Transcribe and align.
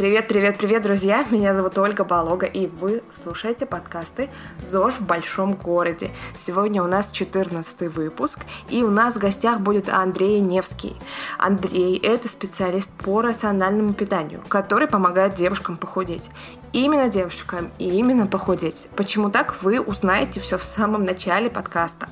Привет, 0.00 0.28
привет, 0.28 0.56
привет, 0.56 0.82
друзья! 0.82 1.26
Меня 1.30 1.52
зовут 1.52 1.76
Ольга 1.76 2.04
Болога, 2.04 2.46
и 2.46 2.68
вы 2.68 3.02
слушаете 3.12 3.66
подкасты 3.66 4.30
«ЗОЖ 4.58 4.94
в 4.94 5.06
большом 5.06 5.52
городе». 5.52 6.10
Сегодня 6.34 6.82
у 6.82 6.86
нас 6.86 7.12
14 7.12 7.94
выпуск, 7.94 8.40
и 8.70 8.82
у 8.82 8.88
нас 8.88 9.16
в 9.16 9.18
гостях 9.18 9.60
будет 9.60 9.90
Андрей 9.90 10.40
Невский. 10.40 10.96
Андрей– 11.36 11.98
это 12.02 12.30
специалист 12.30 12.90
по 13.04 13.20
рациональному 13.20 13.92
питанию, 13.92 14.42
который 14.48 14.88
помогает 14.88 15.34
девушкам 15.34 15.76
похудеть 15.76 16.30
именно 16.72 17.08
девушкам 17.08 17.70
и 17.78 17.88
именно 17.88 18.26
похудеть. 18.26 18.88
Почему 18.96 19.30
так, 19.30 19.62
вы 19.62 19.80
узнаете 19.80 20.40
все 20.40 20.56
в 20.56 20.64
самом 20.64 21.04
начале 21.04 21.50
подкаста. 21.50 22.08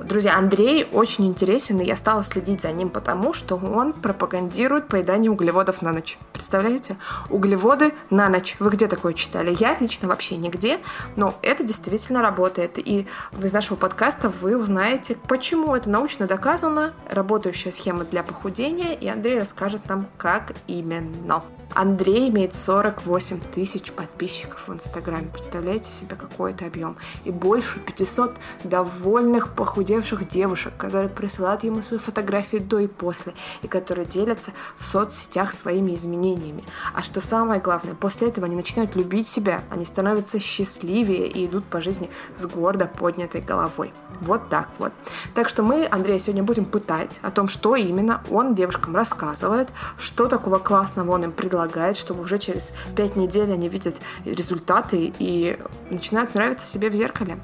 Друзья, 0.00 0.38
Андрей 0.38 0.86
очень 0.92 1.26
интересен, 1.26 1.80
и 1.80 1.84
я 1.84 1.96
стала 1.96 2.22
следить 2.22 2.62
за 2.62 2.70
ним 2.70 2.88
потому, 2.88 3.34
что 3.34 3.56
он 3.56 3.92
пропагандирует 3.92 4.86
поедание 4.86 5.30
углеводов 5.30 5.82
на 5.82 5.92
ночь. 5.92 6.18
Представляете? 6.32 6.96
Углеводы 7.30 7.92
на 8.08 8.28
ночь. 8.28 8.56
Вы 8.60 8.70
где 8.70 8.86
такое 8.86 9.12
читали? 9.12 9.56
Я 9.58 9.76
лично 9.80 10.08
вообще 10.08 10.36
нигде, 10.36 10.78
но 11.16 11.34
это 11.42 11.64
действительно 11.64 12.22
работает. 12.22 12.78
И 12.78 13.08
из 13.36 13.52
нашего 13.52 13.76
подкаста 13.76 14.28
вы 14.28 14.56
узнаете, 14.56 15.16
почему 15.26 15.74
это 15.74 15.90
научно 15.90 16.26
доказано, 16.26 16.94
работающая 17.10 17.72
схема 17.72 18.04
для 18.04 18.22
похудения, 18.22 18.94
и 18.94 19.08
Андрей 19.08 19.40
расскажет 19.40 19.88
нам, 19.88 20.06
как 20.16 20.52
именно. 20.68 21.42
Андрей 21.74 22.30
имеет 22.30 22.54
48 22.54 23.40
тысяч 23.52 23.92
подписчиков 23.92 24.66
в 24.66 24.72
Инстаграме. 24.72 25.28
Представляете 25.32 25.90
себе, 25.90 26.16
какой 26.16 26.52
это 26.52 26.66
объем? 26.66 26.96
И 27.24 27.30
больше 27.30 27.78
500 27.80 28.36
довольных 28.64 29.54
похудевших 29.54 30.26
девушек, 30.26 30.72
которые 30.76 31.10
присылают 31.10 31.64
ему 31.64 31.82
свои 31.82 31.98
фотографии 31.98 32.56
до 32.56 32.78
и 32.78 32.86
после, 32.86 33.34
и 33.62 33.68
которые 33.68 34.06
делятся 34.06 34.52
в 34.76 34.84
соцсетях 34.84 35.52
своими 35.52 35.94
изменениями. 35.94 36.64
А 36.94 37.02
что 37.02 37.20
самое 37.20 37.60
главное, 37.60 37.94
после 37.94 38.28
этого 38.28 38.46
они 38.46 38.56
начинают 38.56 38.96
любить 38.96 39.28
себя, 39.28 39.62
они 39.70 39.84
становятся 39.84 40.40
счастливее 40.40 41.28
и 41.28 41.46
идут 41.46 41.64
по 41.66 41.80
жизни 41.80 42.10
с 42.34 42.46
гордо 42.46 42.86
поднятой 42.86 43.42
головой. 43.42 43.92
Вот 44.20 44.48
так 44.48 44.68
вот. 44.78 44.92
Так 45.34 45.48
что 45.48 45.62
мы 45.62 45.86
Андрея 45.90 46.18
сегодня 46.18 46.42
будем 46.42 46.64
пытать 46.64 47.20
о 47.22 47.30
том, 47.30 47.46
что 47.46 47.76
именно 47.76 48.22
он 48.30 48.54
девушкам 48.54 48.96
рассказывает, 48.96 49.68
что 49.98 50.26
такого 50.26 50.58
классного 50.58 51.12
он 51.12 51.24
им 51.24 51.32
предлагает, 51.32 51.57
предлагает, 51.58 51.96
чтобы 51.96 52.22
уже 52.22 52.38
через 52.38 52.72
пять 52.94 53.16
недель 53.16 53.52
они 53.52 53.68
видят 53.68 53.96
результаты 54.24 55.12
и 55.18 55.58
начинают 55.90 56.34
нравиться 56.34 56.64
себе 56.64 56.88
в 56.88 56.94
зеркале. 56.94 57.38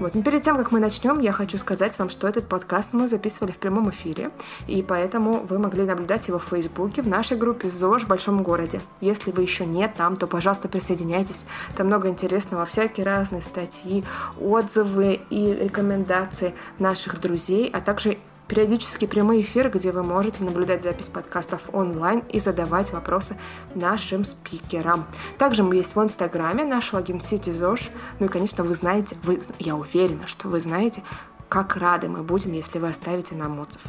Вот. 0.00 0.14
Но 0.14 0.22
перед 0.22 0.42
тем, 0.42 0.56
как 0.56 0.72
мы 0.72 0.80
начнем, 0.80 1.20
я 1.20 1.32
хочу 1.32 1.56
сказать 1.56 1.96
вам, 2.00 2.10
что 2.10 2.26
этот 2.26 2.48
подкаст 2.48 2.92
мы 2.94 3.06
записывали 3.06 3.52
в 3.52 3.58
прямом 3.58 3.90
эфире, 3.90 4.30
и 4.66 4.82
поэтому 4.82 5.46
вы 5.48 5.60
могли 5.60 5.84
наблюдать 5.84 6.26
его 6.26 6.40
в 6.40 6.44
Фейсбуке 6.44 7.02
в 7.02 7.08
нашей 7.08 7.36
группе 7.36 7.70
ЗОЖ 7.70 8.02
в 8.02 8.08
большом 8.08 8.42
городе. 8.42 8.80
Если 9.00 9.30
вы 9.30 9.42
еще 9.42 9.64
не 9.64 9.86
там, 9.86 10.16
то, 10.16 10.26
пожалуйста, 10.26 10.68
присоединяйтесь. 10.68 11.44
Там 11.76 11.86
много 11.86 12.08
интересного, 12.08 12.66
всякие 12.66 13.06
разные 13.06 13.42
статьи, 13.42 14.02
отзывы 14.40 15.20
и 15.30 15.52
рекомендации 15.52 16.54
наших 16.80 17.20
друзей, 17.20 17.70
а 17.72 17.80
также 17.80 18.18
периодически 18.50 19.06
прямые 19.06 19.42
эфиры, 19.42 19.70
где 19.70 19.92
вы 19.92 20.02
можете 20.02 20.42
наблюдать 20.42 20.82
запись 20.82 21.08
подкастов 21.08 21.72
онлайн 21.72 22.24
и 22.30 22.40
задавать 22.40 22.92
вопросы 22.92 23.36
нашим 23.76 24.24
спикерам. 24.24 25.06
Также 25.38 25.62
мы 25.62 25.76
есть 25.76 25.94
в 25.94 26.02
Инстаграме, 26.02 26.64
наш 26.64 26.92
логин 26.92 27.18
CityZosh. 27.18 27.90
Ну 28.18 28.26
и, 28.26 28.28
конечно, 28.28 28.64
вы 28.64 28.74
знаете, 28.74 29.16
вы, 29.22 29.40
я 29.60 29.76
уверена, 29.76 30.26
что 30.26 30.48
вы 30.48 30.58
знаете, 30.58 31.04
как 31.48 31.76
рады 31.76 32.08
мы 32.08 32.24
будем, 32.24 32.52
если 32.52 32.80
вы 32.80 32.88
оставите 32.88 33.36
нам 33.36 33.60
отзыв. 33.60 33.82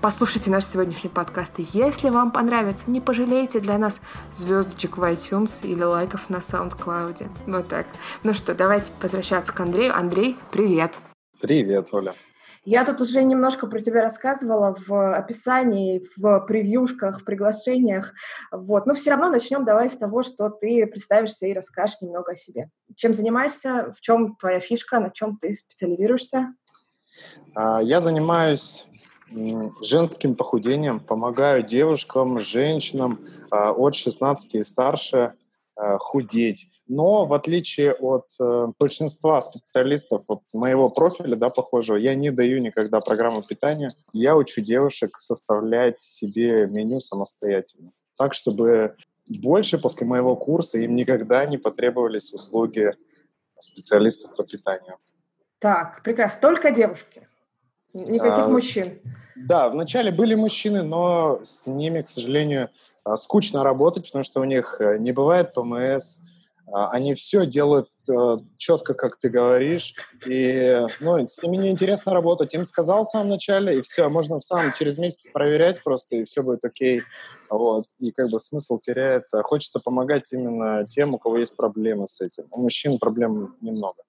Послушайте 0.00 0.52
наш 0.52 0.64
сегодняшний 0.64 1.10
подкаст, 1.10 1.58
и 1.58 1.66
если 1.72 2.08
вам 2.08 2.30
понравится, 2.30 2.88
не 2.88 3.00
пожалейте 3.00 3.58
для 3.58 3.78
нас 3.78 4.00
звездочек 4.32 4.96
в 4.96 5.02
iTunes 5.02 5.66
или 5.66 5.82
лайков 5.82 6.30
на 6.30 6.36
SoundCloud. 6.36 7.28
Вот 7.48 7.66
так. 7.66 7.88
Ну 8.22 8.32
что, 8.32 8.54
давайте 8.54 8.92
возвращаться 9.02 9.52
к 9.52 9.58
Андрею. 9.58 9.92
Андрей, 9.96 10.36
привет! 10.52 10.92
Привет, 11.40 11.88
Оля. 11.90 12.14
Я 12.64 12.84
тут 12.84 13.00
уже 13.00 13.22
немножко 13.22 13.66
про 13.66 13.80
тебя 13.80 14.02
рассказывала 14.02 14.74
в 14.86 15.14
описании, 15.14 16.02
в 16.16 16.40
превьюшках, 16.46 17.20
в 17.20 17.24
приглашениях. 17.24 18.12
Вот. 18.50 18.86
Но 18.86 18.94
все 18.94 19.10
равно 19.10 19.28
начнем 19.28 19.64
давай 19.64 19.90
с 19.90 19.96
того, 19.96 20.22
что 20.22 20.48
ты 20.48 20.86
представишься 20.86 21.46
и 21.46 21.52
расскажешь 21.52 22.00
немного 22.00 22.32
о 22.32 22.36
себе. 22.36 22.70
Чем 22.96 23.12
занимаешься, 23.12 23.92
в 23.96 24.00
чем 24.00 24.36
твоя 24.36 24.60
фишка, 24.60 24.98
на 24.98 25.10
чем 25.10 25.36
ты 25.36 25.52
специализируешься? 25.54 26.54
А, 27.54 27.82
я 27.82 28.00
занимаюсь 28.00 28.86
женским 29.82 30.34
похудением, 30.34 31.00
помогаю 31.00 31.62
девушкам, 31.62 32.40
женщинам 32.40 33.20
а, 33.50 33.72
от 33.72 33.94
16 33.94 34.54
и 34.54 34.62
старше 34.62 35.34
а, 35.76 35.98
худеть. 35.98 36.68
Но 36.86 37.24
в 37.24 37.32
отличие 37.32 37.94
от 37.94 38.26
э, 38.38 38.66
большинства 38.78 39.40
специалистов 39.40 40.24
вот 40.28 40.42
моего 40.52 40.90
профиля, 40.90 41.34
да, 41.34 41.48
похожего, 41.48 41.96
я 41.96 42.14
не 42.14 42.30
даю 42.30 42.60
никогда 42.60 43.00
программу 43.00 43.42
питания. 43.42 43.94
Я 44.12 44.36
учу 44.36 44.60
девушек 44.60 45.16
составлять 45.16 46.02
себе 46.02 46.66
меню 46.66 47.00
самостоятельно. 47.00 47.92
Так, 48.16 48.34
чтобы 48.34 48.96
больше 49.28 49.78
после 49.78 50.06
моего 50.06 50.36
курса 50.36 50.78
им 50.78 50.94
никогда 50.94 51.46
не 51.46 51.56
потребовались 51.56 52.32
услуги 52.34 52.92
специалистов 53.58 54.36
по 54.36 54.44
питанию. 54.44 54.96
Так, 55.58 56.02
прекрасно. 56.02 56.40
Только 56.42 56.70
девушки? 56.70 57.26
Никаких 57.94 58.44
а, 58.44 58.48
мужчин? 58.48 59.00
Да, 59.36 59.70
вначале 59.70 60.12
были 60.12 60.34
мужчины, 60.34 60.82
но 60.82 61.40
с 61.42 61.66
ними, 61.66 62.02
к 62.02 62.08
сожалению, 62.08 62.68
а, 63.04 63.16
скучно 63.16 63.64
работать, 63.64 64.06
потому 64.06 64.24
что 64.24 64.40
у 64.40 64.44
них 64.44 64.76
э, 64.80 64.98
не 64.98 65.12
бывает 65.12 65.54
ПМС, 65.54 66.18
они 66.74 67.14
все 67.14 67.46
делают 67.46 67.88
э, 68.08 68.36
четко, 68.56 68.94
как 68.94 69.16
ты 69.16 69.28
говоришь, 69.28 69.94
и 70.26 70.80
ну, 71.00 71.26
с 71.26 71.40
ними 71.42 71.58
неинтересно 71.58 72.12
работать. 72.12 72.52
Им 72.54 72.64
сказал 72.64 73.04
в 73.04 73.08
самом 73.08 73.28
начале, 73.28 73.78
и 73.78 73.80
все, 73.80 74.08
можно 74.08 74.38
в 74.38 74.42
самом 74.42 74.72
через 74.72 74.98
месяц 74.98 75.28
проверять 75.32 75.84
просто, 75.84 76.16
и 76.16 76.24
все 76.24 76.42
будет 76.42 76.64
окей. 76.64 77.02
Вот. 77.48 77.86
И 78.00 78.10
как 78.10 78.28
бы 78.28 78.40
смысл 78.40 78.78
теряется. 78.78 79.42
Хочется 79.42 79.78
помогать 79.78 80.32
именно 80.32 80.84
тем, 80.86 81.14
у 81.14 81.18
кого 81.18 81.38
есть 81.38 81.56
проблемы 81.56 82.08
с 82.08 82.20
этим. 82.20 82.44
У 82.50 82.60
мужчин 82.60 82.98
проблем 82.98 83.54
немного. 83.60 84.02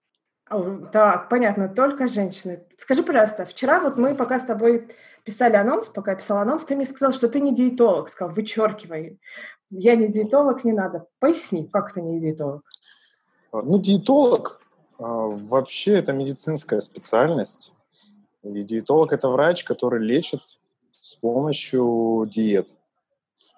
Так, 0.47 1.29
понятно, 1.29 1.69
только 1.69 2.07
женщины. 2.07 2.63
Скажи, 2.78 3.01
пожалуйста, 3.01 3.45
вчера 3.45 3.79
вот 3.79 3.97
мы 3.97 4.13
пока 4.13 4.38
с 4.38 4.45
тобой 4.45 4.88
писали 5.23 5.56
анонс, 5.56 5.88
пока 5.88 6.11
я 6.11 6.17
писала 6.17 6.41
анонс, 6.41 6.66
ты 6.66 6.75
мне 6.75 6.85
сказал, 6.85 7.11
что 7.11 7.28
ты 7.28 7.39
не 7.39 7.56
диетолог, 7.56 8.09
сказал, 8.09 8.33
вычеркивай. 8.33 9.19
Я 9.69 9.95
не 9.95 10.07
диетолог, 10.07 10.63
не 10.63 10.72
надо. 10.72 11.07
Поясни, 11.19 11.67
как 11.67 11.94
ты 11.94 12.01
не 12.01 12.19
диетолог? 12.19 12.61
А, 13.51 13.63
ну, 13.63 13.79
диетолог 13.79 14.61
а, 15.00 15.03
вообще 15.03 15.94
это 15.94 16.13
медицинская 16.13 16.79
специальность. 16.79 17.73
И 18.44 18.61
диетолог– 18.61 19.11
это 19.13 19.29
врач, 19.29 19.63
который 19.63 20.00
лечит 20.00 20.41
с 21.01 21.16
помощью 21.16 22.28
диет. 22.29 22.75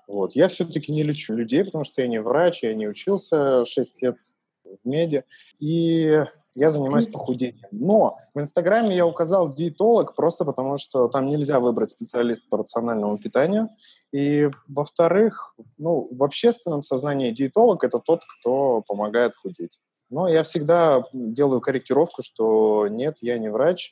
Вот. 0.07 0.33
Я 0.33 0.47
все-таки 0.47 0.93
не 0.93 1.03
лечу 1.03 1.33
людей, 1.33 1.65
потому 1.65 1.83
что 1.83 2.01
я 2.01 2.07
не 2.07 2.21
врач, 2.21 2.63
я 2.63 2.73
не 2.73 2.87
учился 2.87 3.65
6 3.65 4.01
лет 4.01 4.17
в 4.63 4.87
меди. 4.87 5.25
И 5.59 6.23
я 6.55 6.71
занимаюсь 6.71 7.07
похудением. 7.07 7.67
Но 7.71 8.17
в 8.33 8.39
Инстаграме 8.39 8.95
я 8.95 9.05
указал 9.05 9.53
диетолог 9.53 10.15
просто 10.15 10.45
потому, 10.45 10.77
что 10.77 11.07
там 11.07 11.27
нельзя 11.27 11.59
выбрать 11.59 11.91
специалиста 11.91 12.47
по 12.49 12.57
рациональному 12.57 13.17
питанию. 13.17 13.69
И, 14.11 14.49
во-вторых, 14.67 15.53
ну, 15.77 16.07
в 16.11 16.23
общественном 16.23 16.81
сознании 16.81 17.31
диетолог– 17.31 17.83
это 17.85 17.99
тот, 17.99 18.21
кто 18.25 18.81
помогает 18.87 19.35
худеть. 19.35 19.79
Но 20.09 20.27
я 20.27 20.43
всегда 20.43 21.03
делаю 21.13 21.61
корректировку, 21.61 22.23
что 22.23 22.87
нет, 22.87 23.17
я 23.21 23.37
не 23.37 23.49
врач, 23.49 23.91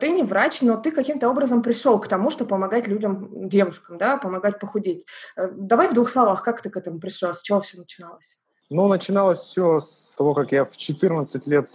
ты 0.00 0.08
не 0.08 0.22
врач, 0.22 0.62
но 0.62 0.78
ты 0.78 0.92
каким-то 0.92 1.28
образом 1.28 1.62
пришел 1.62 2.00
к 2.00 2.08
тому, 2.08 2.30
что 2.30 2.46
помогать 2.46 2.88
людям, 2.88 3.50
девушкам, 3.50 3.98
да, 3.98 4.16
помогать 4.16 4.58
похудеть. 4.58 5.04
Э, 5.36 5.48
давай 5.52 5.88
в 5.88 5.94
двух 5.94 6.08
словах, 6.08 6.42
как 6.42 6.62
ты 6.62 6.70
к 6.70 6.76
этому 6.78 6.98
пришел, 6.98 7.34
с 7.34 7.42
чего 7.42 7.60
все 7.60 7.76
начиналось? 7.76 8.38
Ну, 8.72 8.86
начиналось 8.86 9.40
все 9.40 9.80
с 9.80 10.14
того, 10.16 10.32
как 10.32 10.52
я 10.52 10.64
в 10.64 10.76
14 10.76 11.44
лет 11.48 11.68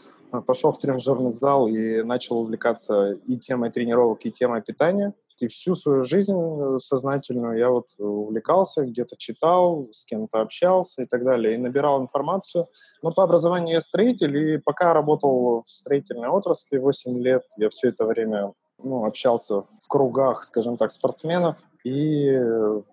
пошел 0.47 0.71
в 0.71 0.79
тренажерный 0.79 1.31
зал 1.31 1.67
и 1.67 2.01
начал 2.03 2.39
увлекаться 2.39 3.17
и 3.25 3.37
темой 3.37 3.69
тренировок, 3.69 4.25
и 4.25 4.31
темой 4.31 4.61
питания. 4.61 5.13
И 5.39 5.49
всю 5.49 5.75
свою 5.75 6.03
жизнь 6.03 6.33
э, 6.33 6.79
сознательную 6.79 7.57
я 7.57 7.69
вот 7.69 7.87
увлекался, 7.99 8.85
где-то 8.85 9.17
читал, 9.17 9.89
с 9.91 10.05
кем-то 10.05 10.39
общался 10.39 11.03
и 11.03 11.05
так 11.05 11.25
далее, 11.25 11.55
и 11.55 11.57
набирал 11.57 12.01
информацию. 12.01 12.69
Но 13.01 13.11
по 13.11 13.23
образованию 13.23 13.73
я 13.73 13.81
строитель, 13.81 14.37
и 14.37 14.57
пока 14.57 14.93
работал 14.93 15.63
в 15.63 15.67
строительной 15.67 16.29
отрасли 16.29 16.77
8 16.77 17.21
лет, 17.21 17.43
я 17.57 17.67
все 17.67 17.89
это 17.89 18.05
время 18.05 18.53
ну, 18.85 19.03
общался 19.05 19.61
в 19.61 19.87
кругах, 19.87 20.43
скажем 20.43 20.77
так, 20.77 20.91
спортсменов 20.91 21.57
и 21.83 22.39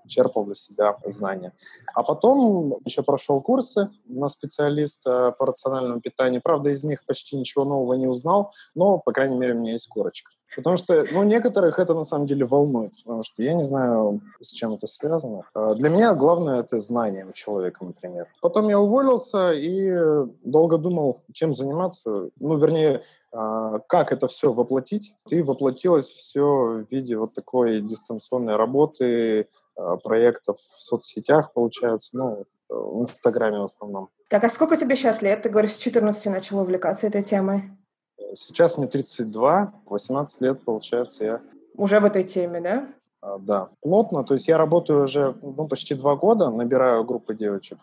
черпал 0.07 0.45
для 0.45 0.55
себя 0.55 0.97
знания. 1.05 1.53
А 1.95 2.03
потом 2.03 2.79
еще 2.85 3.03
прошел 3.03 3.41
курсы 3.41 3.89
на 4.07 4.29
специалиста 4.29 5.35
по 5.39 5.47
рациональному 5.47 6.01
питанию. 6.01 6.43
Правда, 6.43 6.71
из 6.71 6.83
них 6.85 7.05
почти 7.07 7.37
ничего 7.37 7.65
нового 7.65 7.95
не 7.95 8.07
узнал, 8.07 8.53
но, 8.75 8.99
по 8.99 9.13
крайней 9.13 9.37
мере, 9.37 9.55
у 9.55 9.59
меня 9.59 9.73
есть 9.73 9.89
корочка. 9.89 10.33
Потому 10.55 10.77
что, 10.77 11.07
ну, 11.11 11.23
некоторых 11.23 11.79
это 11.79 11.95
на 11.95 12.05
самом 12.05 12.27
деле 12.27 12.45
волнует, 12.45 12.93
потому 13.05 13.23
что 13.23 13.43
я 13.43 13.55
не 13.55 13.63
знаю, 13.63 14.21
с 14.41 14.51
чем 14.53 14.75
это 14.75 14.87
связано. 14.87 15.45
А 15.55 15.75
для 15.75 15.89
меня 15.89 16.13
главное 16.15 16.61
это 16.61 16.79
знание 16.79 17.25
у 17.25 17.33
человека, 17.33 17.85
например. 17.85 18.27
Потом 18.43 18.69
я 18.69 18.79
уволился 18.79 19.53
и 19.53 19.95
долго 20.45 20.77
думал, 20.77 21.23
чем 21.33 21.55
заниматься. 21.55 22.29
Ну, 22.39 22.57
вернее, 22.57 23.03
как 23.33 24.13
это 24.13 24.29
все 24.29 24.53
воплотить. 24.53 25.15
И 25.29 25.41
воплотилось 25.43 26.11
все 26.11 26.45
в 26.45 26.87
виде 26.91 27.17
вот 27.17 27.33
такой 27.33 27.81
дистанционной 27.81 28.57
работы, 28.57 29.49
а, 29.77 29.97
проектов 29.97 30.59
в 30.59 30.83
соцсетях, 30.83 31.53
получается, 31.53 32.11
ну, 32.13 32.45
в 32.69 33.03
Инстаграме 33.03 33.59
в 33.59 33.65
основном. 33.65 34.09
Так, 34.29 34.45
а 34.45 34.49
сколько 34.49 34.77
тебе 34.77 34.97
сейчас 34.97 35.23
лет? 35.23 35.43
Ты 35.43 35.49
говоришь, 35.49 35.75
с 35.75 35.79
14 35.79 36.27
начал 36.27 36.59
увлекаться 36.61 37.07
этой 37.07 37.23
темой. 37.23 37.71
Сейчас 38.35 38.79
мне 38.79 38.87
32, 38.87 39.75
18 39.87 40.41
лет, 40.41 40.65
получается, 40.65 41.25
я... 41.25 41.41
Уже 41.75 42.01
в 42.01 42.05
этой 42.05 42.23
теме, 42.23 42.61
да? 42.61 42.89
А, 43.21 43.39
да, 43.39 43.71
плотно. 43.81 44.25
То 44.25 44.35
есть 44.35 44.49
я 44.49 44.59
работаю 44.59 45.05
уже 45.05 45.35
ну, 45.43 45.69
почти 45.69 45.95
два 45.95 46.17
года, 46.17 46.51
набираю 46.51 47.05
группы 47.05 47.35
девочек. 47.35 47.79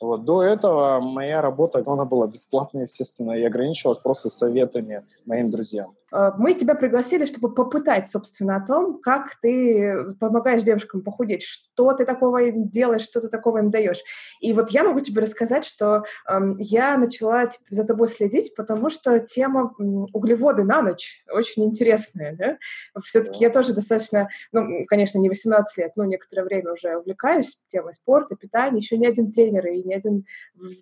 Вот. 0.00 0.24
До 0.24 0.42
этого 0.42 1.00
моя 1.00 1.40
работа, 1.40 1.82
она 1.86 2.04
была 2.04 2.26
бесплатная, 2.26 2.82
естественно, 2.82 3.32
и 3.32 3.42
ограничивалась 3.42 4.00
просто 4.00 4.28
советами 4.28 5.04
моим 5.24 5.50
друзьям. 5.50 5.94
Э, 6.14 6.30
мы 6.38 6.54
тебя 6.54 6.74
пригласили, 6.74 7.26
чтобы 7.26 7.52
попытать, 7.52 8.08
собственно, 8.08 8.56
о 8.56 8.66
том, 8.66 9.00
как 9.00 9.36
ты 9.42 10.06
помогаешь 10.20 10.62
девушкам 10.62 11.02
похудеть, 11.02 11.42
что 11.42 11.92
ты 11.92 12.04
такого 12.04 12.38
им 12.38 12.68
делаешь, 12.68 13.02
что 13.02 13.20
ты 13.20 13.28
такого 13.28 13.58
им 13.58 13.70
даешь. 13.70 14.00
И 14.40 14.52
вот 14.52 14.70
я 14.70 14.84
могу 14.84 15.00
тебе 15.00 15.22
рассказать, 15.22 15.64
что 15.64 16.04
э, 16.28 16.40
я 16.58 16.96
начала 16.96 17.46
типа, 17.46 17.64
за 17.70 17.84
тобой 17.84 18.08
следить, 18.08 18.54
потому 18.56 18.90
что 18.90 19.18
тема 19.18 19.74
углеводы 20.12 20.62
на 20.62 20.82
ночь 20.82 21.24
очень 21.30 21.64
интересная. 21.64 22.36
Да? 22.36 22.58
Все-таки 23.02 23.42
я 23.42 23.50
тоже 23.50 23.72
достаточно, 23.72 24.28
ну, 24.52 24.86
конечно, 24.86 25.18
не 25.18 25.28
18 25.28 25.76
лет, 25.78 25.92
но 25.96 26.04
некоторое 26.04 26.44
время 26.44 26.72
уже 26.72 26.96
увлекаюсь 26.96 27.58
темой 27.66 27.94
спорта, 27.94 28.36
питания. 28.36 28.78
Еще 28.78 28.98
ни 28.98 29.06
один 29.06 29.32
тренер 29.32 29.66
и 29.66 29.82
ни 29.82 29.92
один 29.92 30.24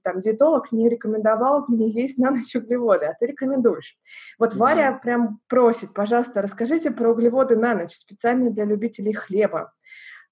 там, 0.03 0.21
диетолог 0.21 0.73
не 0.73 0.89
рекомендовал 0.89 1.65
мне 1.69 1.89
есть 1.89 2.19
на 2.19 2.31
ночь 2.31 2.55
углеводы, 2.55 3.07
а 3.07 3.15
ты 3.19 3.27
рекомендуешь. 3.27 3.97
Вот 4.39 4.55
Варя 4.55 4.93
прям 4.93 5.22
прям 5.23 5.41
просит, 5.49 5.95
пожалуйста, 5.95 6.43
расскажите 6.43 6.91
про 6.91 7.13
углеводы 7.13 7.57
на 7.57 7.75
ночь, 7.75 7.93
специально 7.95 8.51
для 8.51 8.65
любителей 8.65 9.13
хлеба. 9.13 9.73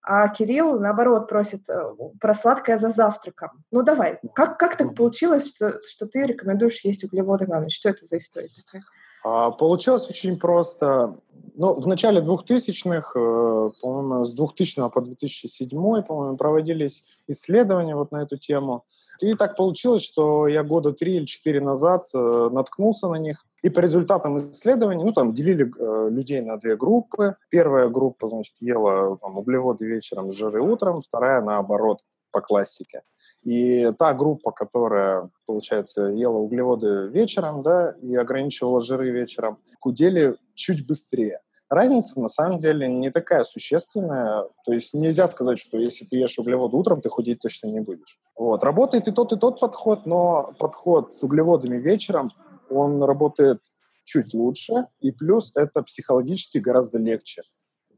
А 0.02 0.28
Кирилл, 0.28 0.81
наоборот, 0.81 1.28
просит 1.28 1.69
э, 1.69 1.78
про 2.19 2.34
сладкое 2.34 2.78
за 2.78 2.88
завтраком. 2.90 3.50
Ну 3.70 3.82
давай, 3.82 4.19
как, 4.34 4.58
как 4.58 4.76
так 4.76 4.94
получилось, 4.96 5.48
что, 5.48 5.78
что 5.82 6.06
ты 6.06 6.22
рекомендуешь 6.22 6.81
есть 6.84 7.04
углеводы 7.04 7.46
на 7.46 7.60
ночь? 7.60 7.76
Что 7.76 7.90
это 7.90 8.06
за 8.06 8.16
история 8.16 8.48
такая? 8.64 8.82
А, 9.25 9.50
получилось 9.50 10.08
очень 10.08 10.38
просто. 10.38 11.17
Ну, 11.56 11.78
в 11.78 11.87
начале 11.87 12.20
2000-х, 12.20 13.12
э, 13.19 13.70
по-моему, 13.81 14.25
с 14.25 14.34
2000 14.34 14.88
по 14.90 15.00
2007, 15.00 16.02
по-моему, 16.02 16.37
проводились 16.37 17.05
исследования 17.28 17.96
вот 17.96 18.12
на 18.12 18.22
эту 18.22 18.38
тему. 18.38 18.84
И 19.20 19.34
так 19.34 19.56
получилось, 19.56 20.02
что 20.02 20.49
я 20.49 20.62
года 20.62 20.93
три 20.93 21.17
или 21.17 21.26
четыре 21.26 21.61
назад 21.61 22.08
э, 22.14 22.49
наткнулся 22.50 23.08
на 23.08 23.17
них. 23.17 23.44
И 23.62 23.69
по 23.69 23.81
результатам 23.81 24.38
исследований, 24.38 25.05
ну, 25.05 25.12
там 25.12 25.34
делили 25.34 25.70
э, 25.78 26.08
людей 26.11 26.40
на 26.40 26.56
две 26.56 26.76
группы. 26.76 27.37
Первая 27.50 27.88
группа, 27.88 28.28
значит, 28.28 28.55
ела 28.61 29.19
там, 29.19 29.37
углеводы 29.37 29.87
вечером, 29.87 30.32
жиры 30.32 30.62
утром, 30.62 31.02
вторая, 31.02 31.43
наоборот, 31.43 31.99
по 32.31 32.41
классике. 32.41 33.03
И 33.43 33.91
та 33.99 34.12
группа, 34.12 34.50
которая, 34.50 35.31
получается, 35.47 36.09
ела 36.09 36.37
углеводы 36.37 37.09
вечером, 37.09 37.62
да, 37.62 37.94
и 38.03 38.15
ограничивала 38.15 38.82
жиры 38.82 39.11
вечером, 39.11 39.59
худели 39.81 40.37
чуть 40.55 40.87
быстрее. 40.87 41.41
Разница 41.71 42.19
на 42.21 42.29
самом 42.29 42.59
деле 42.59 42.88
не 42.88 43.11
такая 43.11 43.44
существенная. 43.44 44.44
То 44.65 44.73
есть 44.73 44.93
нельзя 44.93 45.29
сказать, 45.29 45.59
что 45.61 45.79
если 45.79 46.05
ты 46.05 46.17
ешь 46.17 46.38
углеводы 46.38 46.77
утром, 46.77 47.00
ты 47.00 47.09
худеть 47.09 47.41
точно 47.41 47.69
не 47.69 47.81
будешь. 47.81 48.19
Вот. 48.37 48.65
Работает 48.65 49.06
и 49.06 49.12
тот, 49.12 49.32
и 49.32 49.38
тот 49.38 49.61
подход, 49.61 50.05
но 50.05 50.53
подход 50.59 51.12
с 51.12 51.23
углеводами 51.23 51.77
вечером 51.77 52.32
он 52.69 53.03
работает 53.03 53.61
чуть 54.05 54.35
лучше, 54.35 54.87
и 55.00 55.12
плюс 55.12 55.53
это 55.55 55.82
психологически 55.82 56.59
гораздо 56.59 56.99
легче. 56.99 57.43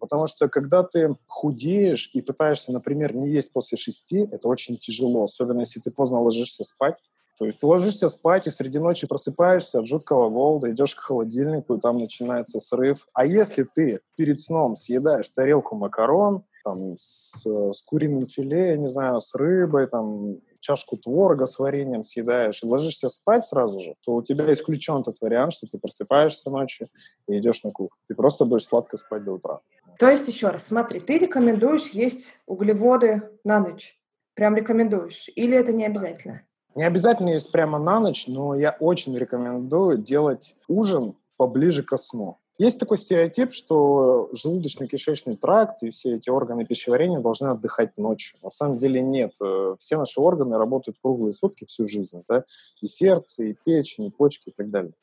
Потому 0.03 0.27
что 0.27 0.49
когда 0.49 0.83
ты 0.83 1.15
худеешь 1.29 2.11
и 2.13 2.23
пытаешься, 2.23 2.73
например, 2.73 3.15
не 3.15 3.31
есть 3.31 3.53
после 3.53 3.79
шести, 3.79 4.29
это 4.33 4.49
очень 4.49 4.77
тяжело, 4.77 5.23
особенно 5.23 5.61
если 5.61 5.79
ты 5.79 5.93
поздно 5.93 6.21
ложишься 6.21 6.65
спать. 6.65 6.97
То 7.39 7.45
есть 7.45 7.61
ты 7.61 7.69
ложишься 7.69 8.09
спать 8.09 8.49
и 8.49 8.51
среди 8.51 8.81
ночи 8.81 9.07
просыпаешься 9.07 9.79
от 9.79 9.87
жуткого 9.87 10.29
голода, 10.29 10.73
идешь 10.73 10.97
к 10.97 10.99
холодильнику, 10.99 11.77
и 11.77 11.81
там 11.81 11.99
начинается 11.99 12.59
срыв. 12.59 13.07
А 13.15 13.25
если 13.25 13.63
ты 13.63 14.01
перед 14.17 14.41
сном 14.41 14.75
съедаешь 14.75 15.29
тарелку 15.29 15.77
макарон, 15.77 16.43
там, 16.65 16.97
с, 16.97 17.45
с 17.47 17.83
куриным 17.83 18.27
филе, 18.27 18.71
я 18.71 18.77
не 18.77 18.89
знаю, 18.89 19.21
с 19.21 19.33
рыбой, 19.37 19.87
там, 19.87 20.39
чашку 20.63 20.97
творога 20.97 21.47
с 21.47 21.59
вареньем 21.59 22.03
съедаешь 22.03 22.63
и 22.63 22.67
ложишься 22.67 23.09
спать 23.09 23.45
сразу 23.45 23.79
же, 23.81 23.95
то 24.05 24.15
у 24.15 24.23
тебя 24.23 24.51
исключен 24.53 24.99
этот 24.99 25.21
вариант, 25.21 25.55
что 25.55 25.67
ты 25.67 25.79
просыпаешься 25.79 26.51
ночью 26.51 26.89
и 27.27 27.39
идешь 27.39 27.63
на 27.65 27.73
кухню. 27.73 27.99
Ты 28.09 28.15
просто 28.15 28.45
будешь 28.45 28.65
сладко 28.65 28.97
спать 28.97 29.25
до 29.25 29.33
утра. 29.33 29.61
То 30.03 30.11
есть, 30.11 30.27
еще 30.27 30.49
раз, 30.49 30.67
смотри, 30.67 30.99
ты 30.99 31.17
рекомендуешь 31.17 31.91
есть 31.91 32.39
углеводы 32.47 33.23
на 33.45 33.61
ночь? 33.61 33.97
Прям 34.35 34.57
рекомендуешь? 34.57 35.31
Или 35.37 35.57
это 35.57 35.71
не 35.73 35.87
обязательно? 35.87 36.43
Не 36.75 36.83
обязательно 36.83 37.29
есть 37.29 37.53
прямо 37.53 37.79
на 37.79 38.01
ночь, 38.01 38.25
но 38.27 38.57
я 38.57 38.77
очень 38.81 39.17
рекомендую 39.17 39.99
делать 39.99 40.57
ужин 40.67 41.15
поближе 41.37 41.85
ко 41.85 41.99
сну. 41.99 42.39
Есть 42.59 42.81
такой 42.81 42.99
стереотип, 42.99 43.53
что 43.53 44.29
желудочно-кишечный 44.33 45.37
тракт 45.37 45.85
и 45.85 45.91
все 45.91 46.17
эти 46.17 46.31
органы 46.31 46.67
пищеварения 46.67 47.21
должны 47.21 47.47
отдыхать 47.47 47.97
ночью. 47.97 48.41
На 48.43 48.51
самом 48.51 48.79
деле 48.79 49.01
нет. 49.01 49.37
Э, 49.41 49.77
все 49.79 49.97
наши 49.97 50.21
органы 50.21 50.59
работают 50.59 50.99
круглые 51.01 51.33
сутки 51.33 51.65
всю 51.65 51.87
жизнь. 51.87 52.25
Да? 52.29 52.43
И 52.81 52.89
сердце, 52.89 53.45
и 53.45 53.57
печень, 53.65 54.07
и 54.07 54.11
почки 54.11 54.49
и 54.49 54.53
так 54.53 54.69
далее. 54.69 54.95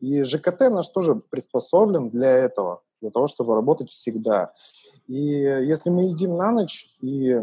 И 0.00 0.24
ЖКТ 0.24 0.62
наш 0.62 0.88
тоже 0.88 1.14
приспособлен 1.30 2.10
для 2.10 2.30
этого, 2.30 2.82
для 3.00 3.10
того, 3.10 3.26
чтобы 3.26 3.54
работать 3.54 3.90
всегда. 3.90 4.52
И 5.06 5.22
если 5.22 5.90
мы 5.90 6.04
едим 6.04 6.34
на 6.34 6.50
ночь, 6.50 6.86
и 7.00 7.40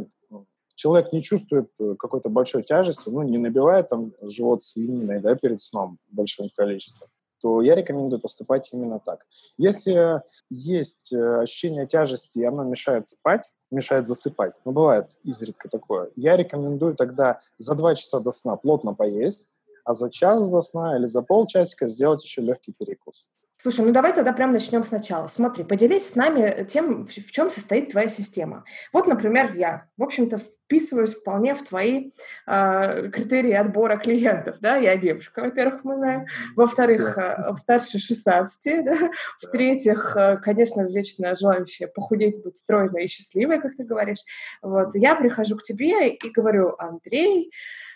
человек 0.76 1.12
не 1.14 1.24
чувствует 1.24 1.72
э, 1.80 1.96
какой-то 1.98 2.30
большой 2.30 2.64
тяжести, 2.64 3.10
ну, 3.10 3.24
не 3.24 3.38
набивает 3.38 3.88
там 3.88 4.14
живот 4.22 4.62
свининой, 4.62 5.20
да, 5.20 5.36
перед 5.36 5.62
сном 5.62 5.98
большим 6.12 6.48
количеством, 6.56 7.08
то 7.42 7.62
я 7.62 7.76
рекомендую 7.76 8.22
поступать 8.22 8.70
именно 8.74 9.00
так. 9.00 9.26
Если 9.58 10.22
есть 10.50 11.14
э, 11.14 11.42
ощущение 11.42 11.88
тяжести, 11.88 12.40
и 12.40 12.44
оно 12.44 12.64
мешает 12.64 13.08
спать, 13.08 13.52
мешает 13.72 14.06
засыпать, 14.06 14.54
ну, 14.66 14.74
бывает 14.74 15.18
изредка 15.24 15.70
такое, 15.70 16.12
я 16.16 16.36
рекомендую 16.38 16.96
тогда 16.96 17.40
за 17.58 17.74
два 17.76 17.96
часа 17.96 18.20
до 18.20 18.32
сна 18.32 18.58
плотно 18.58 18.94
поесть, 18.94 19.48
а 19.84 19.94
за 19.94 20.10
час 20.10 20.50
до 20.50 20.62
сна 20.62 20.98
или 20.98 21.06
за 21.06 21.22
полчасика 21.22 21.88
сделать 21.88 22.24
еще 22.24 22.42
легкий 22.42 22.74
перекус. 22.74 23.28
Слушай, 23.66 23.84
ну 23.84 23.92
давай 23.92 24.14
тогда 24.14 24.32
прям 24.32 24.52
начнем 24.52 24.84
сначала. 24.84 25.28
Смотри, 25.28 25.64
поделись 25.64 26.12
с 26.12 26.16
нами 26.16 26.68
тем, 26.70 27.08
в 27.08 27.32
чем 27.32 27.50
состоит 27.50 27.90
твоя 27.90 28.10
система. 28.10 28.64
Вот, 28.94 29.08
например, 29.08 29.56
я, 29.56 29.88
в 29.98 30.04
общем-то, 30.04 30.38
вписываюсь 30.38 31.16
вполне 31.16 31.56
в 31.56 31.64
твои 31.64 32.12
э, 32.46 33.10
критерии 33.10 33.54
отбора 33.54 33.98
клиентов. 33.98 34.58
Да? 34.62 34.76
Я 34.76 34.98
девушка, 34.98 35.42
во-первых, 35.42 35.84
мы 35.84 35.96
знаем. 35.96 36.26
Во-вторых, 36.56 37.18
э, 37.18 37.56
старше 37.58 37.98
16. 37.98 38.86
Да? 38.86 39.10
В-третьих, 39.42 40.16
э, 40.16 40.38
конечно, 40.38 40.84
вечно 40.84 41.36
желающая 41.36 41.88
похудеть, 41.88 42.44
быть 42.44 42.58
стройной 42.58 43.06
и 43.06 43.08
счастливой, 43.08 43.60
как 43.60 43.76
ты 43.76 43.84
говоришь. 43.84 44.20
Вот. 44.62 44.94
Я 44.94 45.16
прихожу 45.16 45.58
к 45.58 45.64
тебе 45.64 46.10
и 46.10 46.30
говорю, 46.30 46.76
Андрей, 46.78 47.52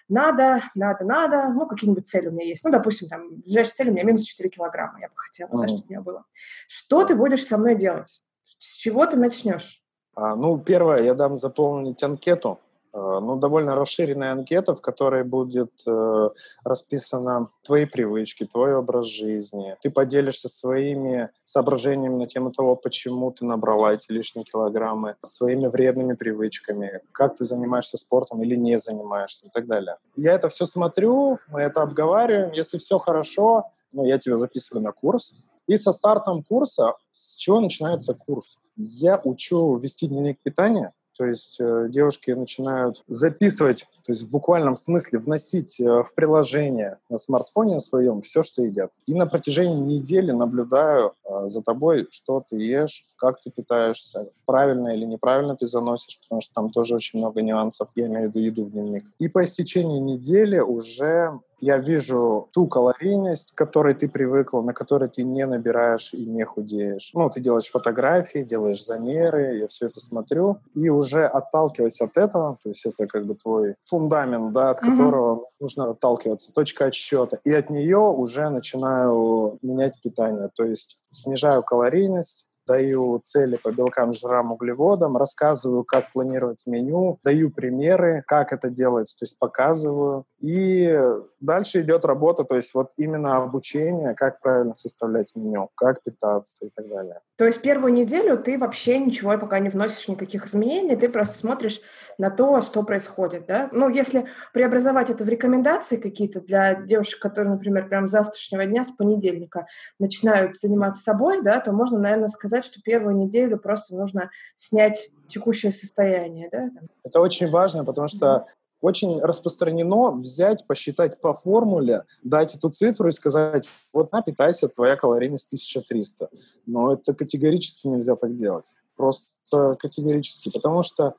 надо, 0.09 0.61
надо, 0.75 1.05
надо, 1.05 1.49
ну, 1.53 1.67
какие-нибудь 1.67 2.07
цели 2.07 2.27
у 2.27 2.31
меня 2.31 2.45
есть. 2.45 2.65
Ну, 2.65 2.71
допустим, 2.71 3.07
там, 3.07 3.29
ближайшая 3.41 3.75
цель 3.75 3.89
у 3.89 3.91
меня 3.91 4.03
минус 4.03 4.23
4 4.23 4.49
килограмма, 4.49 4.99
я 4.99 5.07
бы 5.07 5.13
хотела, 5.15 5.49
mm-hmm. 5.49 5.61
да, 5.61 5.67
чтобы 5.67 5.83
у 5.87 5.89
меня 5.89 6.01
было. 6.01 6.25
Что 6.67 7.05
ты 7.05 7.15
будешь 7.15 7.45
со 7.45 7.57
мной 7.57 7.75
делать? 7.75 8.21
С 8.57 8.75
чего 8.75 9.05
ты 9.05 9.17
начнешь? 9.17 9.83
А, 10.15 10.35
ну, 10.35 10.57
первое, 10.59 11.03
я 11.03 11.13
дам 11.13 11.37
заполнить 11.37 12.03
анкету 12.03 12.59
ну, 12.93 13.35
довольно 13.37 13.75
расширенная 13.75 14.31
анкета, 14.31 14.73
в 14.73 14.81
которой 14.81 15.23
будет 15.23 15.71
э, 15.87 16.29
расписано 16.63 17.49
твои 17.63 17.85
привычки, 17.85 18.45
твой 18.45 18.75
образ 18.75 19.05
жизни. 19.05 19.75
Ты 19.81 19.91
поделишься 19.91 20.49
своими 20.49 21.29
соображениями 21.43 22.15
на 22.15 22.27
тему 22.27 22.51
того, 22.51 22.75
почему 22.75 23.31
ты 23.31 23.45
набрала 23.45 23.93
эти 23.93 24.11
лишние 24.11 24.45
килограммы, 24.45 25.15
своими 25.23 25.67
вредными 25.67 26.13
привычками, 26.13 27.01
как 27.11 27.35
ты 27.35 27.45
занимаешься 27.45 27.97
спортом 27.97 28.41
или 28.43 28.55
не 28.55 28.79
занимаешься 28.79 29.47
и 29.47 29.49
так 29.49 29.67
далее. 29.67 29.97
Я 30.15 30.33
это 30.33 30.49
все 30.49 30.65
смотрю, 30.65 31.39
мы 31.49 31.61
это 31.61 31.81
обговариваем. 31.81 32.51
Если 32.53 32.77
все 32.77 32.99
хорошо, 32.99 33.65
ну, 33.91 34.05
я 34.05 34.17
тебя 34.19 34.37
записываю 34.37 34.83
на 34.83 34.91
курс. 34.91 35.33
И 35.67 35.77
со 35.77 35.91
стартом 35.91 36.43
курса, 36.43 36.95
с 37.11 37.35
чего 37.35 37.59
начинается 37.59 38.15
курс? 38.15 38.57
Я 38.75 39.21
учу 39.23 39.77
вести 39.77 40.07
дневник 40.07 40.39
питания, 40.41 40.93
То 41.19 41.25
есть 41.25 41.59
э, 41.59 41.87
девушки 41.89 42.31
начинают 42.31 43.03
записывать, 43.09 43.85
то 44.05 44.13
есть 44.13 44.23
в 44.23 44.29
буквальном 44.29 44.77
смысле 44.77 45.19
вносить 45.19 45.77
э, 45.77 45.83
в 45.83 46.15
приложение 46.15 46.97
на 47.09 47.17
смартфоне 47.17 47.81
своем 47.81 48.21
все, 48.21 48.41
что 48.41 48.61
едят. 48.61 48.93
И 49.05 49.13
на 49.13 49.25
протяжении 49.25 49.97
недели 49.97 50.31
наблюдаю 50.31 51.11
э, 51.25 51.47
за 51.47 51.61
тобой, 51.61 52.07
что 52.09 52.41
ты 52.49 52.55
ешь, 52.55 53.03
как 53.17 53.41
ты 53.41 53.51
питаешься, 53.51 54.31
правильно 54.45 54.95
или 54.95 55.03
неправильно 55.03 55.57
ты 55.57 55.67
заносишь, 55.67 56.21
потому 56.21 56.39
что 56.39 56.53
там 56.53 56.71
тоже 56.71 56.95
очень 56.95 57.19
много 57.19 57.41
нюансов, 57.41 57.89
я 57.95 58.07
имею 58.07 58.31
в 58.31 58.35
виду 58.35 58.39
еду 58.39 58.63
в 58.63 58.71
дневник. 58.71 59.03
И 59.19 59.27
по 59.27 59.43
истечении 59.43 59.99
недели 59.99 60.59
уже 60.59 61.37
я 61.61 61.77
вижу 61.77 62.49
ту 62.53 62.67
калорийность, 62.67 63.53
к 63.53 63.57
которой 63.57 63.93
ты 63.93 64.09
привыкла, 64.09 64.61
на 64.61 64.73
которой 64.73 65.09
ты 65.09 65.23
не 65.23 65.45
набираешь 65.45 66.13
и 66.13 66.25
не 66.25 66.43
худеешь. 66.43 67.11
Ну, 67.13 67.29
ты 67.29 67.41
делаешь 67.41 67.69
фотографии, 67.69 68.39
делаешь 68.39 68.85
замеры, 68.85 69.57
я 69.57 69.67
все 69.67 69.87
это 69.87 69.99
смотрю, 69.99 70.57
и 70.75 70.89
уже 70.89 71.25
отталкиваясь 71.25 72.01
от 72.01 72.17
этого, 72.17 72.57
то 72.63 72.69
есть 72.69 72.85
это 72.85 73.07
как 73.07 73.25
бы 73.25 73.35
твой 73.35 73.75
фундамент, 73.85 74.51
да, 74.51 74.71
от 74.71 74.81
mm-hmm. 74.81 74.89
которого 74.89 75.45
нужно 75.59 75.91
отталкиваться, 75.91 76.51
точка 76.53 76.85
отсчета, 76.85 77.39
и 77.43 77.53
от 77.53 77.69
нее 77.69 77.99
уже 77.99 78.49
начинаю 78.49 79.59
менять 79.61 80.01
питание, 80.01 80.49
то 80.55 80.63
есть 80.63 80.97
снижаю 81.11 81.63
калорийность, 81.63 82.48
даю 82.69 83.19
цели 83.23 83.57
по 83.61 83.71
белкам, 83.71 84.13
жирам, 84.13 84.51
углеводам, 84.51 85.17
рассказываю, 85.17 85.83
как 85.83 86.11
планировать 86.11 86.63
меню, 86.67 87.17
даю 87.23 87.49
примеры, 87.49 88.23
как 88.27 88.53
это 88.53 88.69
делать, 88.69 89.13
то 89.17 89.25
есть 89.25 89.39
показываю. 89.39 90.25
И 90.39 90.97
дальше 91.39 91.81
идет 91.81 92.05
работа, 92.05 92.43
то 92.43 92.55
есть 92.55 92.73
вот 92.75 92.91
именно 92.97 93.37
обучение, 93.37 94.13
как 94.13 94.39
правильно 94.39 94.73
составлять 94.73 95.35
меню, 95.35 95.69
как 95.75 96.03
питаться 96.03 96.67
и 96.67 96.69
так 96.69 96.87
далее. 96.87 97.19
То 97.37 97.45
есть 97.45 97.61
первую 97.61 97.93
неделю 97.93 98.37
ты 98.37 98.57
вообще 98.57 98.99
ничего 98.99 99.37
пока 99.37 99.59
не 99.59 99.69
вносишь, 99.69 100.07
никаких 100.07 100.45
изменений, 100.45 100.95
ты 100.95 101.09
просто 101.09 101.37
смотришь 101.37 101.81
на 102.19 102.29
то, 102.29 102.61
что 102.61 102.83
происходит, 102.83 103.47
да? 103.47 103.69
Ну, 103.71 103.89
если 103.89 104.27
преобразовать 104.53 105.09
это 105.09 105.23
в 105.23 105.29
рекомендации 105.29 105.95
какие-то 105.95 106.41
для 106.41 106.75
девушек, 106.75 107.19
которые, 107.19 107.53
например, 107.53 107.87
прямо 107.87 108.07
с 108.07 108.11
завтрашнего 108.11 108.65
дня, 108.65 108.83
с 108.83 108.91
понедельника 108.91 109.65
начинают 109.99 110.59
заниматься 110.59 111.01
собой, 111.01 111.41
да, 111.41 111.61
то 111.61 111.71
можно, 111.71 111.97
наверное, 111.97 112.27
сказать, 112.27 112.65
что 112.65 112.81
первую 112.81 113.15
неделю 113.15 113.57
просто 113.57 113.95
нужно 113.95 114.29
снять 114.57 115.09
текущее 115.29 115.71
состояние, 115.71 116.49
да? 116.51 116.69
Это 117.05 117.21
очень 117.21 117.49
важно, 117.49 117.85
потому 117.85 118.09
что 118.09 118.45
очень 118.81 119.21
распространено 119.21 120.11
взять, 120.11 120.65
посчитать 120.67 121.19
по 121.21 121.33
формуле, 121.33 122.03
дать 122.23 122.55
эту 122.55 122.69
цифру 122.69 123.09
и 123.09 123.13
сказать, 123.13 123.67
вот 123.93 124.11
на, 124.11 124.21
питайся, 124.21 124.67
твоя 124.67 124.95
калорийность 124.95 125.47
1300. 125.47 126.29
Но 126.65 126.93
это 126.93 127.13
категорически 127.13 127.87
нельзя 127.87 128.15
так 128.15 128.35
делать. 128.35 128.75
Просто 128.95 129.75
категорически. 129.75 130.49
Потому 130.49 130.83
что 130.83 131.15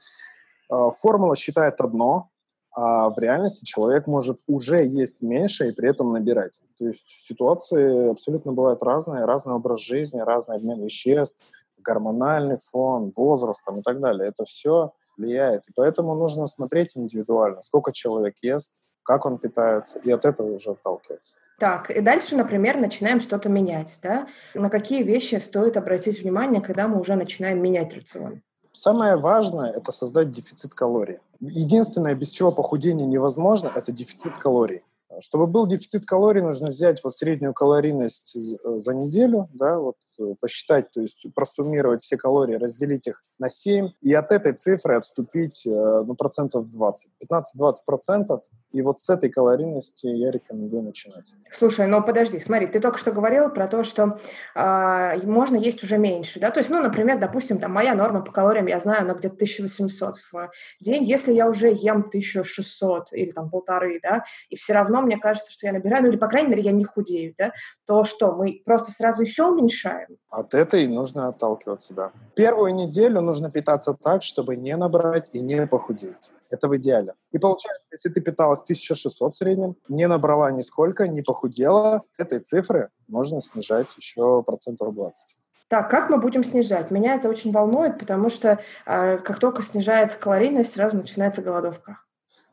формула 0.71 1.37
считает 1.37 1.81
одно, 1.81 2.31
а 2.73 3.11
в 3.11 3.19
реальности 3.19 3.65
человек 3.65 4.07
может 4.07 4.39
уже 4.47 4.85
есть 4.85 5.23
меньше 5.23 5.69
и 5.69 5.73
при 5.73 5.91
этом 5.91 6.12
набирать. 6.12 6.61
То 6.79 6.87
есть 6.87 7.05
ситуации 7.07 8.11
абсолютно 8.11 8.53
бывают 8.53 8.83
разные, 8.83 9.25
разный 9.25 9.55
образ 9.55 9.81
жизни, 9.81 10.21
разный 10.21 10.57
обмен 10.57 10.81
веществ, 10.83 11.45
гормональный 11.79 12.59
фон, 12.59 13.12
возраст 13.17 13.65
там, 13.65 13.81
и 13.81 13.83
так 13.83 14.00
далее. 14.00 14.29
Это 14.29 14.45
все 14.45 14.93
влияет. 15.17 15.69
И 15.69 15.73
поэтому 15.75 16.15
нужно 16.15 16.47
смотреть 16.47 16.97
индивидуально, 16.97 17.62
сколько 17.62 17.93
человек 17.93 18.37
ест, 18.43 18.81
как 19.03 19.27
он 19.27 19.39
питается, 19.39 19.99
и 19.99 20.11
от 20.12 20.25
этого 20.25 20.53
уже 20.53 20.71
отталкиваться. 20.71 21.37
Так, 21.59 21.91
и 21.91 22.00
дальше, 22.00 22.37
например, 22.37 22.79
начинаем 22.79 23.21
что-то 23.21 23.49
менять, 23.49 23.99
да? 24.03 24.29
На 24.55 24.71
какие 24.71 25.03
вещи 25.03 25.35
стоит 25.37 25.77
обратить 25.77 26.23
внимание, 26.23 26.61
когда 26.61 26.87
мы 26.87 27.00
уже 27.00 27.17
начинаем 27.17 27.61
менять 27.61 27.93
рацион? 27.95 28.43
Самое 28.73 29.17
важное– 29.17 29.71
это 29.77 29.93
создать 29.93 30.31
дефицит 30.31 30.75
калорий. 30.75 31.19
Единственное, 31.41 32.15
без 32.15 32.31
чего 32.31 32.53
похудение 32.53 33.07
невозможно, 33.07 33.71
это 33.75 33.93
дефицит 33.93 34.37
калорий. 34.39 34.83
Чтобы 35.19 35.49
был 35.49 35.67
дефицит 35.67 36.07
калорий, 36.07 36.41
нужно 36.41 36.69
взять 36.69 37.03
вот 37.03 37.15
среднюю 37.15 37.53
калорийность 37.53 38.37
э, 38.37 38.79
за 38.79 38.95
неделю, 38.95 39.49
да, 39.53 39.79
вот 39.79 39.97
э, 40.19 40.35
посчитать, 40.41 40.91
то 40.93 41.00
есть 41.00 41.27
просуммировать 41.35 42.00
все 42.00 42.17
калории, 42.17 42.55
разделить 42.55 43.09
их 43.09 43.25
на 43.41 43.51
7, 43.51 43.91
и 44.03 44.13
от 44.15 44.31
этой 44.31 44.53
цифры 44.53 44.97
отступить 44.97 45.67
э, 45.67 45.71
ну, 45.71 46.15
процентов 46.15 46.69
20. 46.69 47.11
15-20 47.29 47.73
процентов 47.87 48.43
и 48.73 48.83
вот 48.83 48.99
с 49.01 49.09
этой 49.11 49.31
калорийности 49.31 50.07
я 50.07 50.31
рекомендую 50.31 50.83
начинать. 50.83 51.35
Слушай, 51.51 51.89
ну 51.89 52.03
подожди, 52.03 52.39
смотри, 52.39 52.69
ты 52.69 52.79
только 52.79 52.99
что 52.99 53.11
говорил 53.11 53.51
про 53.51 53.67
то, 53.67 53.83
что 53.83 54.21
э, 54.55 55.27
можно 55.27 55.57
есть 55.57 55.83
уже 55.83 55.99
меньше, 55.99 56.39
да? 56.39 56.51
То 56.51 56.59
есть, 56.59 56.71
ну, 56.71 56.81
например, 56.81 57.19
допустим, 57.19 57.59
там 57.59 57.73
моя 57.73 57.95
норма 57.95 58.23
по 58.23 58.31
калориям, 58.31 58.67
я 58.67 58.79
знаю, 58.79 59.03
она 59.03 59.15
где-то 59.15 59.35
1800 59.35 60.17
в 60.33 60.51
день. 60.81 61.05
Если 61.05 61.33
я 61.33 61.49
уже 61.49 61.73
ем 61.73 62.05
1600 62.09 63.13
или 63.13 63.31
там 63.33 63.51
полторы, 63.51 63.99
да, 64.03 64.25
и 64.51 64.57
все 64.57 64.75
равно 64.75 65.03
мне 65.03 65.19
кажется, 65.19 65.51
что 65.51 65.67
я 65.67 65.73
набираю, 65.73 66.05
ну 66.05 66.11
или, 66.11 66.17
по 66.17 66.29
крайней 66.29 66.51
мере, 66.51 66.63
я 66.63 66.73
не 66.73 66.85
худею, 66.85 67.35
да, 67.37 67.53
то 67.87 68.05
что, 68.05 68.33
мы 68.33 68.63
просто 68.65 68.93
сразу 68.93 69.23
еще 69.23 69.47
уменьшаем? 69.47 70.17
От 70.29 70.55
этой 70.55 70.87
нужно 70.87 71.29
отталкиваться, 71.29 71.95
да. 71.95 72.13
Первую 72.37 72.75
неделю 72.75 73.21
нужно 73.31 73.51
питаться 73.51 73.95
так, 73.95 74.23
чтобы 74.23 74.57
не 74.57 74.77
набрать 74.77 75.31
и 75.33 75.41
не 75.41 75.67
похудеть. 75.67 76.33
Это 76.51 76.69
в 76.69 76.77
идеале. 76.77 77.15
И 77.31 77.39
получается, 77.39 77.87
если 77.93 78.09
ты 78.09 78.21
питалась 78.21 78.61
1600 78.61 79.33
в 79.33 79.37
среднем, 79.37 79.77
не 79.89 80.09
набрала 80.09 80.51
нисколько, 80.51 81.07
не 81.07 81.23
похудела, 81.23 82.03
этой 82.19 82.41
цифры 82.41 82.89
можно 83.07 83.41
снижать 83.41 83.97
еще 83.97 84.43
процентов 84.43 84.93
20. 84.95 85.37
Так, 85.69 85.89
как 85.89 86.11
мы 86.11 86.19
будем 86.19 86.43
снижать? 86.43 86.91
Меня 86.91 87.15
это 87.15 87.29
очень 87.29 87.53
волнует, 87.53 88.01
потому 88.01 88.31
что 88.31 88.59
э, 88.87 89.19
как 89.19 89.39
только 89.39 89.63
снижается 89.63 90.19
калорийность, 90.19 90.73
сразу 90.73 90.97
начинается 90.97 91.43
голодовка. 91.43 92.01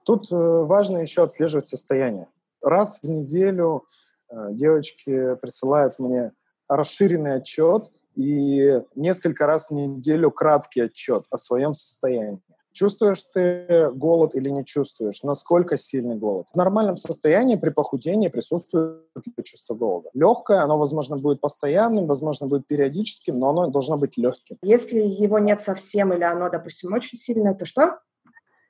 Тут 0.06 0.32
э, 0.32 0.36
важно 0.36 1.00
еще 1.00 1.24
отслеживать 1.24 1.68
состояние. 1.68 2.28
Раз 2.62 3.00
в 3.02 3.10
неделю 3.10 3.86
э, 4.30 4.36
девочки 4.52 5.36
присылают 5.42 5.98
мне 5.98 6.34
расширенный 6.70 7.36
отчет 7.36 7.90
и 8.18 8.82
несколько 8.96 9.46
раз 9.46 9.70
в 9.70 9.74
неделю 9.74 10.32
краткий 10.32 10.82
отчет 10.82 11.24
о 11.30 11.38
своем 11.38 11.74
состоянии. 11.74 12.42
Чувствуешь 12.74 13.24
ты 13.34 13.90
голод 13.92 14.36
или 14.36 14.50
не 14.50 14.64
чувствуешь? 14.64 15.24
Насколько 15.24 15.78
сильный 15.78 16.16
голод? 16.16 16.48
В 16.54 16.56
нормальном 16.56 16.96
состоянии 16.96 17.56
при 17.56 17.72
похудении 17.72 18.28
присутствует 18.28 19.02
чувство 19.44 19.74
голода. 19.74 20.10
Легкое, 20.14 20.62
оно, 20.62 20.78
возможно, 20.78 21.18
будет 21.18 21.42
постоянным, 21.42 22.06
возможно, 22.06 22.48
будет 22.48 22.68
периодическим, 22.68 23.40
но 23.40 23.50
оно 23.50 23.68
должно 23.68 23.98
быть 23.98 24.16
легким. 24.18 24.58
Если 24.62 25.00
его 25.00 25.40
нет 25.40 25.60
совсем 25.60 26.14
или 26.14 26.24
оно, 26.24 26.50
допустим, 26.50 26.94
очень 26.94 27.18
сильное, 27.18 27.56
то 27.56 27.66
что? 27.66 27.98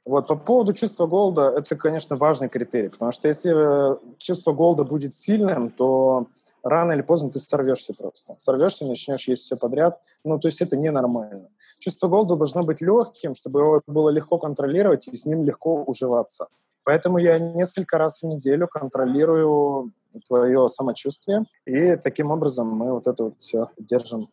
Вот 0.06 0.28
по 0.28 0.36
поводу 0.36 0.72
чувства 0.72 1.06
голода, 1.06 1.50
это, 1.50 1.76
конечно, 1.76 2.16
важный 2.16 2.48
критерий, 2.48 2.88
потому 2.88 3.12
что 3.12 3.28
если 3.28 3.52
э, 3.54 3.98
чувство 4.20 4.54
голода 4.54 4.86
будет 4.86 5.16
сильным, 5.16 5.70
то 5.70 6.28
рано 6.68 6.92
или 6.92 7.02
поздно 7.02 7.30
ты 7.30 7.40
сорвешься 7.40 7.94
просто. 7.94 8.36
Сорвешься 8.40 8.86
и 8.86 8.90
начнешь 8.90 9.28
есть 9.28 9.44
все 9.44 9.58
подряд. 9.58 10.00
Ну, 10.24 10.40
то 10.40 10.48
есть 10.48 10.62
это 10.62 10.78
ненормально. 10.78 11.50
Чувство 11.80 12.08
голода 12.08 12.36
должно 12.36 12.64
быть 12.64 12.82
легким, 12.82 13.34
чтобы 13.34 13.62
его 13.62 13.82
было 13.88 14.10
легко 14.10 14.38
контролировать 14.38 15.08
и 15.08 15.16
с 15.16 15.26
ним 15.26 15.46
легко 15.46 15.84
уживаться. 15.84 16.48
Поэтому 16.84 17.18
я 17.18 17.38
несколько 17.38 17.98
раз 17.98 18.22
в 18.22 18.26
неделю 18.26 18.68
контролирую 18.68 19.92
твое 20.26 20.70
самочувствие, 20.70 21.44
и 21.66 21.98
таким 21.98 22.32
образом 22.32 22.70
мы 22.70 22.94
вот 22.94 23.08
это 23.08 23.26
вот 23.26 23.40
все 23.40 23.68
держим 23.78 24.30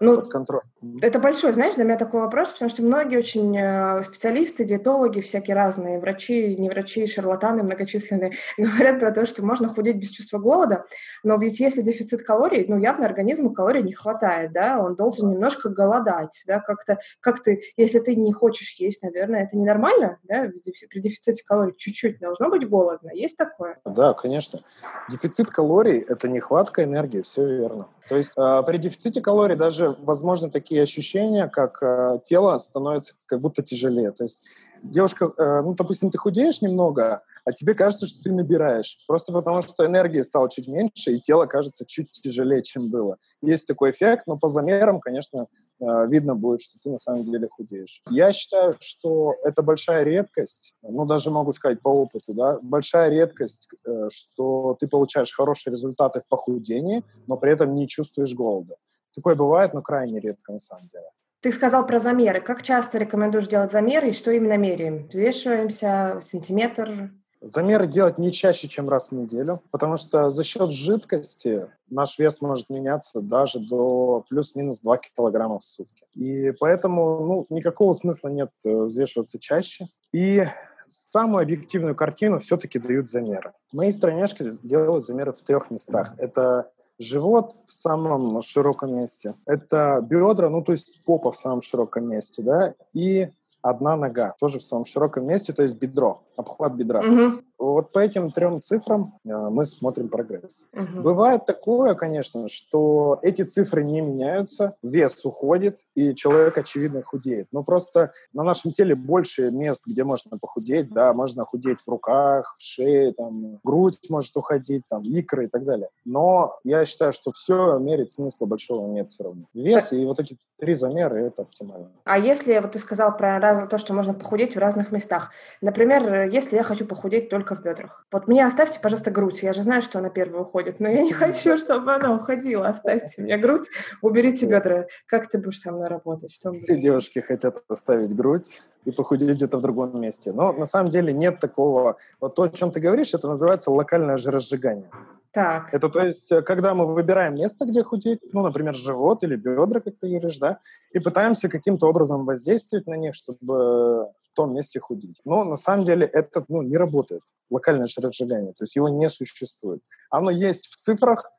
ну, 0.00 0.16
под 0.16 0.28
контроль. 0.28 0.62
Это 1.00 1.18
большой, 1.18 1.52
знаешь, 1.52 1.74
для 1.74 1.84
меня 1.84 1.96
такой 1.96 2.20
вопрос, 2.20 2.50
потому 2.50 2.70
что 2.70 2.82
многие 2.82 3.18
очень 3.18 3.56
э, 3.56 4.02
специалисты, 4.02 4.64
диетологи, 4.64 5.20
всякие 5.20 5.54
разные, 5.54 6.00
врачи, 6.00 6.56
не 6.56 6.68
врачи, 6.68 7.06
шарлатаны 7.06 7.62
многочисленные, 7.62 8.32
говорят 8.58 9.00
про 9.00 9.12
то, 9.12 9.26
что 9.26 9.44
можно 9.44 9.68
худеть 9.68 9.96
без 9.96 10.10
чувства 10.10 10.38
голода, 10.38 10.84
но 11.22 11.36
ведь 11.36 11.60
если 11.60 11.82
дефицит 11.82 12.22
калорий, 12.22 12.66
ну, 12.68 12.78
явно 12.78 13.06
организму 13.06 13.52
калорий 13.52 13.82
не 13.82 13.92
хватает, 13.92 14.52
да, 14.52 14.80
он 14.80 14.96
должен 14.96 15.30
немножко 15.30 15.68
голодать, 15.68 16.42
да, 16.46 16.60
как-то, 16.60 16.98
как 17.20 17.42
ты, 17.42 17.62
если 17.76 18.00
ты 18.00 18.16
не 18.16 18.32
хочешь 18.32 18.74
есть, 18.78 19.02
наверное, 19.02 19.44
это 19.44 19.56
ненормально, 19.56 20.18
да, 20.24 20.48
при 20.90 21.00
дефиците 21.00 21.44
калорий 21.46 21.74
чуть-чуть 21.76 22.18
должно 22.18 22.48
быть 22.48 22.68
голодно, 22.68 23.10
есть 23.12 23.36
такое? 23.36 23.78
Да, 23.84 24.14
конечно. 24.14 24.60
Дефицит 25.08 25.50
калорий– 25.50 25.98
это 26.08 26.28
нехватка 26.28 26.84
энергии, 26.84 27.22
все 27.22 27.46
верно. 27.46 27.88
То 28.08 28.16
есть 28.16 28.32
э, 28.36 28.62
при 28.66 28.78
дефиците 28.78 29.20
калорий 29.20 29.56
даже 29.62 29.94
возможны 30.00 30.50
такие 30.50 30.82
ощущения, 30.82 31.46
как 31.46 31.80
э, 31.82 32.18
тело 32.24 32.58
становится 32.58 33.14
как 33.26 33.40
будто 33.40 33.62
тяжелее. 33.62 34.10
То 34.10 34.24
есть 34.24 34.42
девушка, 34.82 35.26
э, 35.38 35.62
ну, 35.62 35.74
допустим, 35.74 36.10
ты 36.10 36.18
худеешь 36.18 36.62
немного, 36.62 37.22
а 37.44 37.52
тебе 37.52 37.74
кажется, 37.74 38.08
что 38.08 38.24
ты 38.24 38.32
набираешь. 38.32 38.98
Просто 39.06 39.32
потому, 39.32 39.62
что 39.62 39.86
энергии 39.86 40.20
стало 40.20 40.50
чуть 40.50 40.66
меньше, 40.66 41.12
и 41.12 41.20
тело 41.20 41.46
кажется 41.46 41.84
чуть 41.86 42.10
тяжелее, 42.10 42.62
чем 42.62 42.90
было. 42.90 43.18
Есть 43.40 43.68
такой 43.68 43.92
эффект, 43.92 44.26
но 44.26 44.36
по 44.36 44.48
замерам, 44.48 44.98
конечно, 44.98 45.46
э, 45.80 46.08
видно 46.08 46.34
будет, 46.34 46.60
что 46.60 46.78
ты 46.82 46.90
на 46.90 46.98
самом 46.98 47.24
деле 47.24 47.46
худеешь. 47.48 48.02
Я 48.10 48.32
считаю, 48.32 48.74
что 48.80 49.34
это 49.44 49.62
большая 49.62 50.02
редкость, 50.02 50.74
ну, 50.82 51.04
даже 51.04 51.30
могу 51.30 51.52
сказать 51.52 51.80
по 51.80 51.88
опыту, 51.88 52.34
да, 52.34 52.58
большая 52.62 53.10
редкость, 53.10 53.68
э, 53.86 54.08
что 54.10 54.76
ты 54.80 54.88
получаешь 54.88 55.32
хорошие 55.32 55.70
результаты 55.70 56.20
в 56.20 56.28
похудении, 56.28 57.04
но 57.28 57.36
при 57.36 57.52
этом 57.52 57.74
не 57.76 57.86
чувствуешь 57.86 58.34
голода. 58.34 58.74
Такое 59.14 59.34
бывает, 59.34 59.74
но 59.74 59.82
крайне 59.82 60.20
редко 60.20 60.52
на 60.52 60.58
самом 60.58 60.86
деле. 60.86 61.06
Ты 61.40 61.50
сказал 61.50 61.84
про 61.86 61.98
замеры. 61.98 62.40
Как 62.40 62.62
часто 62.62 62.98
рекомендуешь 62.98 63.48
делать 63.48 63.72
замеры 63.72 64.10
и 64.10 64.14
что 64.14 64.30
именно 64.30 64.56
меряем? 64.56 65.08
Взвешиваемся, 65.08 66.20
сантиметр? 66.22 67.10
Замеры 67.40 67.88
делать 67.88 68.18
не 68.18 68.30
чаще, 68.30 68.68
чем 68.68 68.88
раз 68.88 69.08
в 69.08 69.12
неделю, 69.12 69.60
потому 69.72 69.96
что 69.96 70.30
за 70.30 70.44
счет 70.44 70.70
жидкости 70.70 71.66
наш 71.90 72.16
вес 72.20 72.40
может 72.40 72.70
меняться 72.70 73.20
даже 73.20 73.58
до 73.58 74.24
плюс-минус 74.30 74.80
2 74.82 74.98
килограмма 74.98 75.58
в 75.58 75.64
сутки. 75.64 76.06
И 76.14 76.52
поэтому 76.60 77.26
ну, 77.26 77.46
никакого 77.50 77.94
смысла 77.94 78.28
нет 78.28 78.50
э, 78.64 78.82
взвешиваться 78.82 79.40
чаще. 79.40 79.86
И 80.12 80.46
самую 80.86 81.42
объективную 81.42 81.96
картину 81.96 82.38
все-таки 82.38 82.78
дают 82.78 83.08
замеры. 83.08 83.52
Мои 83.72 83.90
страняшки 83.90 84.44
делают 84.62 85.04
замеры 85.04 85.32
в 85.32 85.42
трех 85.42 85.72
местах. 85.72 86.14
Это 86.18 86.70
живот 86.98 87.52
в 87.66 87.72
самом 87.72 88.40
широком 88.42 88.96
месте, 88.96 89.34
это 89.46 90.00
бедра, 90.02 90.50
ну 90.50 90.62
то 90.62 90.72
есть 90.72 91.04
попа 91.04 91.32
в 91.32 91.36
самом 91.36 91.62
широком 91.62 92.08
месте, 92.08 92.42
да, 92.42 92.74
и 92.92 93.28
одна 93.62 93.96
нога, 93.96 94.34
тоже 94.38 94.58
в 94.58 94.62
самом 94.62 94.84
широком 94.84 95.26
месте, 95.26 95.52
то 95.52 95.62
есть 95.62 95.76
бедро, 95.76 96.22
обхват 96.36 96.74
бедра. 96.74 97.00
Угу. 97.00 97.40
Вот 97.62 97.92
по 97.92 98.00
этим 98.00 98.28
трем 98.28 98.60
цифрам 98.60 99.06
э, 99.24 99.28
мы 99.28 99.64
смотрим 99.64 100.08
прогресс. 100.08 100.66
Угу. 100.72 101.00
Бывает 101.00 101.46
такое, 101.46 101.94
конечно, 101.94 102.48
что 102.48 103.20
эти 103.22 103.42
цифры 103.42 103.84
не 103.84 104.00
меняются, 104.00 104.74
вес 104.82 105.24
уходит, 105.24 105.76
и 105.94 106.12
человек, 106.16 106.58
очевидно, 106.58 107.02
худеет. 107.02 107.46
Но 107.52 107.62
просто 107.62 108.12
на 108.32 108.42
нашем 108.42 108.72
теле 108.72 108.96
больше 108.96 109.52
мест, 109.52 109.84
где 109.86 110.02
можно 110.02 110.38
похудеть, 110.38 110.92
да, 110.92 111.12
можно 111.12 111.44
худеть 111.44 111.78
в 111.82 111.88
руках, 111.88 112.52
в 112.58 112.60
шее, 112.60 113.12
там, 113.12 113.60
грудь 113.62 114.10
может 114.10 114.36
уходить, 114.36 114.82
там, 114.88 115.02
икры 115.02 115.44
и 115.44 115.48
так 115.48 115.64
далее. 115.64 115.88
Но 116.04 116.56
я 116.64 116.84
считаю, 116.84 117.12
что 117.12 117.30
все 117.30 117.78
мерить 117.78 118.10
смысла 118.10 118.46
большого 118.46 118.88
нет 118.88 119.08
все 119.08 119.22
равно. 119.22 119.44
Вес 119.54 119.90
так. 119.90 119.98
и 120.00 120.04
вот 120.04 120.18
эти 120.18 120.36
три 120.58 120.74
замера– 120.74 121.14
это 121.16 121.42
оптимально. 121.42 121.90
А 122.04 122.18
если, 122.18 122.58
вот 122.58 122.72
ты 122.72 122.78
сказал 122.78 123.16
про 123.16 123.40
раз, 123.40 123.68
то, 123.68 123.78
что 123.78 123.94
можно 123.94 124.14
похудеть 124.14 124.54
в 124.54 124.58
разных 124.58 124.92
местах. 124.92 125.30
Например, 125.60 126.28
если 126.28 126.56
я 126.56 126.62
хочу 126.62 126.86
похудеть 126.86 127.28
только 127.28 127.51
только 127.52 127.62
в 127.62 127.64
бедрах. 127.64 128.06
Вот 128.10 128.28
мне 128.28 128.46
оставьте, 128.46 128.80
пожалуйста, 128.80 129.10
грудь. 129.10 129.42
Я 129.42 129.52
же 129.52 129.62
знаю, 129.62 129.82
что 129.82 129.98
она 129.98 130.10
первая 130.10 130.42
уходит, 130.42 130.80
но 130.80 130.88
я 130.88 131.02
не 131.02 131.12
хочу, 131.12 131.56
чтобы 131.56 131.94
она 131.94 132.14
уходила. 132.14 132.66
Оставьте 132.66 133.22
мне 133.22 133.36
грудь, 133.36 133.68
уберите 134.00 134.46
бедра. 134.46 134.86
Как 135.06 135.28
ты 135.28 135.38
будешь 135.38 135.60
со 135.60 135.72
мной 135.72 135.88
работать? 135.88 136.32
Что 136.32 136.52
Все 136.52 136.76
девушки 136.76 137.18
хотят 137.18 137.62
оставить 137.68 138.14
грудь 138.14 138.60
и 138.84 138.90
похудеть 138.90 139.36
где-то 139.36 139.58
в 139.58 139.60
другом 139.60 140.00
месте. 140.00 140.32
Но 140.32 140.52
на 140.52 140.66
самом 140.66 140.90
деле 140.90 141.12
нет 141.12 141.40
такого... 141.40 141.96
Вот 142.20 142.34
то, 142.34 142.42
о 142.44 142.48
чем 142.48 142.70
ты 142.70 142.80
говоришь, 142.80 143.14
это 143.14 143.28
называется 143.28 143.70
локальное 143.70 144.16
жиросжигание. 144.16 144.90
Так. 145.32 145.72
Это 145.72 145.88
то 145.88 146.04
есть, 146.04 146.30
э, 146.30 146.42
когда 146.42 146.74
мы 146.74 146.86
выбираем 146.86 147.34
место, 147.34 147.64
где 147.64 147.82
худеть, 147.82 148.20
ну, 148.32 148.42
например, 148.42 148.74
живот 148.74 149.24
или 149.24 149.34
бедра, 149.34 149.80
как 149.80 149.96
ты 149.96 150.08
говоришь, 150.08 150.36
да, 150.36 150.58
и 150.92 150.98
пытаемся 150.98 151.48
каким-то 151.48 151.86
образом 151.86 152.26
воздействовать 152.26 152.86
на 152.86 152.94
них, 152.94 153.14
чтобы 153.14 154.10
в 154.18 154.34
том 154.34 154.52
месте 154.54 154.78
худеть. 154.78 155.20
Но 155.24 155.44
на 155.44 155.56
самом 155.56 155.84
деле 155.84 156.06
это 156.06 156.44
ну, 156.48 156.60
не 156.60 156.76
работает, 156.76 157.22
локальное 157.48 157.86
жиросжигание, 157.86 158.52
то 158.52 158.64
есть 158.64 158.76
его 158.76 158.90
не 158.90 159.08
существует. 159.08 159.82
Оно 160.10 160.30
есть 160.30 160.66
в 160.66 160.76
цифрах, 160.76 161.30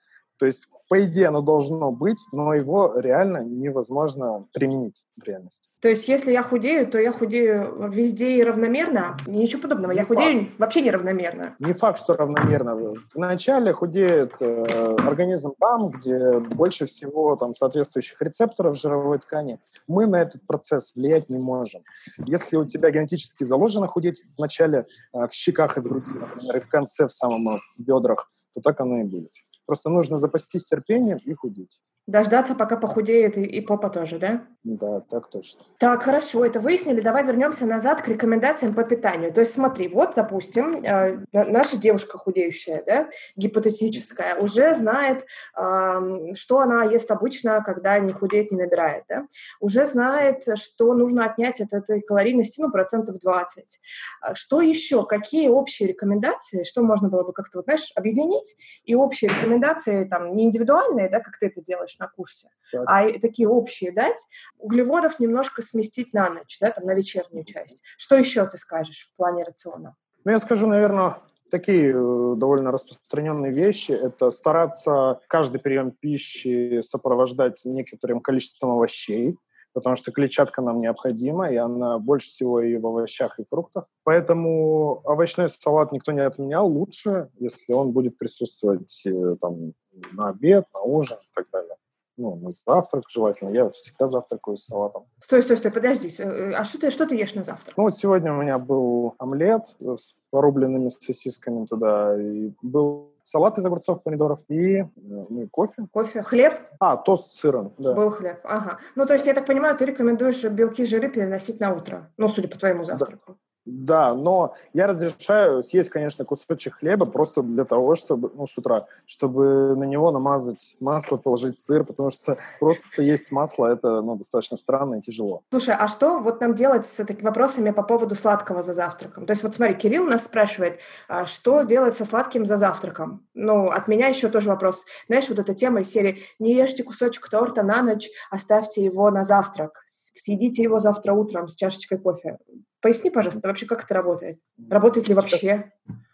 то 0.43 0.47
есть 0.47 0.67
по 0.89 1.01
идее, 1.05 1.29
оно 1.29 1.41
должно 1.41 1.89
быть, 1.89 2.19
но 2.33 2.53
его 2.53 2.99
реально 2.99 3.37
невозможно 3.37 4.45
применить 4.53 5.05
в 5.15 5.23
реальности. 5.23 5.69
То 5.79 5.87
есть, 5.87 6.09
если 6.09 6.33
я 6.33 6.43
худею, 6.43 6.85
то 6.85 6.99
я 6.99 7.13
худею 7.13 7.89
везде 7.89 8.37
и 8.37 8.43
равномерно? 8.43 9.15
Ничего 9.25 9.61
подобного. 9.61 9.91
Не 9.93 9.99
я 9.99 10.05
факт. 10.05 10.19
худею 10.19 10.51
вообще 10.57 10.81
неравномерно. 10.81 11.55
Не 11.59 11.71
факт, 11.71 11.99
что 11.99 12.17
равномерно. 12.17 12.77
Вначале 13.15 13.71
худеет 13.71 14.33
э, 14.41 14.95
организм 14.97 15.53
там, 15.57 15.89
где 15.91 16.39
больше 16.39 16.85
всего 16.85 17.37
там, 17.37 17.53
соответствующих 17.53 18.21
рецепторов 18.21 18.77
жировой 18.77 19.19
ткани. 19.19 19.61
Мы 19.87 20.05
на 20.07 20.21
этот 20.21 20.45
процесс 20.45 20.93
влиять 20.93 21.29
не 21.29 21.39
можем. 21.39 21.83
Если 22.17 22.57
у 22.57 22.65
тебя 22.65 22.91
генетически 22.91 23.45
заложено 23.45 23.87
худеть 23.87 24.21
вначале 24.37 24.85
э, 25.13 25.27
в 25.27 25.31
щеках 25.31 25.77
и 25.77 25.79
в 25.79 25.85
груди, 25.85 26.11
например, 26.11 26.57
и 26.57 26.59
в 26.59 26.67
конце 26.67 27.07
в 27.07 27.11
самом 27.13 27.55
э, 27.55 27.59
в 27.77 27.81
бедрах, 27.81 28.27
то 28.53 28.61
так 28.61 28.79
оно 28.81 28.99
и 28.99 29.03
будет. 29.03 29.31
Просто 29.65 29.89
нужно 29.89 30.17
запастись 30.17 30.65
терпением 30.65 31.17
и 31.17 31.33
худеть. 31.33 31.81
Дождаться, 32.05 32.53
пока 32.53 32.75
похудеет 32.75 33.37
и, 33.37 33.43
и 33.43 33.61
попа 33.61 33.89
тоже, 33.89 34.19
да? 34.19 34.45
Да, 34.65 35.01
так 35.01 35.29
точно. 35.29 35.61
Так, 35.77 36.03
хорошо, 36.03 36.45
это 36.45 36.59
выяснили. 36.59 36.99
Давай 36.99 37.25
вернемся 37.25 37.65
назад 37.65 38.01
к 38.01 38.07
рекомендациям 38.07 38.73
по 38.73 38.83
питанию. 38.83 39.33
То 39.33 39.41
есть 39.41 39.53
смотри, 39.53 39.87
вот, 39.89 40.13
допустим, 40.15 40.83
э, 40.83 41.19
наша 41.31 41.77
девушка 41.77 42.17
худеющая, 42.17 42.83
да, 42.85 43.09
гипотетическая, 43.37 44.35
уже 44.35 44.73
знает, 44.73 45.25
э, 45.57 46.33
что 46.35 46.59
она 46.59 46.83
ест 46.83 47.09
обычно, 47.11 47.61
когда 47.61 47.99
не 47.99 48.11
худеет, 48.11 48.51
не 48.51 48.57
набирает, 48.57 49.03
да? 49.07 49.27
Уже 49.61 49.85
знает, 49.85 50.45
что 50.55 50.93
нужно 50.93 51.25
отнять 51.25 51.61
от 51.61 51.73
этой 51.73 52.01
калорийности, 52.01 52.61
ну, 52.61 52.69
процентов 52.69 53.19
20. 53.19 53.79
А 54.21 54.35
что 54.35 54.61
еще? 54.61 55.05
Какие 55.05 55.47
общие 55.49 55.89
рекомендации? 55.89 56.63
Что 56.63 56.83
можно 56.83 57.07
было 57.07 57.23
бы 57.23 57.31
как-то, 57.33 57.59
вот, 57.59 57.65
знаешь, 57.65 57.91
объединить? 57.95 58.55
И 58.85 58.95
общие 58.95 59.29
рекомендации, 59.29 60.05
там, 60.05 60.35
не 60.35 60.45
индивидуальные, 60.45 61.09
да, 61.09 61.19
как 61.21 61.37
ты 61.37 61.47
это 61.47 61.61
делаешь, 61.61 61.92
делаешь 61.93 61.99
на 61.99 62.07
курсе, 62.07 62.49
так. 62.71 62.83
а 62.87 63.19
такие 63.19 63.47
общие 63.47 63.91
дать, 63.91 64.19
углеводов 64.57 65.19
немножко 65.19 65.61
сместить 65.61 66.13
на 66.13 66.29
ночь, 66.29 66.57
да, 66.59 66.71
там 66.71 66.85
на 66.85 66.93
вечернюю 66.93 67.45
часть. 67.45 67.81
Что 67.97 68.15
еще 68.15 68.45
ты 68.45 68.57
скажешь 68.57 69.09
в 69.11 69.15
плане 69.15 69.43
рациона? 69.43 69.95
Ну, 70.25 70.31
я 70.31 70.39
скажу, 70.39 70.67
наверное, 70.67 71.15
такие 71.51 71.91
э, 71.91 72.35
довольно 72.37 72.71
распространенные 72.71 73.51
вещи. 73.51 73.91
Это 73.91 74.31
стараться 74.31 75.19
каждый 75.27 75.59
прием 75.59 75.91
пищи 75.91 76.81
сопровождать 76.81 77.61
некоторым 77.65 78.21
количеством 78.21 78.71
овощей, 78.71 79.37
потому 79.73 79.95
что 79.97 80.11
клетчатка 80.11 80.61
нам 80.61 80.79
необходима, 80.79 81.51
и 81.51 81.57
она 81.57 81.99
больше 81.99 82.29
всего 82.29 82.61
и 82.61 82.77
в 82.77 82.87
овощах, 82.87 83.39
и 83.39 83.43
фруктах. 83.43 83.85
Поэтому 84.03 85.01
овощной 85.03 85.49
салат 85.49 85.91
никто 85.91 86.13
не 86.13 86.21
отменял. 86.21 86.67
Лучше, 86.67 87.29
если 87.37 87.73
он 87.73 87.91
будет 87.91 88.17
присутствовать 88.17 89.03
э, 89.05 89.35
там, 89.41 89.73
на 90.13 90.29
обед, 90.29 90.65
на 90.73 90.81
ужин 90.81 91.17
и 91.17 91.35
так 91.35 91.47
далее 91.51 91.75
ну, 92.17 92.35
на 92.35 92.49
завтрак 92.49 93.03
желательно. 93.09 93.49
Я 93.49 93.69
всегда 93.69 94.07
завтракаю 94.07 94.57
с 94.57 94.65
салатом. 94.65 95.05
Стой, 95.21 95.43
стой, 95.43 95.57
стой, 95.57 95.71
подожди. 95.71 96.13
Э, 96.17 96.53
а 96.53 96.63
что 96.65 96.79
ты, 96.79 96.91
что 96.91 97.05
ты 97.05 97.15
ешь 97.15 97.33
на 97.33 97.43
завтрак? 97.43 97.75
Ну, 97.77 97.83
вот 97.83 97.95
сегодня 97.95 98.33
у 98.33 98.41
меня 98.41 98.57
был 98.57 99.15
омлет 99.17 99.63
с 99.79 100.13
порубленными 100.29 100.89
сосисками 100.89 101.65
туда, 101.65 102.19
и 102.19 102.53
был 102.61 103.13
салат 103.23 103.57
из 103.57 103.65
огурцов, 103.65 104.03
помидоров 104.03 104.41
и 104.49 104.79
э, 104.79 104.85
ну, 104.95 105.47
кофе. 105.49 105.87
Кофе. 105.91 106.23
Хлеб? 106.23 106.53
А, 106.79 106.97
тост 106.97 107.31
с 107.31 107.39
сыром, 107.39 107.73
да. 107.77 107.93
Был 107.95 108.11
хлеб, 108.11 108.39
ага. 108.43 108.79
Ну, 108.95 109.05
то 109.05 109.13
есть, 109.13 109.25
я 109.25 109.33
так 109.33 109.45
понимаю, 109.45 109.77
ты 109.77 109.85
рекомендуешь 109.85 110.43
белки, 110.43 110.85
жиры 110.85 111.09
переносить 111.09 111.59
на 111.59 111.73
утро, 111.73 112.11
ну, 112.17 112.27
судя 112.29 112.47
по 112.47 112.57
твоему 112.57 112.83
завтраку. 112.83 113.21
Да. 113.27 113.35
Да, 113.65 114.13
но 114.13 114.55
я 114.73 114.87
разрешаю 114.87 115.63
съесть, 115.63 115.89
конечно, 115.89 116.25
кусочек 116.25 116.75
хлеба 116.75 117.05
просто 117.05 117.41
для 117.41 117.63
того, 117.63 117.95
чтобы, 117.95 118.29
ну, 118.33 118.45
с 118.45 118.57
утра, 118.57 118.87
чтобы 119.05 119.75
на 119.75 119.85
него 119.85 120.11
намазать 120.11 120.75
масло, 120.81 121.17
положить 121.17 121.57
сыр, 121.57 121.85
потому 121.85 122.09
что 122.09 122.37
просто 122.59 123.01
есть 123.01 123.31
масло, 123.31 123.67
это, 123.67 124.01
ну, 124.01 124.17
достаточно 124.17 124.57
странно 124.57 124.95
и 124.95 125.01
тяжело. 125.01 125.43
Слушай, 125.49 125.75
а 125.79 125.87
что 125.87 126.19
вот 126.19 126.41
нам 126.41 126.55
делать 126.55 126.85
с 126.85 126.95
такими 127.05 127.25
вопросами 127.25 127.71
по 127.71 127.83
поводу 127.83 128.15
сладкого 128.15 128.61
за 128.61 128.73
завтраком? 128.73 129.25
То 129.25 129.31
есть 129.31 129.43
вот 129.43 129.55
смотри, 129.55 129.75
Кирилл 129.75 130.05
нас 130.05 130.25
спрашивает, 130.25 130.79
а 131.07 131.25
что 131.25 131.63
делать 131.63 131.95
со 131.95 132.03
сладким 132.03 132.45
за 132.45 132.57
завтраком? 132.57 133.25
Ну, 133.33 133.69
от 133.69 133.87
меня 133.87 134.07
еще 134.07 134.27
тоже 134.27 134.49
вопрос. 134.49 134.85
Знаешь, 135.07 135.29
вот 135.29 135.39
эта 135.39 135.53
тема 135.53 135.81
из 135.81 135.89
серии 135.89 136.23
«Не 136.39 136.53
ешьте 136.53 136.83
кусочек 136.83 137.29
торта 137.29 137.63
на 137.63 137.81
ночь, 137.81 138.09
оставьте 138.29 138.83
его 138.83 139.09
на 139.09 139.23
завтрак, 139.23 139.83
съедите 139.85 140.63
его 140.63 140.79
завтра 140.79 141.13
утром 141.13 141.47
с 141.47 141.55
чашечкой 141.55 141.97
кофе». 141.97 142.37
Поясни, 142.83 143.09
пожалуйста, 143.09 143.47
вообще, 143.47 143.65
как 143.65 143.85
это 143.85 143.93
работает? 143.93 144.39
Работает 144.69 145.07
ли 145.07 145.13
вообще? 145.13 145.37
Сейчас, 145.37 145.63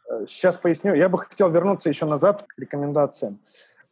э, 0.08 0.26
сейчас 0.28 0.58
поясню. 0.58 0.94
Я 0.94 1.10
бы 1.10 1.18
хотел 1.18 1.50
вернуться 1.50 1.90
еще 1.90 2.06
назад 2.06 2.44
к 2.44 2.60
рекомендациям. 2.60 3.40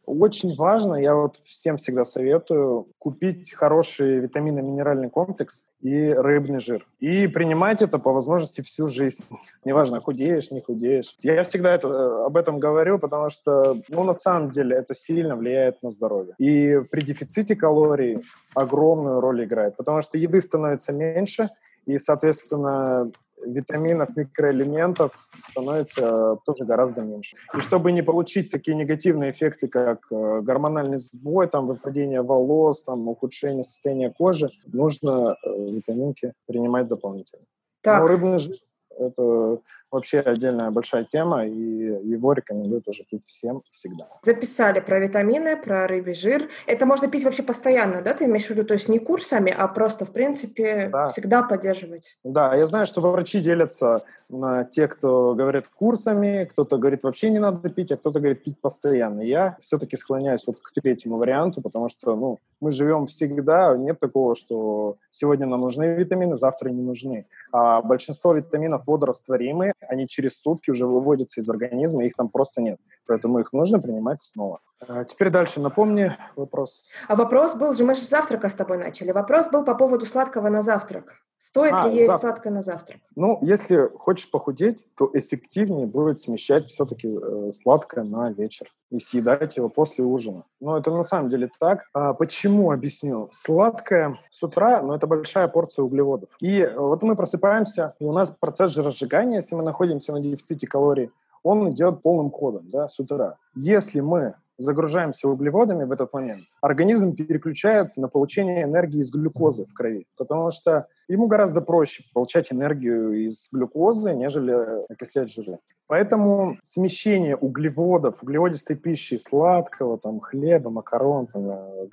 Очень 0.06 0.54
важно, 0.54 0.94
я 0.94 1.16
вот 1.16 1.36
всем 1.38 1.76
всегда 1.76 2.04
советую, 2.04 2.86
купить 2.98 3.52
хороший 3.52 4.20
витаминно-минеральный 4.20 5.10
комплекс 5.10 5.64
и 5.80 6.08
рыбный 6.12 6.60
жир. 6.60 6.86
И 7.00 7.26
принимать 7.26 7.82
это 7.82 7.98
по 7.98 8.12
возможности 8.12 8.60
всю 8.60 8.86
жизнь. 8.86 9.24
Неважно, 9.64 10.00
худеешь, 10.00 10.52
не 10.52 10.60
худеешь. 10.60 11.16
Я 11.20 11.42
всегда 11.42 11.74
это, 11.74 11.88
э, 11.88 12.26
об 12.26 12.36
этом 12.36 12.60
говорю, 12.60 13.00
потому 13.00 13.28
что, 13.28 13.76
ну, 13.88 14.04
на 14.04 14.14
самом 14.14 14.50
деле, 14.50 14.76
это 14.76 14.94
сильно 14.94 15.34
влияет 15.34 15.82
на 15.82 15.90
здоровье. 15.90 16.34
И 16.38 16.80
при 16.92 17.00
дефиците 17.00 17.56
калорий 17.56 18.24
огромную 18.54 19.20
роль 19.20 19.44
играет, 19.44 19.76
потому 19.76 20.00
что 20.00 20.16
еды 20.16 20.40
становится 20.40 20.92
меньше, 20.92 21.48
и, 21.88 21.98
соответственно, 21.98 23.10
витаминов, 23.44 24.14
микроэлементов 24.14 25.12
становится 25.48 26.36
тоже 26.44 26.64
гораздо 26.64 27.00
меньше. 27.02 27.36
И 27.56 27.60
чтобы 27.60 27.92
не 27.92 28.02
получить 28.02 28.50
такие 28.50 28.76
негативные 28.76 29.30
эффекты, 29.30 29.68
как 29.68 30.00
э, 30.10 30.40
гормональный 30.42 30.98
сбой, 30.98 31.46
там, 31.48 31.66
выпадение 31.66 32.20
волос, 32.20 32.82
там, 32.82 33.08
ухудшение 33.08 33.64
состояния 33.64 34.10
кожи, 34.10 34.48
нужно 34.66 35.36
э, 35.42 35.48
витаминки 35.70 36.34
принимать 36.46 36.88
дополнительно. 36.88 37.44
Так. 37.80 38.02
Но 38.02 38.08
рыбный 38.08 38.38
жир 38.38 38.54
это 38.98 39.58
вообще 39.90 40.20
отдельная 40.20 40.70
большая 40.70 41.04
тема, 41.04 41.46
и 41.46 41.52
его 41.52 42.32
рекомендую 42.32 42.82
тоже 42.82 43.04
пить 43.10 43.24
всем 43.24 43.62
всегда. 43.70 44.06
Записали 44.22 44.80
про 44.80 44.98
витамины, 44.98 45.56
про 45.56 45.86
рыбий 45.86 46.14
жир. 46.14 46.48
Это 46.66 46.86
можно 46.86 47.08
пить 47.08 47.24
вообще 47.24 47.42
постоянно, 47.42 48.02
да, 48.02 48.14
ты 48.14 48.24
имеешь 48.24 48.46
в 48.46 48.50
виду? 48.50 48.64
То 48.64 48.74
есть 48.74 48.88
не 48.88 48.98
курсами, 48.98 49.54
а 49.56 49.68
просто, 49.68 50.04
в 50.04 50.10
принципе, 50.10 50.88
да. 50.92 51.08
всегда 51.08 51.42
поддерживать. 51.42 52.18
Да, 52.24 52.54
я 52.54 52.66
знаю, 52.66 52.86
что 52.86 53.00
врачи 53.00 53.40
делятся 53.40 54.02
на 54.28 54.64
тех, 54.64 54.96
кто 54.96 55.34
говорит 55.34 55.68
курсами, 55.68 56.46
кто-то 56.50 56.76
говорит 56.76 57.02
вообще 57.04 57.30
не 57.30 57.38
надо 57.38 57.68
пить, 57.70 57.92
а 57.92 57.96
кто-то 57.96 58.18
говорит 58.20 58.44
пить 58.44 58.60
постоянно. 58.60 59.22
Я 59.22 59.56
все-таки 59.60 59.96
склоняюсь 59.96 60.46
вот 60.46 60.56
к 60.60 60.72
третьему 60.72 61.16
варианту, 61.18 61.62
потому 61.62 61.88
что, 61.88 62.14
ну, 62.14 62.38
мы 62.60 62.70
живем 62.70 63.06
всегда, 63.06 63.76
нет 63.76 64.00
такого, 64.00 64.34
что 64.34 64.96
сегодня 65.10 65.46
нам 65.46 65.60
нужны 65.60 65.94
витамины, 65.94 66.36
завтра 66.36 66.68
не 66.70 66.82
нужны. 66.82 67.26
А 67.52 67.80
большинство 67.80 68.34
витаминов 68.34 68.86
водорастворимые, 68.88 69.74
они 69.88 70.08
через 70.08 70.40
сутки 70.40 70.70
уже 70.70 70.86
выводятся 70.86 71.40
из 71.40 71.48
организма, 71.48 72.04
их 72.04 72.14
там 72.14 72.28
просто 72.28 72.62
нет. 72.62 72.80
Поэтому 73.06 73.38
их 73.38 73.52
нужно 73.52 73.78
принимать 73.78 74.20
снова. 74.20 74.60
А 74.86 75.04
теперь 75.04 75.30
дальше 75.30 75.60
напомни 75.60 76.16
вопрос. 76.36 76.84
А 77.06 77.16
вопрос 77.16 77.54
был 77.54 77.74
же, 77.74 77.84
мы 77.84 77.94
же 77.94 78.02
завтрака 78.02 78.48
с 78.48 78.54
тобой 78.54 78.78
начали. 78.78 79.12
Вопрос 79.12 79.48
был 79.48 79.64
по 79.64 79.74
поводу 79.74 80.06
сладкого 80.06 80.48
на 80.48 80.62
завтрак. 80.62 81.22
Стоит 81.38 81.72
а, 81.72 81.88
ли 81.88 81.94
есть 81.94 82.08
завтрак. 82.08 82.32
сладкое 82.32 82.52
на 82.52 82.62
завтрак? 82.62 82.98
Ну, 83.14 83.38
если 83.42 83.88
хочешь 83.96 84.30
похудеть, 84.30 84.84
то 84.96 85.08
эффективнее 85.14 85.86
будет 85.86 86.18
смещать 86.18 86.64
все-таки 86.66 87.08
э, 87.08 87.50
сладкое 87.52 88.04
на 88.04 88.30
вечер 88.30 88.66
и 88.90 88.98
съедать 88.98 89.56
его 89.56 89.68
после 89.68 90.04
ужина. 90.04 90.44
Но 90.60 90.76
это 90.76 90.90
на 90.90 91.04
самом 91.04 91.28
деле 91.28 91.48
так. 91.60 91.88
А 91.92 92.12
почему? 92.12 92.72
Объясню. 92.72 93.28
Сладкое 93.30 94.18
с 94.30 94.42
утра, 94.42 94.82
но 94.82 94.96
это 94.96 95.06
большая 95.06 95.46
порция 95.48 95.84
углеводов. 95.84 96.30
И 96.40 96.68
вот 96.76 97.02
мы 97.04 97.14
просыпаемся, 97.14 97.94
и 98.00 98.04
у 98.04 98.12
нас 98.12 98.30
процесс 98.30 98.72
жиросжигания, 98.72 99.36
если 99.36 99.54
мы 99.54 99.62
находимся 99.62 100.12
на 100.12 100.20
дефиците 100.20 100.66
калорий, 100.66 101.10
он 101.42 101.70
идет 101.70 102.02
полным 102.02 102.30
ходом 102.30 102.68
да, 102.68 102.88
с 102.88 102.98
утра. 102.98 103.36
Если 103.54 104.00
мы 104.00 104.34
загружаемся 104.58 105.28
углеводами 105.28 105.84
в 105.84 105.92
этот 105.92 106.12
момент, 106.12 106.46
организм 106.60 107.14
переключается 107.14 108.00
на 108.00 108.08
получение 108.08 108.64
энергии 108.64 109.00
из 109.00 109.10
глюкозы 109.10 109.64
в 109.64 109.72
крови, 109.72 110.06
потому 110.16 110.50
что 110.50 110.88
ему 111.08 111.28
гораздо 111.28 111.60
проще 111.60 112.02
получать 112.12 112.52
энергию 112.52 113.24
из 113.24 113.48
глюкозы, 113.52 114.12
нежели 114.14 114.84
окислять 114.92 115.32
жиры. 115.32 115.58
Поэтому 115.86 116.58
смещение 116.60 117.34
углеводов, 117.36 118.22
углеводистой 118.22 118.76
пищи, 118.76 119.14
сладкого, 119.16 119.98
там, 119.98 120.20
хлеба, 120.20 120.68
макарон, 120.68 121.26
там, 121.26 121.48
э, 121.48 121.88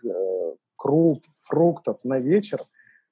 круп, 0.76 1.24
фруктов 1.44 2.04
на 2.04 2.20
вечер 2.20 2.60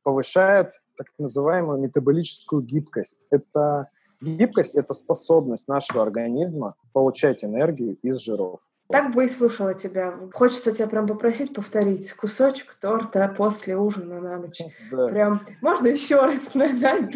повышает 0.04 0.72
так 0.98 1.08
называемую 1.18 1.80
метаболическую 1.80 2.62
гибкость. 2.62 3.28
Это 3.32 3.90
гибкость– 4.22 4.76
это 4.76 4.94
способность 4.94 5.68
нашего 5.68 6.04
организма 6.04 6.76
получать 6.92 7.44
энергию 7.44 7.96
из 8.02 8.18
жиров. 8.18 8.60
Так 8.90 9.14
бы 9.14 9.26
и 9.26 9.30
слушала 9.30 9.74
тебя. 9.74 10.14
Хочется 10.34 10.72
тебя 10.72 10.88
прям 10.88 11.08
попросить 11.08 11.54
повторить. 11.54 12.12
Кусочек 12.14 12.76
торта 12.76 13.34
после 13.36 13.78
ужина 13.78 14.20
на 14.20 14.38
ночь. 14.38 14.62
Да. 14.92 15.08
Прям 15.08 15.42
можно 15.62 15.88
еще 15.88 16.18
раз 16.18 16.54
на, 16.54 16.68
на 16.74 17.10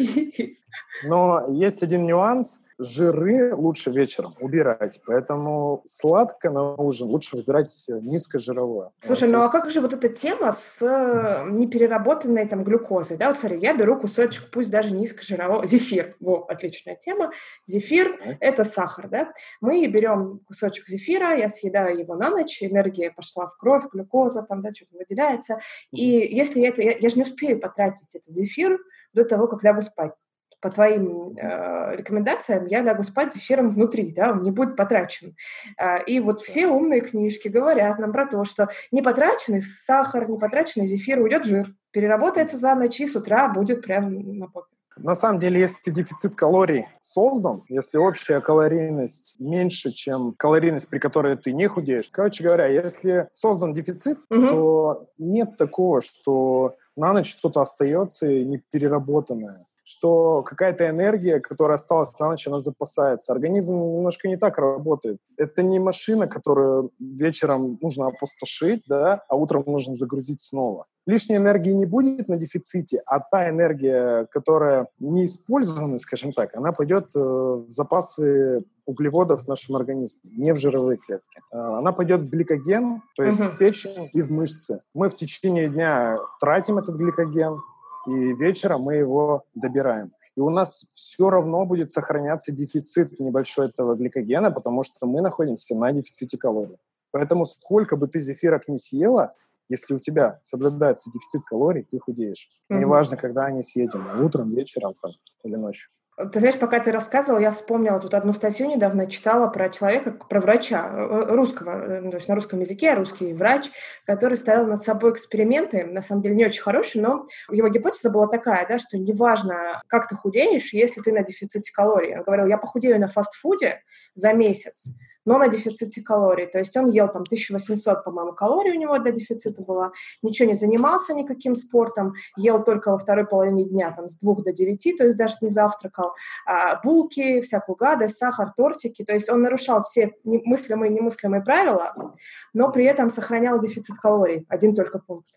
Но 1.04 1.46
есть 1.48 1.82
один 1.82 2.06
нюанс. 2.06 2.60
Жиры 2.80 3.56
лучше 3.56 3.90
вечером 3.90 4.34
убирать, 4.38 5.00
поэтому 5.04 5.82
сладко 5.84 6.48
на 6.48 6.74
ужин 6.74 7.08
лучше 7.08 7.36
выбирать 7.36 7.72
низкожировое. 7.88 8.92
Слушай, 9.00 9.28
ну 9.28 9.40
а 9.40 9.48
как 9.48 9.68
же 9.68 9.80
вот 9.80 9.94
эта 9.94 10.08
тема 10.08 10.52
с 10.52 10.80
э, 10.80 11.50
непереработанной 11.50 12.46
там 12.46 12.62
глюкозой, 12.62 13.16
да, 13.16 13.26
вот 13.26 13.36
смотри, 13.36 13.58
я 13.58 13.74
беру 13.74 13.98
кусочек, 13.98 14.44
пусть 14.52 14.70
даже 14.70 14.92
низкожирового, 14.92 15.66
зефир, 15.66 16.14
во, 16.20 16.46
отличная 16.48 16.94
тема, 16.94 17.32
зефир 17.66 18.16
это 18.38 18.62
сахар, 18.62 19.08
да, 19.08 19.32
мы 19.60 19.84
берем 19.88 20.38
кусочек 20.46 20.86
зефира, 20.86 21.34
я 21.34 21.48
съедаю 21.58 21.98
его 21.98 22.14
на 22.14 22.30
ночь, 22.30 22.62
энергия 22.62 23.10
пошла 23.10 23.46
в 23.46 23.56
кровь, 23.56 23.84
глюкоза 23.92 24.42
там, 24.42 24.62
да, 24.62 24.72
что-то 24.74 24.96
выделяется, 24.96 25.60
и 25.90 26.04
если 26.04 26.60
я 26.60 26.68
это, 26.68 26.82
я, 26.82 26.96
я 26.98 27.08
же 27.08 27.16
не 27.16 27.22
успею 27.22 27.60
потратить 27.60 28.14
этот 28.14 28.34
зефир 28.34 28.78
до 29.12 29.24
того, 29.24 29.46
как 29.46 29.62
лягу 29.62 29.82
спать, 29.82 30.12
по 30.60 30.70
твоим 30.70 31.36
э, 31.36 31.96
рекомендациям 31.96 32.66
я 32.66 32.82
лягу 32.82 33.02
спать 33.04 33.34
зефиром 33.34 33.70
внутри, 33.70 34.12
да, 34.12 34.32
он 34.32 34.40
не 34.40 34.50
будет 34.50 34.76
потрачен. 34.76 35.36
Э, 35.78 36.02
и 36.04 36.20
вот 36.20 36.42
все 36.42 36.66
умные 36.66 37.00
книжки 37.00 37.48
говорят 37.48 37.98
нам 37.98 38.12
про 38.12 38.26
то, 38.26 38.44
что 38.44 38.68
не 38.90 39.02
потраченный 39.02 39.62
сахар, 39.62 40.28
не 40.28 40.38
потраченный 40.38 40.86
зефир 40.86 41.20
уйдет 41.20 41.44
жир, 41.44 41.74
переработается 41.92 42.56
за 42.56 42.74
ночь 42.74 43.00
и 43.00 43.06
с 43.06 43.14
утра 43.14 43.48
будет 43.48 43.82
прям 43.82 44.38
на 44.38 44.48
попе. 44.48 44.77
На 44.98 45.14
самом 45.14 45.40
деле, 45.40 45.60
если 45.60 45.90
дефицит 45.90 46.34
калорий 46.34 46.86
создан, 47.00 47.62
если 47.68 47.98
общая 47.98 48.40
калорийность 48.40 49.38
меньше, 49.38 49.92
чем 49.92 50.34
калорийность, 50.36 50.88
при 50.88 50.98
которой 50.98 51.36
ты 51.36 51.52
не 51.52 51.66
худеешь, 51.66 52.08
короче 52.10 52.44
говоря, 52.44 52.66
если 52.66 53.28
создан 53.32 53.72
дефицит, 53.72 54.18
угу. 54.30 54.46
то 54.48 55.08
нет 55.18 55.56
такого, 55.56 56.00
что 56.00 56.76
на 56.96 57.12
ночь 57.12 57.30
что-то 57.30 57.60
остается 57.60 58.26
и 58.26 58.44
не 58.44 58.58
переработанное 58.58 59.66
что 59.90 60.42
какая-то 60.42 60.86
энергия, 60.90 61.40
которая 61.40 61.76
осталась 61.76 62.18
на 62.18 62.28
ночь, 62.28 62.46
она 62.46 62.60
запасается. 62.60 63.32
Организм 63.32 63.74
немножко 63.76 64.28
не 64.28 64.36
так 64.36 64.58
работает. 64.58 65.18
Это 65.38 65.62
не 65.62 65.78
машина, 65.78 66.28
которую 66.28 66.90
вечером 66.98 67.78
нужно 67.80 68.08
опустошить, 68.08 68.82
да, 68.86 69.24
а 69.30 69.34
утром 69.34 69.62
нужно 69.66 69.94
загрузить 69.94 70.42
снова. 70.42 70.84
Лишней 71.08 71.38
энергии 71.38 71.70
не 71.70 71.86
будет 71.86 72.28
на 72.28 72.36
дефиците, 72.36 73.00
а 73.06 73.18
та 73.18 73.48
энергия, 73.48 74.26
которая 74.26 74.88
не 74.98 75.24
использована, 75.24 75.98
скажем 75.98 76.32
так, 76.32 76.54
она 76.54 76.72
пойдет 76.72 77.06
э, 77.16 77.18
в 77.18 77.64
запасы 77.70 78.60
углеводов 78.84 79.44
в 79.44 79.48
нашем 79.48 79.76
организме, 79.76 80.20
не 80.36 80.52
в 80.52 80.58
жировые 80.58 80.98
клетки. 80.98 81.40
Э, 81.50 81.56
она 81.78 81.92
пойдет 81.92 82.20
в 82.24 82.28
гликоген, 82.28 83.00
то 83.16 83.22
есть 83.22 83.40
uh-huh. 83.40 83.48
в 83.48 83.56
печень 83.56 84.10
и 84.12 84.20
в 84.20 84.30
мышцы. 84.30 84.80
Мы 84.92 85.08
в 85.08 85.16
течение 85.16 85.70
дня 85.70 86.18
тратим 86.40 86.76
этот 86.76 86.96
гликоген, 86.96 87.58
и 88.06 88.34
вечером 88.34 88.82
мы 88.82 88.96
его 88.96 89.44
добираем. 89.54 90.12
И 90.36 90.40
у 90.40 90.50
нас 90.50 90.84
все 90.94 91.30
равно 91.30 91.64
будет 91.64 91.90
сохраняться 91.90 92.52
дефицит 92.52 93.18
небольшой 93.18 93.68
этого 93.68 93.94
гликогена, 93.94 94.50
потому 94.50 94.82
что 94.82 95.06
мы 95.06 95.22
находимся 95.22 95.74
на 95.74 95.90
дефиците 95.90 96.36
калорий. 96.36 96.76
Поэтому 97.12 97.46
сколько 97.46 97.96
бы 97.96 98.08
ты 98.08 98.20
зефирок 98.20 98.68
не 98.68 98.76
съела, 98.76 99.32
если 99.68 99.94
у 99.94 99.98
тебя 99.98 100.38
соблюдается 100.42 101.10
дефицит 101.10 101.42
калорий, 101.44 101.84
ты 101.88 101.98
худеешь. 101.98 102.48
Mm-hmm. 102.70 102.78
Неважно, 102.78 103.16
когда 103.16 103.46
они 103.46 103.62
съедены, 103.62 104.22
утром, 104.22 104.50
вечером 104.50 104.94
там, 105.00 105.12
или 105.44 105.56
ночью. 105.56 105.88
Ты 106.32 106.40
знаешь, 106.40 106.58
пока 106.58 106.80
ты 106.80 106.90
рассказывал, 106.90 107.38
я 107.38 107.52
вспомнила 107.52 108.00
тут 108.00 108.12
одну 108.12 108.32
статью 108.32 108.66
недавно 108.66 109.06
читала 109.06 109.46
про 109.46 109.70
человека, 109.70 110.10
про 110.10 110.40
врача 110.40 110.88
э, 110.90 110.96
э, 110.96 111.34
русского, 111.36 111.70
э, 111.70 112.10
то 112.10 112.16
есть 112.16 112.26
на 112.26 112.34
русском 112.34 112.58
языке, 112.58 112.94
русский 112.94 113.32
врач, 113.32 113.70
который 114.04 114.36
ставил 114.36 114.66
над 114.66 114.82
собой 114.82 115.12
эксперименты, 115.12 115.84
на 115.84 116.02
самом 116.02 116.22
деле 116.22 116.34
не 116.34 116.44
очень 116.44 116.60
хорошие, 116.60 117.02
но 117.02 117.28
его 117.48 117.68
гипотеза 117.68 118.10
была 118.10 118.26
такая, 118.26 118.66
да, 118.66 118.80
что 118.80 118.98
неважно, 118.98 119.80
как 119.86 120.08
ты 120.08 120.16
худеешь, 120.16 120.72
если 120.72 121.00
ты 121.00 121.12
на 121.12 121.22
дефиците 121.22 121.72
калорий. 121.72 122.16
Он 122.16 122.24
говорил, 122.24 122.46
я 122.46 122.58
похудею 122.58 122.98
на 122.98 123.06
фастфуде 123.06 123.82
за 124.16 124.32
месяц, 124.32 124.86
но 125.24 125.38
на 125.38 125.48
дефиците 125.48 126.02
калорий. 126.02 126.46
То 126.46 126.58
есть 126.58 126.76
он 126.76 126.90
ел 126.90 127.08
там 127.08 127.22
1800, 127.22 128.04
по-моему, 128.04 128.32
калорий 128.32 128.72
у 128.72 128.78
него 128.78 128.98
для 128.98 129.12
дефицита 129.12 129.62
было, 129.62 129.92
ничего 130.22 130.48
не 130.48 130.54
занимался 130.54 131.14
никаким 131.14 131.54
спортом, 131.54 132.14
ел 132.36 132.62
только 132.62 132.90
во 132.90 132.98
второй 132.98 133.26
половине 133.26 133.64
дня 133.64 133.92
там 133.92 134.08
с 134.08 134.18
2 134.18 134.34
до 134.36 134.52
9, 134.52 134.96
то 134.96 135.04
есть 135.04 135.16
даже 135.16 135.34
не 135.40 135.48
завтракал, 135.48 136.12
а, 136.46 136.80
булки, 136.82 137.40
всякую 137.40 137.76
гадость, 137.76 138.16
сахар, 138.18 138.52
тортики. 138.56 139.04
То 139.04 139.12
есть 139.12 139.28
он 139.28 139.42
нарушал 139.42 139.82
все 139.82 140.14
мыслимые 140.24 140.90
и 140.90 140.94
немыслимые 140.94 141.42
правила, 141.42 142.14
но 142.54 142.72
при 142.72 142.84
этом 142.84 143.10
сохранял 143.10 143.60
дефицит 143.60 143.96
калорий, 143.98 144.46
один 144.48 144.74
только 144.74 144.98
пункт. 144.98 145.28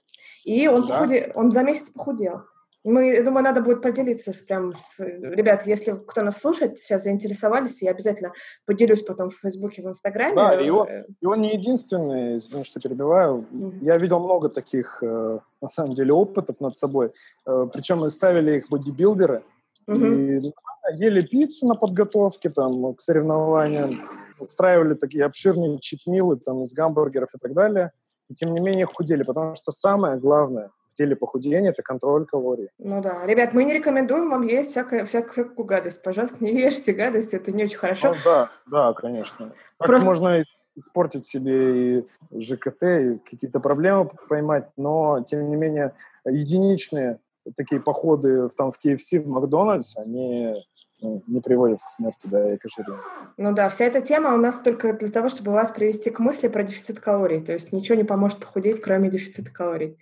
И 0.44 0.68
он, 0.68 0.88
да. 0.88 0.96
похуде... 0.96 1.32
он 1.36 1.52
за 1.52 1.64
месяц 1.64 1.90
похудел. 1.90 2.42
Мы, 2.84 3.14
я 3.14 3.24
думаю, 3.24 3.44
надо 3.44 3.62
будет 3.62 3.84
поделиться 3.84 4.34
с, 4.34 4.38
прям 4.38 4.74
с... 4.74 5.00
Ребят, 5.00 5.68
если 5.68 5.92
кто 5.92 6.22
нас 6.22 6.40
слушает, 6.40 6.80
сейчас 6.80 7.04
заинтересовались, 7.04 7.82
я 7.84 7.92
обязательно 7.92 8.34
поделюсь 8.66 9.04
потом 9.04 9.30
в 9.30 9.38
Фейсбуке, 9.40 9.84
в 9.84 9.88
Инстаграме. 9.88 10.36
Да, 10.36 10.60
и 10.60 10.70
он, 10.70 10.88
э, 10.88 11.06
и 11.22 11.26
он 11.26 11.42
не 11.42 11.54
единственный, 11.54 12.38
извини, 12.38 12.64
что 12.64 12.80
перебиваю. 12.80 13.46
Mm-hmm. 13.52 13.78
Я 13.82 13.98
видел 13.98 14.20
много 14.20 14.50
таких, 14.50 14.98
э, 15.04 15.40
на 15.62 15.68
самом 15.68 15.94
деле, 15.94 16.14
опытов 16.14 16.60
над 16.60 16.76
собой. 16.76 17.12
Э, 17.46 17.68
Причем 17.72 18.00
мы 18.00 18.10
ставили 18.10 18.58
их 18.58 18.70
бодибилдеры, 18.70 19.44
mm-hmm. 19.88 20.40
и 20.40 20.54
ели 20.96 21.22
пиццу 21.22 21.68
на 21.68 21.76
подготовке 21.76 22.50
там, 22.50 22.96
к 22.96 23.02
соревнованиям, 23.02 24.10
устраивали 24.40 24.96
такие 24.96 25.26
обширные 25.26 25.78
читмилы 25.80 26.38
там, 26.38 26.62
из 26.64 26.74
гамбургеров 26.74 27.30
и 27.36 27.38
так 27.38 27.54
далее. 27.54 27.92
И 28.28 28.34
тем 28.34 28.56
не 28.56 28.60
менее 28.60 28.88
худели, 28.88 29.22
потому 29.22 29.54
что 29.54 29.72
самое 29.72 30.18
главное– 30.18 30.72
в 30.92 30.94
теле 30.94 31.16
похудения– 31.16 31.70
это 31.72 31.82
контроль 31.82 32.26
калорий. 32.26 32.70
Ну 32.78 33.02
да. 33.02 33.26
Ребят, 33.26 33.54
мы 33.54 33.64
не 33.64 33.74
рекомендуем 33.74 34.30
вам 34.30 34.44
есть 34.44 34.72
всякую, 34.72 35.06
всякую, 35.06 35.46
всякую 35.46 35.66
гадость. 35.66 36.04
Пожалуйста, 36.04 36.38
не 36.44 36.54
ешьте 36.54 36.94
гадость, 36.94 37.34
это 37.34 37.52
не 37.52 37.64
очень 37.64 37.78
хорошо. 37.78 38.10
Ну, 38.10 38.16
да, 38.26 38.52
да, 38.70 38.94
конечно. 38.94 39.54
Так 39.78 39.88
Просто... 39.88 40.08
можно 40.08 40.44
испортить 40.76 41.26
себе 41.26 41.98
и 42.00 42.08
ЖКТ, 42.34 42.84
и 42.84 43.20
какие-то 43.30 43.60
проблемы 43.60 44.10
поймать, 44.30 44.70
но, 44.78 45.24
тем 45.26 45.42
не 45.42 45.56
менее, 45.56 45.94
единичные 46.26 47.20
такие 47.56 47.82
походы 47.82 48.48
в, 48.48 48.54
там, 48.54 48.72
в 48.72 48.78
KFC, 48.84 49.20
в 49.20 49.28
Макдональдс, 49.28 49.98
они 49.98 50.56
ну, 51.02 51.24
не 51.28 51.42
приводят 51.42 51.82
к 51.82 51.88
смерти, 51.88 52.28
да, 52.30 52.54
и 52.54 52.58
к 52.58 52.66
ожирению. 52.66 53.04
Ну 53.38 53.54
да, 53.54 53.70
вся 53.70 53.86
эта 53.86 54.02
тема 54.02 54.34
у 54.34 54.38
нас 54.38 54.60
только 54.60 54.94
для 54.94 55.10
того, 55.10 55.30
чтобы 55.30 55.52
вас 55.52 55.72
привести 55.72 56.10
к 56.10 56.20
мысли 56.20 56.48
про 56.48 56.64
дефицит 56.64 57.00
калорий. 57.00 57.42
То 57.42 57.54
есть 57.54 57.74
ничего 57.74 57.98
не 57.98 58.04
поможет 58.04 58.40
похудеть, 58.40 58.82
кроме 58.82 59.10
дефицита 59.10 59.52
калорий. 59.52 59.98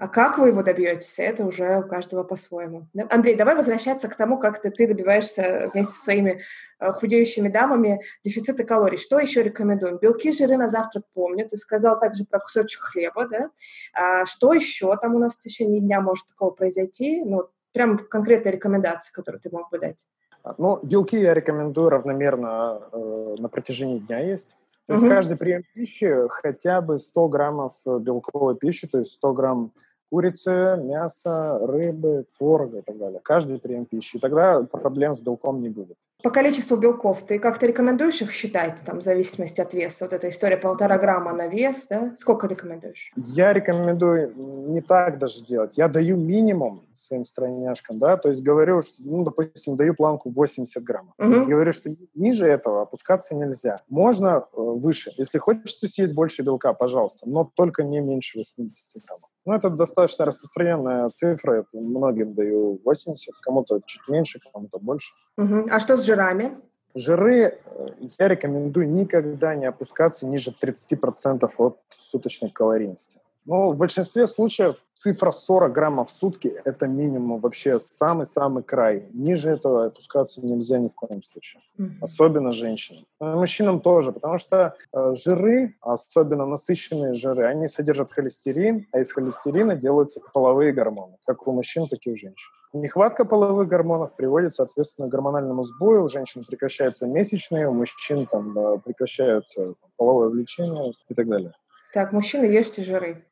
А 0.00 0.08
как 0.08 0.38
вы 0.38 0.48
его 0.48 0.62
добьетесь, 0.62 1.18
это 1.18 1.44
уже 1.44 1.80
у 1.80 1.88
каждого 1.88 2.22
по-своему. 2.22 2.88
Андрей, 3.10 3.34
давай 3.36 3.56
возвращаться 3.56 4.08
к 4.08 4.16
тому, 4.16 4.38
как 4.38 4.60
ты, 4.60 4.70
ты 4.70 4.86
добиваешься 4.86 5.70
вместе 5.72 5.92
со 5.92 6.04
своими 6.04 6.42
э, 6.78 6.92
худеющими 6.92 7.48
дамами 7.48 8.00
дефицита 8.24 8.64
калорий. 8.64 8.98
Что 8.98 9.18
еще 9.18 9.42
рекомендуем? 9.42 9.98
Белки, 9.98 10.30
жиры 10.30 10.56
на 10.56 10.68
завтрак 10.68 11.04
помню. 11.14 11.48
Ты 11.48 11.56
сказал 11.56 11.98
также 11.98 12.24
про 12.24 12.38
кусочек 12.38 12.80
хлеба, 12.82 13.28
да? 13.28 13.50
А 13.92 14.26
что 14.26 14.52
еще 14.52 14.96
там 14.96 15.14
у 15.14 15.18
нас 15.18 15.36
в 15.36 15.40
течение 15.40 15.80
дня 15.80 16.00
может 16.00 16.26
такого 16.26 16.50
произойти? 16.50 17.22
Ну, 17.24 17.48
прям 17.72 17.98
конкретные 17.98 18.52
рекомендации, 18.52 19.12
которые 19.12 19.40
ты 19.40 19.50
мог 19.50 19.70
бы 19.70 19.78
дать. 19.78 20.06
А, 20.44 20.54
ну, 20.58 20.78
белки 20.82 21.18
я 21.18 21.34
рекомендую 21.34 21.90
равномерно 21.90 22.82
э, 22.92 23.34
на 23.38 23.48
протяжении 23.48 23.98
дня 23.98 24.20
есть. 24.20 24.54
То 24.86 24.94
есть 24.94 25.04
угу. 25.04 25.12
каждый 25.12 25.36
прием 25.36 25.64
пищи 25.74 26.14
хотя 26.30 26.80
бы 26.80 26.96
100 26.96 27.28
граммов 27.28 27.72
белковой 27.84 28.56
пищи, 28.56 28.88
то 28.88 29.00
есть 29.00 29.12
100 29.12 29.32
грамм 29.34 29.72
курицы, 30.10 30.76
мясо, 30.82 31.58
рыбы, 31.62 32.26
творога 32.36 32.78
и 32.78 32.82
так 32.82 32.98
далее. 32.98 33.20
Каждый 33.22 33.58
прием 33.58 33.84
пищи. 33.84 34.16
И 34.16 34.20
тогда 34.20 34.62
проблем 34.64 35.14
с 35.14 35.20
белком 35.20 35.60
не 35.60 35.68
будет. 35.68 35.96
По 36.22 36.30
количеству 36.30 36.76
белков 36.76 37.22
ты 37.26 37.38
как-то 37.38 37.66
рекомендуешь 37.66 38.20
их 38.22 38.32
считать, 38.32 38.78
там, 38.84 38.98
в 38.98 39.02
зависимости 39.02 39.60
от 39.60 39.72
веса? 39.72 40.04
Вот 40.04 40.12
эта 40.12 40.28
история 40.28 40.56
полтора 40.56 40.98
грамма 40.98 41.32
на 41.32 41.46
вес, 41.46 41.86
да? 41.88 42.14
Сколько 42.16 42.48
рекомендуешь? 42.48 43.12
Я 43.14 43.52
рекомендую 43.52 44.32
не 44.36 44.80
так 44.80 45.18
даже 45.18 45.44
делать. 45.44 45.78
Я 45.78 45.86
даю 45.86 46.16
минимум 46.16 46.82
своим 46.92 47.24
стройняшкам, 47.24 48.00
да, 48.00 48.16
то 48.16 48.28
есть 48.28 48.42
говорю, 48.42 48.82
что, 48.82 48.96
ну, 48.98 49.22
допустим, 49.24 49.76
даю 49.76 49.94
планку 49.94 50.30
80 50.30 50.82
граммов. 50.82 51.14
Угу. 51.18 51.46
Говорю, 51.46 51.72
что 51.72 51.90
ниже 52.14 52.46
этого 52.46 52.82
опускаться 52.82 53.36
нельзя. 53.36 53.80
Можно 53.88 54.28
э, 54.28 54.42
выше. 54.56 55.10
Если 55.16 55.38
хочется 55.38 55.86
съесть 55.86 56.14
больше 56.14 56.42
белка, 56.42 56.72
пожалуйста, 56.72 57.28
но 57.28 57.44
только 57.54 57.84
не 57.84 58.00
меньше 58.00 58.38
80 58.38 59.04
граммов. 59.04 59.27
Ну, 59.48 59.54
это 59.54 59.70
достаточно 59.70 60.26
распространенная 60.26 61.08
цифра. 61.08 61.60
Это 61.60 61.78
многим 61.78 62.34
даю 62.34 62.82
80, 62.84 63.34
кому-то 63.40 63.80
чуть 63.86 64.06
меньше, 64.06 64.40
кому-то 64.52 64.78
больше. 64.78 65.14
Угу. 65.38 65.68
А 65.70 65.80
что 65.80 65.96
с 65.96 66.04
жирами? 66.04 66.58
Жиры 66.94 67.58
э, 67.64 67.86
я 68.18 68.28
рекомендую 68.28 68.90
никогда 68.90 69.54
не 69.54 69.64
опускаться 69.64 70.26
ниже 70.26 70.50
30% 70.50 71.48
от 71.56 71.78
суточной 71.88 72.50
калорийности. 72.50 73.20
Ну, 73.50 73.72
в 73.72 73.78
большинстве 73.78 74.26
случаев 74.26 74.76
цифра 74.92 75.30
40 75.30 75.72
граммов 75.72 76.08
в 76.08 76.12
сутки– 76.12 76.52
это 76.66 76.86
минимум 76.86 77.40
вообще 77.40 77.80
самый-самый 77.80 78.62
край. 78.62 79.06
Ниже 79.14 79.48
этого 79.48 79.86
опускаться 79.86 80.44
нельзя 80.44 80.78
ни 80.78 80.88
в 80.88 80.94
коем 80.94 81.22
случае. 81.22 81.62
Mm-hmm. 81.78 82.02
Особенно 82.02 82.52
женщинам. 82.52 83.04
Ну, 83.20 83.38
мужчинам 83.38 83.80
тоже, 83.80 84.12
потому 84.12 84.36
что 84.36 84.76
э, 84.92 85.14
жиры, 85.14 85.76
особенно 85.80 86.44
насыщенные 86.44 87.14
жиры, 87.14 87.44
они 87.44 87.68
содержат 87.68 88.12
холестерин, 88.12 88.86
а 88.92 89.00
из 89.00 89.10
холестерина 89.12 89.76
делаются 89.76 90.20
половые 90.34 90.74
гормоны, 90.74 91.16
как 91.24 91.48
у 91.48 91.52
мужчин, 91.52 91.88
так 91.88 92.00
и 92.04 92.10
у 92.10 92.16
женщин. 92.16 92.50
Нехватка 92.74 93.24
половых 93.24 93.66
гормонов 93.66 94.14
приводит, 94.14 94.52
соответственно, 94.52 95.08
к 95.08 95.10
гормональному 95.10 95.62
сбою. 95.62 96.04
У 96.04 96.08
женщин 96.08 96.44
прекращаются 96.46 97.06
месячные, 97.06 97.66
у 97.70 97.72
мужчин 97.72 98.26
там, 98.26 98.78
прекращается 98.84 99.68
там, 99.68 99.90
половое 99.96 100.28
влечение 100.28 100.92
и 101.08 101.14
так 101.14 101.26
далее. 101.26 101.54
Так, 101.94 102.12
мужчины, 102.12 102.44
ешьте 102.44 102.84
жиры. 102.84 103.24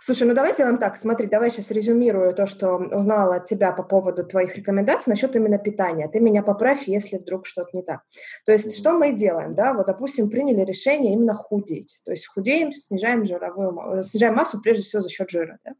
Слушай, 0.00 0.28
ну 0.28 0.34
давай 0.34 0.52
сделаем 0.52 0.78
так. 0.78 0.96
Смотри, 0.96 1.26
давай 1.26 1.50
сейчас 1.50 1.70
резюмирую 1.70 2.34
то, 2.34 2.46
что 2.46 2.76
узнала 2.76 3.36
от 3.36 3.44
тебя 3.44 3.72
по 3.72 3.82
поводу 3.82 4.24
твоих 4.24 4.56
рекомендаций 4.56 5.10
насчет 5.10 5.34
именно 5.36 5.58
питания. 5.58 6.08
Ты 6.08 6.20
меня 6.20 6.42
поправь, 6.42 6.86
если 6.86 7.18
вдруг 7.18 7.46
что-то 7.46 7.70
не 7.72 7.82
так. 7.82 8.00
То 8.44 8.52
есть 8.52 8.66
mm-hmm. 8.66 8.80
что 8.80 8.92
мы 8.92 9.12
делаем, 9.12 9.54
да? 9.54 9.72
Вот, 9.72 9.86
допустим, 9.86 10.30
приняли 10.30 10.64
решение 10.64 11.12
именно 11.12 11.34
худеть. 11.34 12.00
То 12.04 12.12
есть 12.12 12.26
худеем, 12.26 12.72
снижаем 12.72 13.24
жировую, 13.24 14.02
снижаем 14.02 14.34
массу 14.34 14.60
прежде 14.60 14.82
всего 14.82 15.02
за 15.02 15.08
счет 15.08 15.30
жира. 15.30 15.58
Да? 15.64 15.72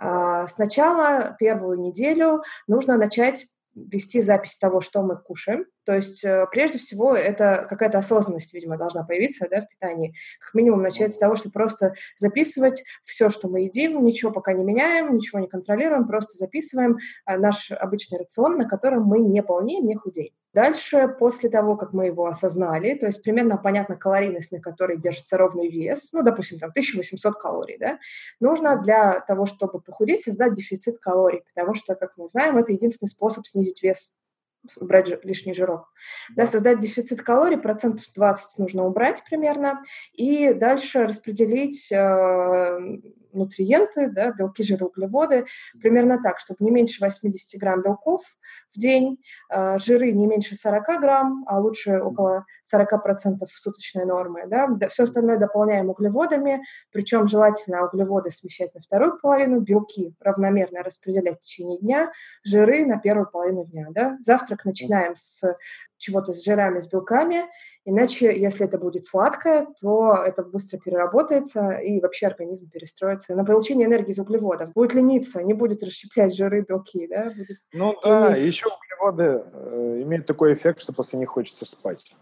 А, 0.00 0.48
сначала 0.48 1.36
первую 1.38 1.80
неделю 1.80 2.42
нужно 2.66 2.96
начать 2.96 3.46
вести 3.74 4.20
запись 4.20 4.56
того, 4.56 4.80
что 4.80 5.02
мы 5.02 5.16
кушаем. 5.16 5.66
То 5.84 5.94
есть, 5.94 6.24
э, 6.24 6.46
прежде 6.50 6.78
всего, 6.78 7.14
это 7.14 7.66
какая-то 7.68 7.98
осознанность, 7.98 8.52
видимо, 8.54 8.76
должна 8.76 9.04
появиться 9.04 9.48
да, 9.50 9.62
в 9.62 9.68
питании. 9.68 10.14
Как 10.40 10.54
минимум 10.54 10.82
начать 10.82 11.14
с 11.14 11.18
того, 11.18 11.36
что 11.36 11.50
просто 11.50 11.94
записывать 12.16 12.84
все, 13.04 13.30
что 13.30 13.48
мы 13.48 13.62
едим, 13.62 14.04
ничего 14.04 14.30
пока 14.30 14.52
не 14.52 14.64
меняем, 14.64 15.14
ничего 15.14 15.40
не 15.40 15.48
контролируем, 15.48 16.06
просто 16.06 16.36
записываем 16.36 16.98
э, 17.26 17.36
наш 17.36 17.70
обычный 17.72 18.18
рацион, 18.18 18.56
на 18.58 18.68
котором 18.68 19.04
мы 19.04 19.18
не 19.18 19.42
полнеем, 19.42 19.86
не 19.86 19.96
худеем. 19.96 20.34
Дальше, 20.54 21.08
после 21.18 21.48
того, 21.48 21.76
как 21.76 21.92
мы 21.92 22.06
его 22.06 22.26
осознали, 22.26 22.94
то 22.94 23.06
есть 23.06 23.22
примерно 23.22 23.56
понятна 23.56 23.96
калорийность, 23.96 24.52
на 24.52 24.60
которой 24.60 24.98
держится 24.98 25.38
ровный 25.38 25.68
вес, 25.68 26.12
ну, 26.12 26.22
допустим, 26.22 26.58
там 26.58 26.70
1800 26.70 27.34
калорий, 27.38 27.78
да, 27.78 27.98
нужно 28.38 28.80
для 28.82 29.20
того, 29.20 29.46
чтобы 29.46 29.80
похудеть, 29.80 30.22
создать 30.22 30.54
дефицит 30.54 30.98
калорий, 30.98 31.42
потому 31.54 31.74
что, 31.74 31.94
как 31.94 32.18
мы 32.18 32.28
знаем, 32.28 32.58
это 32.58 32.72
единственный 32.72 33.08
способ 33.08 33.46
снизить 33.46 33.82
вес 33.82 34.14
убрать 34.76 35.24
лишний 35.24 35.54
жирок. 35.54 35.92
Да. 36.36 36.44
Да, 36.44 36.50
создать 36.50 36.78
дефицит 36.78 37.22
калорий, 37.22 37.58
процентов 37.58 38.06
20 38.14 38.58
нужно 38.58 38.84
убрать 38.84 39.22
примерно, 39.28 39.82
и 40.12 40.52
дальше 40.52 41.04
распределить 41.04 41.90
э, 41.90 42.78
нутриенты, 43.32 44.08
да, 44.10 44.32
белки, 44.32 44.62
жиры, 44.62 44.86
углеводы, 44.86 45.46
примерно 45.80 46.20
так, 46.22 46.38
чтобы 46.38 46.64
не 46.64 46.70
меньше 46.70 47.04
80 47.04 47.60
грамм 47.60 47.82
белков 47.82 48.22
в 48.74 48.78
день, 48.78 49.18
э, 49.50 49.78
жиры 49.78 50.12
не 50.12 50.26
меньше 50.26 50.54
40 50.54 51.00
грамм, 51.00 51.44
а 51.46 51.58
лучше 51.58 52.00
около 52.00 52.46
40% 52.62 53.46
суточной 53.50 54.04
нормы. 54.04 54.44
Да. 54.46 54.68
Все 54.88 55.04
остальное 55.04 55.38
дополняем 55.38 55.90
углеводами, 55.90 56.62
причем 56.90 57.26
желательно 57.28 57.86
углеводы 57.86 58.30
смещать 58.30 58.74
на 58.74 58.80
вторую 58.80 59.18
половину, 59.20 59.60
белки 59.60 60.14
равномерно 60.20 60.82
распределять 60.82 61.38
в 61.38 61.42
течение 61.42 61.78
дня, 61.78 62.12
жиры 62.44 62.86
на 62.86 62.98
первую 62.98 63.28
половину 63.30 63.64
дня. 63.64 63.88
Да. 63.90 64.16
Завтрак 64.20 64.64
начинаем 64.64 65.16
с 65.16 65.56
чего-то 66.02 66.32
с 66.32 66.44
жирами, 66.44 66.80
с 66.80 66.88
белками, 66.88 67.46
иначе, 67.84 68.38
если 68.38 68.66
это 68.66 68.76
будет 68.76 69.06
сладкое, 69.06 69.68
то 69.80 70.14
это 70.14 70.42
быстро 70.42 70.78
переработается, 70.78 71.72
и 71.72 72.00
вообще 72.00 72.26
организм 72.26 72.68
перестроится 72.68 73.34
на 73.34 73.44
получение 73.44 73.86
энергии 73.86 74.10
из 74.10 74.18
углеводов. 74.18 74.72
Будет 74.72 74.94
лениться, 74.94 75.42
не 75.42 75.54
будет 75.54 75.82
расщеплять 75.82 76.34
жиры, 76.34 76.64
белки, 76.68 77.06
да? 77.06 77.32
Будет... 77.36 77.58
Ну 77.72 77.96
да, 78.02 78.36
и 78.36 78.44
еще 78.44 78.66
углеводы 78.66 79.44
э, 79.52 80.02
имеют 80.02 80.26
такой 80.26 80.52
эффект, 80.54 80.80
что 80.80 80.92
после 80.92 81.18
них 81.18 81.28
хочется 81.28 81.64
спать. 81.64 82.12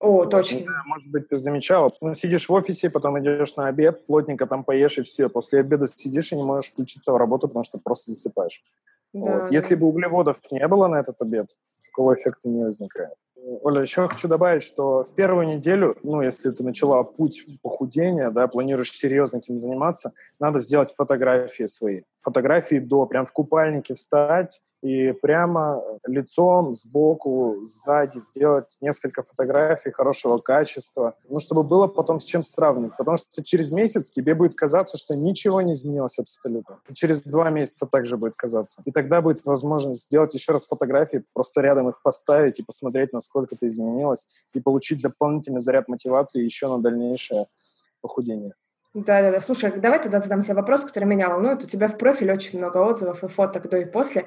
О, 0.00 0.12
вот. 0.12 0.30
точно. 0.30 0.60
знаю, 0.60 0.82
может 0.86 1.08
быть, 1.08 1.28
ты 1.28 1.36
замечала. 1.36 1.92
Ну, 2.00 2.14
сидишь 2.14 2.48
в 2.48 2.52
офисе, 2.52 2.88
потом 2.88 3.20
идешь 3.20 3.56
на 3.56 3.68
обед, 3.68 4.06
плотненько 4.06 4.46
там 4.46 4.64
поешь, 4.64 4.98
и 4.98 5.02
все. 5.02 5.28
После 5.28 5.60
обеда 5.60 5.86
сидишь 5.86 6.32
и 6.32 6.36
не 6.36 6.44
можешь 6.44 6.70
включиться 6.70 7.12
в 7.12 7.16
работу, 7.16 7.48
потому 7.48 7.64
что 7.64 7.78
просто 7.78 8.10
засыпаешь. 8.12 8.62
Да, 9.12 9.20
вот. 9.20 9.38
Да. 9.46 9.46
Если 9.50 9.74
бы 9.74 9.86
углеводов 9.86 10.38
не 10.50 10.66
было 10.68 10.86
на 10.88 11.00
этот 11.00 11.20
обед, 11.22 11.48
такого 11.84 12.14
эффекта 12.14 12.48
не 12.48 12.62
возникает. 12.62 13.14
Оля, 13.62 13.82
еще 13.82 14.06
хочу 14.06 14.28
добавить, 14.28 14.62
что 14.62 15.02
в 15.02 15.14
первую 15.14 15.46
неделю, 15.48 15.96
ну, 16.02 16.20
если 16.20 16.50
ты 16.50 16.62
начала 16.62 17.02
путь 17.02 17.44
похудения, 17.62 18.30
да, 18.30 18.46
планируешь 18.48 18.92
серьезно 18.92 19.38
этим 19.38 19.58
заниматься, 19.58 20.12
надо 20.38 20.60
сделать 20.60 20.92
фотографии 20.92 21.64
свои 21.64 22.02
фотографии 22.20 22.76
до, 22.76 23.06
прям 23.06 23.26
в 23.26 23.32
купальнике 23.32 23.94
встать 23.94 24.60
и 24.82 25.12
прямо 25.12 25.82
лицом, 26.06 26.74
сбоку, 26.74 27.58
сзади 27.62 28.18
сделать 28.18 28.76
несколько 28.80 29.22
фотографий 29.22 29.90
хорошего 29.90 30.38
качества, 30.38 31.14
ну, 31.28 31.38
чтобы 31.38 31.62
было 31.62 31.86
потом 31.86 32.20
с 32.20 32.24
чем 32.24 32.44
сравнить. 32.44 32.92
Потому 32.96 33.16
что 33.16 33.42
через 33.42 33.70
месяц 33.70 34.10
тебе 34.10 34.34
будет 34.34 34.54
казаться, 34.54 34.96
что 34.96 35.14
ничего 35.16 35.60
не 35.62 35.72
изменилось 35.72 36.18
абсолютно. 36.18 36.78
И 36.88 36.94
через 36.94 37.22
два 37.22 37.50
месяца 37.50 37.86
также 37.86 38.16
будет 38.16 38.36
казаться. 38.36 38.82
И 38.84 38.92
тогда 38.92 39.20
будет 39.20 39.44
возможность 39.44 40.04
сделать 40.04 40.34
еще 40.34 40.52
раз 40.52 40.66
фотографии, 40.66 41.24
просто 41.32 41.60
рядом 41.60 41.88
их 41.88 42.02
поставить 42.02 42.58
и 42.58 42.62
посмотреть, 42.62 43.12
насколько 43.12 43.54
это 43.54 43.68
изменилось, 43.68 44.26
и 44.54 44.60
получить 44.60 45.02
дополнительный 45.02 45.60
заряд 45.60 45.88
мотивации 45.88 46.42
еще 46.42 46.68
на 46.68 46.82
дальнейшее 46.82 47.46
похудение. 48.00 48.54
Да, 48.94 49.22
да, 49.22 49.30
да. 49.30 49.40
Слушай, 49.40 49.72
давай 49.72 50.02
тогда 50.02 50.20
задам 50.20 50.42
себе 50.42 50.54
вопрос, 50.54 50.84
который 50.84 51.04
меня 51.04 51.28
волнует. 51.28 51.62
У 51.62 51.66
тебя 51.66 51.88
в 51.88 51.96
профиле 51.96 52.32
очень 52.32 52.58
много 52.58 52.78
отзывов 52.78 53.22
и 53.22 53.28
фоток 53.28 53.68
до 53.68 53.78
и 53.78 53.84
после. 53.84 54.26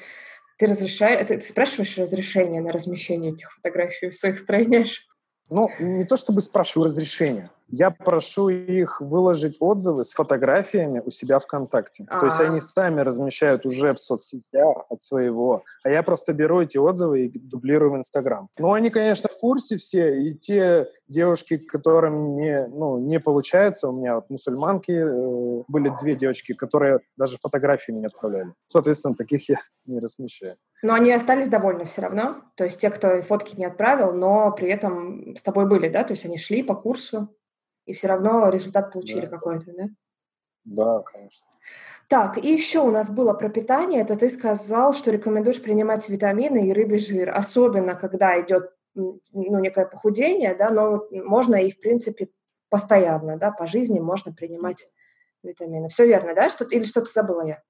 Ты 0.58 0.68
разрешаешь, 0.68 1.28
ты, 1.28 1.38
ты 1.38 1.46
спрашиваешь 1.46 1.98
разрешение 1.98 2.62
на 2.62 2.72
размещение 2.72 3.34
этих 3.34 3.52
фотографий 3.52 4.10
в 4.10 4.16
своих 4.16 4.40
стройняшек? 4.40 5.04
Ну, 5.50 5.70
не 5.80 6.06
то 6.06 6.16
чтобы 6.16 6.42
спрашиваю 6.42 6.86
разрешение. 6.86 7.50
Я 7.76 7.90
прошу 7.90 8.50
их 8.50 9.02
выложить 9.02 9.58
отзывы 9.60 10.04
с 10.04 10.14
фотографиями 10.14 11.02
у 11.04 11.10
себя 11.10 11.40
ВКонтакте. 11.40 12.06
А-а-а. 12.08 12.20
То 12.20 12.26
есть 12.28 12.40
они 12.40 12.60
сами 12.60 13.02
размещают 13.02 13.66
уже 13.66 13.94
в 13.94 14.00
соцсетях 14.00 14.86
от 14.90 15.02
своего, 15.02 15.64
а 15.84 15.90
я 15.90 16.04
просто 16.04 16.34
беру 16.34 16.62
эти 16.62 16.78
отзывы 16.78 17.26
и 17.26 17.40
дублирую 17.40 17.94
в 17.94 17.98
Инстаграм. 17.98 18.48
Ну, 18.60 18.74
они, 18.74 18.92
конечно, 18.92 19.28
в 19.28 19.40
курсе 19.40 19.78
все, 19.78 20.22
и 20.22 20.36
те 20.36 20.88
девушки, 21.08 21.58
которым 21.58 22.36
не, 22.36 22.68
ну, 22.68 23.00
не 23.00 23.20
получается, 23.20 23.88
у 23.88 23.98
меня 23.98 24.16
вот 24.16 24.30
мусульманки, 24.30 24.92
э, 24.92 25.64
были 25.68 25.92
две 26.00 26.14
девочки, 26.14 26.54
которые 26.54 27.00
даже 27.18 27.38
фотографии 27.38 27.92
не 27.92 28.06
отправляли. 28.06 28.54
Соответственно, 28.68 29.16
таких 29.16 29.50
я 29.50 29.58
не 29.88 30.00
размещаю. 30.00 30.58
Но 30.84 30.94
они 30.94 31.12
остались 31.12 31.50
довольны 31.50 31.86
все 31.86 32.02
равно? 32.02 32.44
То 32.56 32.66
есть 32.66 32.80
те, 32.80 32.92
кто 32.92 33.22
фотки 33.24 33.56
не 33.56 33.66
отправил, 33.66 34.12
но 34.14 34.52
при 34.52 34.70
этом 34.70 35.36
с 35.36 35.42
тобой 35.42 35.66
были, 35.66 35.90
да? 35.90 36.04
То 36.04 36.12
есть 36.12 36.26
они 36.26 36.38
шли 36.38 36.62
по 36.62 36.76
курсу? 36.76 37.30
И 37.86 37.94
все 37.94 38.08
равно 38.08 38.50
результат 38.50 38.92
получили 38.92 39.26
да. 39.26 39.28
какой-то, 39.28 39.74
да? 39.74 39.84
Да, 40.66 41.00
конечно. 41.02 41.46
Так, 42.08 42.38
и 42.38 42.54
еще 42.54 42.80
у 42.80 42.92
нас 42.92 43.10
было 43.10 43.34
про 43.34 43.50
питание. 43.50 44.02
Это 44.02 44.16
ты 44.16 44.30
сказал, 44.30 44.94
что 44.94 45.12
рекомендуешь 45.12 45.62
принимать 45.62 46.08
витамины 46.10 46.68
и 46.68 46.74
рыбий 46.74 47.00
жир, 47.00 47.32
особенно 47.36 47.96
когда 47.96 48.40
идет 48.40 48.72
ну, 48.96 49.20
некое 49.34 49.86
похудение, 49.86 50.56
да, 50.56 50.70
но 50.70 51.08
можно 51.12 51.56
и, 51.56 51.72
в 51.72 51.80
принципе, 51.80 52.30
постоянно, 52.70 53.38
да, 53.38 53.52
по 53.52 53.68
жизни 53.68 54.00
можно 54.00 54.32
принимать 54.32 54.88
витамины. 55.44 55.90
Все 55.90 56.06
верно, 56.06 56.36
да? 56.36 56.50
Что 56.50 56.66
или 56.66 56.84
что-то 56.84 57.12
забыла 57.12 57.46
я? 57.46 57.62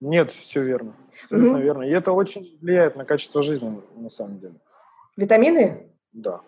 Нет, 0.00 0.30
все 0.30 0.62
верно. 0.62 0.94
Абсолютно 1.22 1.56
mm-hmm. 1.56 1.62
верно. 1.62 1.82
И 1.84 1.90
это 1.90 2.12
очень 2.12 2.42
влияет 2.60 2.96
на 2.96 3.04
качество 3.04 3.42
жизни, 3.42 3.82
на 3.94 4.08
самом 4.08 4.38
деле. 4.38 4.54
Витамины? 5.16 5.90
Да. 6.12 6.42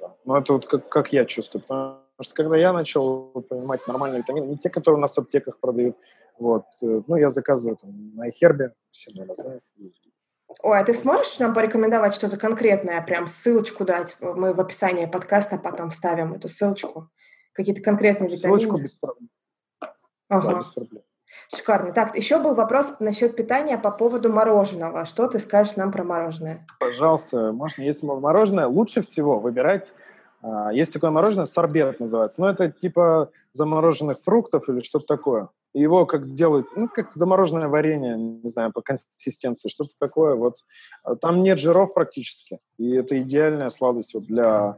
да. 0.00 0.16
Ну, 0.24 0.36
это 0.36 0.52
вот 0.54 0.66
как, 0.66 0.88
как 0.88 1.12
я 1.12 1.24
чувствую. 1.24 1.62
Потому 1.62 2.00
Потому 2.18 2.32
что 2.32 2.42
когда 2.42 2.56
я 2.56 2.72
начал 2.72 3.30
понимать 3.48 3.86
нормальные 3.86 4.22
витамины, 4.22 4.46
не 4.46 4.58
те, 4.58 4.70
которые 4.70 4.98
у 4.98 5.00
нас 5.00 5.14
в 5.14 5.18
аптеках 5.18 5.60
продают, 5.60 5.96
вот, 6.36 6.64
э, 6.82 7.02
ну, 7.06 7.14
я 7.14 7.28
заказываю 7.28 7.76
там 7.76 8.16
на 8.16 8.26
iHerb, 8.26 8.72
все, 8.90 9.12
наверное, 9.14 9.34
знают. 9.36 9.62
Ой, 10.62 10.80
а 10.80 10.84
ты 10.84 10.94
сможешь 10.94 11.38
нам 11.38 11.54
порекомендовать 11.54 12.14
что-то 12.14 12.36
конкретное, 12.36 13.00
прям 13.02 13.28
ссылочку 13.28 13.84
дать? 13.84 14.16
Мы 14.20 14.52
в 14.52 14.60
описании 14.60 15.06
подкаста 15.06 15.58
потом 15.58 15.90
вставим 15.90 16.34
эту 16.34 16.48
ссылочку. 16.48 17.08
Какие-то 17.52 17.82
конкретные 17.82 18.28
витамины. 18.28 18.58
Ссылочку 18.58 18.82
без 18.82 18.96
проблем. 18.96 19.28
Ага. 20.28 20.50
Да, 20.50 20.56
без 20.56 20.70
проблем. 20.72 21.02
Шикарно. 21.54 21.92
Так, 21.92 22.16
еще 22.16 22.40
был 22.40 22.54
вопрос 22.54 22.98
насчет 22.98 23.36
питания 23.36 23.78
по 23.78 23.92
поводу 23.92 24.32
мороженого. 24.32 25.04
Что 25.04 25.28
ты 25.28 25.38
скажешь 25.38 25.76
нам 25.76 25.92
про 25.92 26.02
мороженое? 26.02 26.66
Пожалуйста, 26.80 27.52
можно, 27.52 27.82
если 27.82 28.06
мороженое, 28.06 28.66
лучше 28.66 29.02
всего 29.02 29.38
выбирать 29.38 29.92
есть 30.72 30.92
такое 30.92 31.10
мороженое, 31.10 31.46
сорбет 31.46 32.00
называется. 32.00 32.40
Но 32.40 32.48
это 32.48 32.70
типа 32.70 33.30
замороженных 33.52 34.18
фруктов 34.20 34.68
или 34.68 34.80
что-то 34.80 35.06
такое. 35.06 35.48
Его 35.74 36.06
как 36.06 36.34
делают, 36.34 36.68
ну, 36.76 36.88
как 36.88 37.14
замороженное 37.14 37.68
варенье, 37.68 38.16
не 38.16 38.48
знаю, 38.48 38.72
по 38.72 38.80
консистенции, 38.80 39.68
что-то 39.68 39.90
такое. 39.98 40.34
Вот. 40.34 40.58
А 41.02 41.16
там 41.16 41.42
нет 41.42 41.58
жиров 41.58 41.92
практически. 41.94 42.58
И 42.78 42.92
это 42.94 43.20
идеальная 43.20 43.68
сладость 43.68 44.14
вот 44.14 44.24
для 44.24 44.76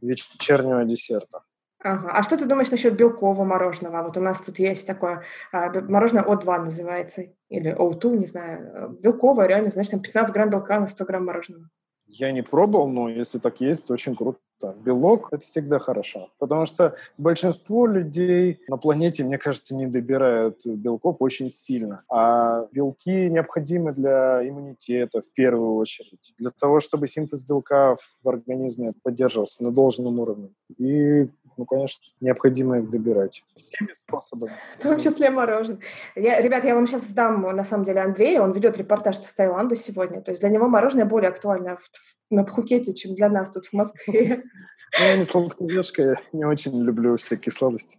вечернего 0.00 0.84
десерта. 0.84 1.42
Ага. 1.84 2.10
А 2.12 2.22
что 2.22 2.36
ты 2.36 2.44
думаешь 2.44 2.70
насчет 2.70 2.94
белкового 2.94 3.44
мороженого? 3.44 4.02
Вот 4.02 4.16
у 4.16 4.20
нас 4.20 4.40
тут 4.40 4.58
есть 4.58 4.86
такое 4.86 5.24
а, 5.50 5.68
мороженое 5.68 6.22
О2 6.22 6.64
называется, 6.64 7.24
или 7.48 7.74
O2, 7.76 8.16
не 8.16 8.26
знаю. 8.26 8.96
Белковое, 9.00 9.46
реально, 9.48 9.70
значит, 9.70 9.90
там 9.90 10.00
15 10.00 10.32
грамм 10.32 10.50
белка 10.50 10.78
на 10.78 10.86
100 10.86 11.04
грамм 11.04 11.26
мороженого. 11.26 11.68
Я 12.12 12.30
не 12.30 12.42
пробовал, 12.42 12.88
но 12.88 13.08
если 13.08 13.38
так 13.38 13.60
есть, 13.60 13.90
очень 13.90 14.14
круто. 14.14 14.38
Белок– 14.84 15.28
это 15.32 15.42
всегда 15.42 15.80
хорошо, 15.80 16.28
потому 16.38 16.66
что 16.66 16.94
большинство 17.18 17.86
людей 17.86 18.60
на 18.68 18.76
планете, 18.76 19.24
мне 19.24 19.36
кажется, 19.36 19.74
не 19.74 19.86
добирают 19.86 20.64
белков 20.64 21.16
очень 21.20 21.50
сильно. 21.50 22.04
А 22.08 22.68
белки 22.70 23.28
необходимы 23.28 23.92
для 23.92 24.46
иммунитета 24.46 25.20
в 25.20 25.32
первую 25.32 25.74
очередь, 25.74 26.32
для 26.38 26.50
того, 26.50 26.80
чтобы 26.80 27.08
синтез 27.08 27.44
белка 27.44 27.96
в 28.22 28.28
организме 28.28 28.92
поддерживался 29.02 29.64
на 29.64 29.72
должном 29.72 30.20
уровне. 30.20 30.50
И 30.78 31.28
ну, 31.62 31.66
конечно, 31.66 32.02
необходимо 32.20 32.78
их 32.78 32.90
добирать. 32.90 33.44
Всеми 33.54 33.92
способами. 33.92 34.52
В 34.78 34.82
том 34.82 34.98
числе 34.98 35.30
мороженое. 35.30 35.78
Я, 36.16 36.40
ребят, 36.40 36.64
я 36.64 36.74
вам 36.74 36.88
сейчас 36.88 37.02
сдам, 37.02 37.42
на 37.42 37.62
самом 37.62 37.84
деле, 37.84 38.00
Андрея. 38.00 38.42
Он 38.42 38.52
ведет 38.52 38.76
репортаж 38.78 39.16
с 39.16 39.34
Таиланда 39.34 39.76
сегодня. 39.76 40.20
То 40.22 40.32
есть 40.32 40.40
для 40.40 40.50
него 40.50 40.66
мороженое 40.66 41.04
более 41.04 41.28
актуально 41.28 41.76
в, 41.76 42.34
на 42.34 42.42
Пхукете, 42.42 42.94
чем 42.94 43.14
для 43.14 43.28
нас 43.28 43.52
тут 43.52 43.66
в 43.66 43.72
Москве. 43.72 44.42
Ну, 45.00 45.06
я 45.06 45.16
не 45.16 45.24
сладкоежка, 45.24 46.02
я 46.02 46.16
не 46.34 46.44
очень 46.44 46.78
люблю 46.82 47.16
всякие 47.16 47.50
сладости. 47.50 47.96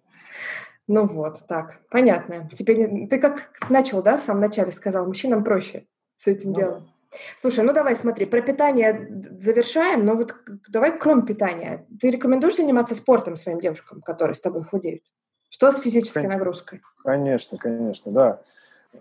Ну 0.87 1.07
вот, 1.07 1.43
так, 1.47 1.79
понятно. 1.89 2.47
Теперь 2.53 3.07
ты 3.07 3.17
как 3.17 3.49
начал, 3.67 4.03
да, 4.03 4.19
в 4.19 4.21
самом 4.21 4.41
начале 4.41 4.71
сказал, 4.71 5.07
мужчинам 5.07 5.43
проще 5.43 5.87
с 6.19 6.27
этим 6.27 6.49
ну, 6.49 6.55
делом. 6.55 6.92
Слушай, 7.39 7.63
ну 7.63 7.73
давай 7.73 7.95
смотри, 7.95 8.25
про 8.25 8.41
питание 8.41 9.07
завершаем, 9.39 10.05
но 10.05 10.15
вот 10.15 10.35
давай 10.69 10.97
кроме 10.97 11.23
питания. 11.23 11.85
Ты 11.99 12.11
рекомендуешь 12.11 12.57
заниматься 12.57 12.95
спортом 12.95 13.35
своим 13.35 13.59
девушкам, 13.59 14.01
которые 14.01 14.35
с 14.35 14.41
тобой 14.41 14.63
худеют? 14.63 15.03
Что 15.49 15.71
с 15.71 15.79
физической 15.79 16.27
нагрузкой? 16.27 16.81
Конечно, 17.03 17.57
конечно, 17.57 18.11
да. 18.11 18.41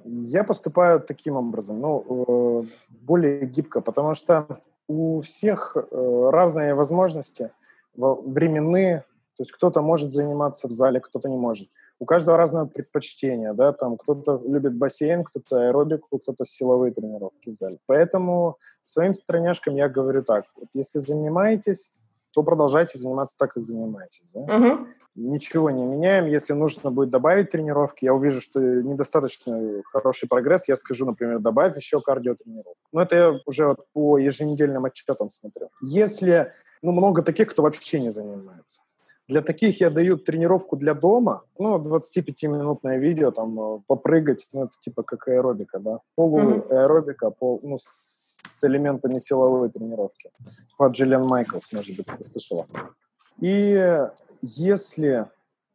Я 0.05 0.45
поступаю 0.45 1.01
таким 1.01 1.37
образом, 1.37 1.81
ну, 1.81 2.63
э, 2.63 2.67
более 2.89 3.47
гибко, 3.47 3.81
потому 3.81 4.15
что 4.15 4.47
у 4.89 5.21
всех 5.21 5.77
э, 5.77 6.31
разные 6.31 6.75
возможности, 6.75 7.51
временные, 7.95 9.05
то 9.43 9.45
есть 9.45 9.53
кто-то 9.53 9.83
может 9.83 10.13
заниматься 10.13 10.69
в 10.69 10.71
зале, 10.71 11.01
кто-то 11.01 11.29
не 11.29 11.37
может 11.37 11.69
у 11.99 12.05
каждого 12.05 12.37
разное 12.37 12.67
предпочтение, 12.67 13.55
да, 13.55 13.73
там 13.73 13.97
кто-то 13.97 14.41
любит 14.45 14.77
бассейн, 14.77 15.25
кто-то 15.25 15.67
аэробику, 15.67 16.19
кто-то 16.19 16.45
силовые 16.45 16.93
тренировки 16.93 17.51
в 17.51 17.55
зале. 17.55 17.79
Поэтому 17.87 18.57
своим 18.85 19.15
страняшкам 19.15 19.75
я 19.75 19.89
говорю 19.89 20.23
так, 20.23 20.45
вот 20.57 20.69
если 20.75 21.01
занимаетесь, 21.01 21.91
то 22.33 22.45
продолжайте 22.45 22.99
заниматься 22.99 23.37
так, 23.37 23.55
как 23.55 23.65
занимаетесь. 23.65 24.31
Да? 24.33 24.41
Uh-huh. 24.41 24.87
Ничего 25.17 25.71
не 25.71 25.85
меняем. 25.85 26.27
Если 26.27 26.55
нужно 26.55 26.91
будет 26.91 27.11
добавить 27.11 27.51
тренировки, 27.51 28.05
я 28.05 28.15
увижу, 28.15 28.41
что 28.41 28.61
недостаточно 28.61 29.83
хороший 29.85 30.29
прогресс, 30.29 30.69
я 30.69 30.77
скажу, 30.77 31.05
например, 31.05 31.41
добавь 31.41 31.77
еще 31.77 32.01
кардиотренировку. 32.01 32.79
Но 32.93 33.03
это 33.03 33.17
я 33.17 33.41
уже 33.45 33.67
вот 33.67 33.87
по 33.93 34.19
еженедельным 34.19 34.85
отчетам 34.87 35.31
смотрю. 35.31 35.69
Если, 35.83 36.53
ну, 36.81 36.93
много 36.93 37.23
таких, 37.23 37.51
кто 37.51 37.63
вообще 37.63 38.01
не 38.01 38.11
занимается. 38.11 38.81
Для 39.29 39.41
таких 39.41 39.81
я 39.81 39.91
даю 39.91 40.17
тренировку 40.17 40.77
для 40.77 40.95
дома, 40.95 41.43
ну, 41.59 41.79
25-минутное 41.79 42.99
видео, 42.99 43.31
там, 43.31 43.61
э, 43.61 43.81
попрыгать, 43.87 44.49
ну, 44.53 44.65
это 44.65 44.73
типа 44.81 45.03
как 45.03 45.29
аэробика, 45.29 45.79
да, 45.79 46.01
полуаэробика, 46.17 47.31
пол, 47.31 47.61
ну, 47.63 47.79
с, 47.79 48.43
с 48.49 48.65
элементами 48.65 49.19
силовой 49.19 49.71
тренировки. 49.71 50.31
По 50.77 50.89
Джиллиан 50.89 51.27
Майклс, 51.27 51.73
может 51.73 51.97
быть, 51.97 52.07
ты 52.07 52.23
слышала. 52.23 52.67
И 53.41 54.09
если 54.43 55.27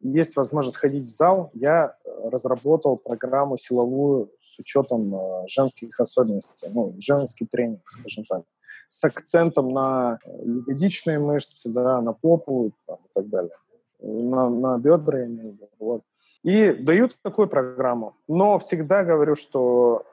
есть 0.01 0.35
возможность 0.35 0.77
ходить 0.77 1.05
в 1.05 1.09
зал, 1.09 1.49
я 1.53 1.95
разработал 2.23 2.97
программу 2.97 3.57
силовую 3.57 4.29
с 4.37 4.59
учетом 4.59 5.15
э, 5.15 5.47
женских 5.47 5.99
особенностей, 5.99 6.67
ну, 6.73 6.93
женский 6.99 7.45
тренинг, 7.45 7.89
скажем 7.89 8.25
так 8.25 8.43
с 8.89 9.03
акцентом 9.03 9.71
на 9.71 10.19
ягодичные 10.25 11.19
мышцы, 11.19 11.69
да, 11.69 12.01
на 12.01 12.13
попу 12.13 12.71
там, 12.85 12.97
и 12.97 13.09
так 13.13 13.29
далее, 13.29 13.55
на, 13.99 14.49
на 14.49 14.77
бедра, 14.77 15.19
я 15.19 15.25
имею 15.25 15.51
в 15.51 15.53
виду. 15.53 15.69
Вот. 15.79 16.01
И 16.43 16.71
дают 16.73 17.17
такую 17.23 17.47
программу. 17.47 18.15
Но 18.27 18.57
всегда 18.59 19.03
говорю, 19.03 19.35
что 19.35 20.03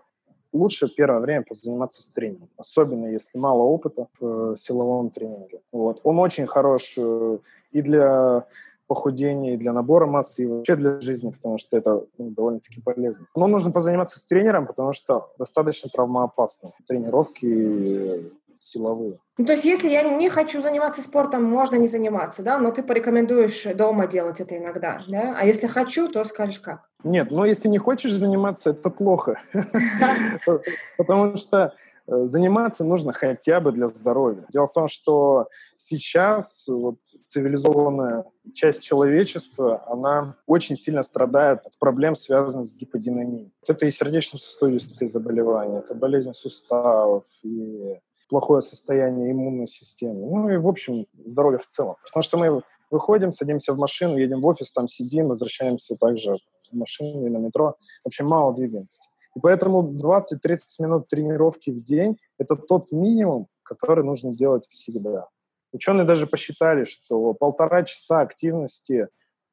лучше 0.52 0.88
первое 0.88 1.20
время 1.20 1.44
позаниматься 1.46 2.02
с 2.02 2.10
тренингом, 2.10 2.48
особенно 2.56 3.06
если 3.06 3.38
мало 3.38 3.62
опыта 3.62 4.06
в 4.18 4.52
э, 4.52 4.54
силовом 4.56 5.10
тренинге. 5.10 5.60
Вот. 5.72 6.00
Он 6.04 6.18
очень 6.18 6.46
хорош 6.46 6.94
э, 6.96 7.38
и 7.72 7.82
для 7.82 8.46
похудения, 8.87 9.54
и 9.54 9.56
для 9.56 9.72
набора 9.72 10.06
массы, 10.06 10.42
и 10.42 10.46
вообще 10.46 10.76
для 10.76 11.00
жизни, 11.00 11.30
потому 11.30 11.58
что 11.58 11.76
это 11.76 12.04
ну, 12.18 12.30
довольно-таки 12.30 12.80
полезно. 12.82 13.26
Но 13.34 13.46
нужно 13.46 13.72
позаниматься 13.72 14.18
с 14.18 14.26
тренером, 14.26 14.66
потому 14.66 14.92
что 14.92 15.32
достаточно 15.38 15.90
травмоопасно. 15.90 16.72
Тренировки 16.87 18.30
силовые. 18.64 19.18
Ну, 19.37 19.44
то 19.44 19.53
есть, 19.53 19.64
если 19.64 19.88
я 19.88 20.03
не 20.03 20.29
хочу 20.31 20.62
заниматься 20.62 21.03
спортом, 21.03 21.44
можно 21.44 21.77
не 21.77 21.88
заниматься, 21.88 22.42
да, 22.42 22.59
но 22.59 22.70
ты 22.70 22.83
порекомендуешь 22.83 23.64
дома 23.74 24.07
делать 24.07 24.40
это 24.40 24.57
иногда, 24.57 25.00
да? 25.09 25.37
А 25.37 25.44
если 25.44 25.66
хочу, 25.66 26.09
то 26.09 26.24
скажешь 26.24 26.61
как? 26.61 26.88
Нет, 27.03 27.31
но 27.33 27.44
если 27.44 27.68
не 27.68 27.79
хочешь 27.79 28.12
заниматься, 28.12 28.70
это 28.70 28.90
плохо. 28.90 29.40
Потому 30.96 31.37
что 31.37 31.74
э, 32.07 32.24
заниматься 32.24 32.85
нужно 32.85 33.12
хотя 33.12 33.59
бы 33.59 33.72
для 33.72 33.88
здоровья. 33.88 34.44
Дело 34.50 34.68
в 34.68 34.72
том, 34.72 34.87
что 34.88 35.48
сейчас 35.74 36.66
вот, 36.68 36.98
цивилизованная 37.27 38.24
часть 38.55 38.83
человечества, 38.83 39.85
она 39.87 40.37
очень 40.46 40.77
сильно 40.77 41.03
страдает 41.03 41.66
от 41.66 41.77
проблем, 41.79 42.14
связанных 42.14 42.66
с 42.66 42.77
гиподинамией. 42.77 43.53
Это 43.66 43.85
и 43.85 43.90
сердечно-сосудистые 43.90 45.09
заболевания, 45.09 45.79
это 45.79 45.94
болезнь 45.94 46.33
суставов, 46.33 47.24
и 47.42 48.00
плохое 48.28 48.62
состояние 48.62 49.32
иммунной 49.32 49.66
системы, 49.66 50.20
ну 50.20 50.48
и, 50.48 50.56
в 50.56 50.66
общем, 50.66 51.06
здоровье 51.24 51.58
в 51.58 51.66
целом. 51.66 51.96
Потому 52.04 52.22
что 52.22 52.38
мы 52.38 52.62
выходим, 52.90 53.32
садимся 53.32 53.72
в 53.72 53.78
машину, 53.78 54.16
едем 54.16 54.40
в 54.40 54.46
офис, 54.46 54.72
там 54.72 54.88
сидим, 54.88 55.28
возвращаемся 55.28 55.96
также 55.96 56.37
в 56.70 56.76
машину 56.76 57.26
и 57.26 57.30
на 57.30 57.38
метро. 57.38 57.76
В 58.03 58.07
общем, 58.07 58.26
мало 58.26 58.55
двигаемся. 58.55 59.03
И 59.36 59.40
поэтому 59.40 59.82
20-30 59.82 60.59
минут 60.78 61.09
тренировки 61.09 61.70
в 61.70 61.82
день– 61.82 62.16
это 62.38 62.57
тот 62.57 62.92
минимум, 62.92 63.49
который 63.62 64.05
нужно 64.05 64.30
делать 64.30 64.66
всегда. 64.66 65.28
Ученые 65.72 66.05
даже 66.05 66.26
посчитали, 66.26 66.84
что 66.84 67.34
полтора 67.34 67.82
часа 67.82 68.20
активности, 68.20 69.09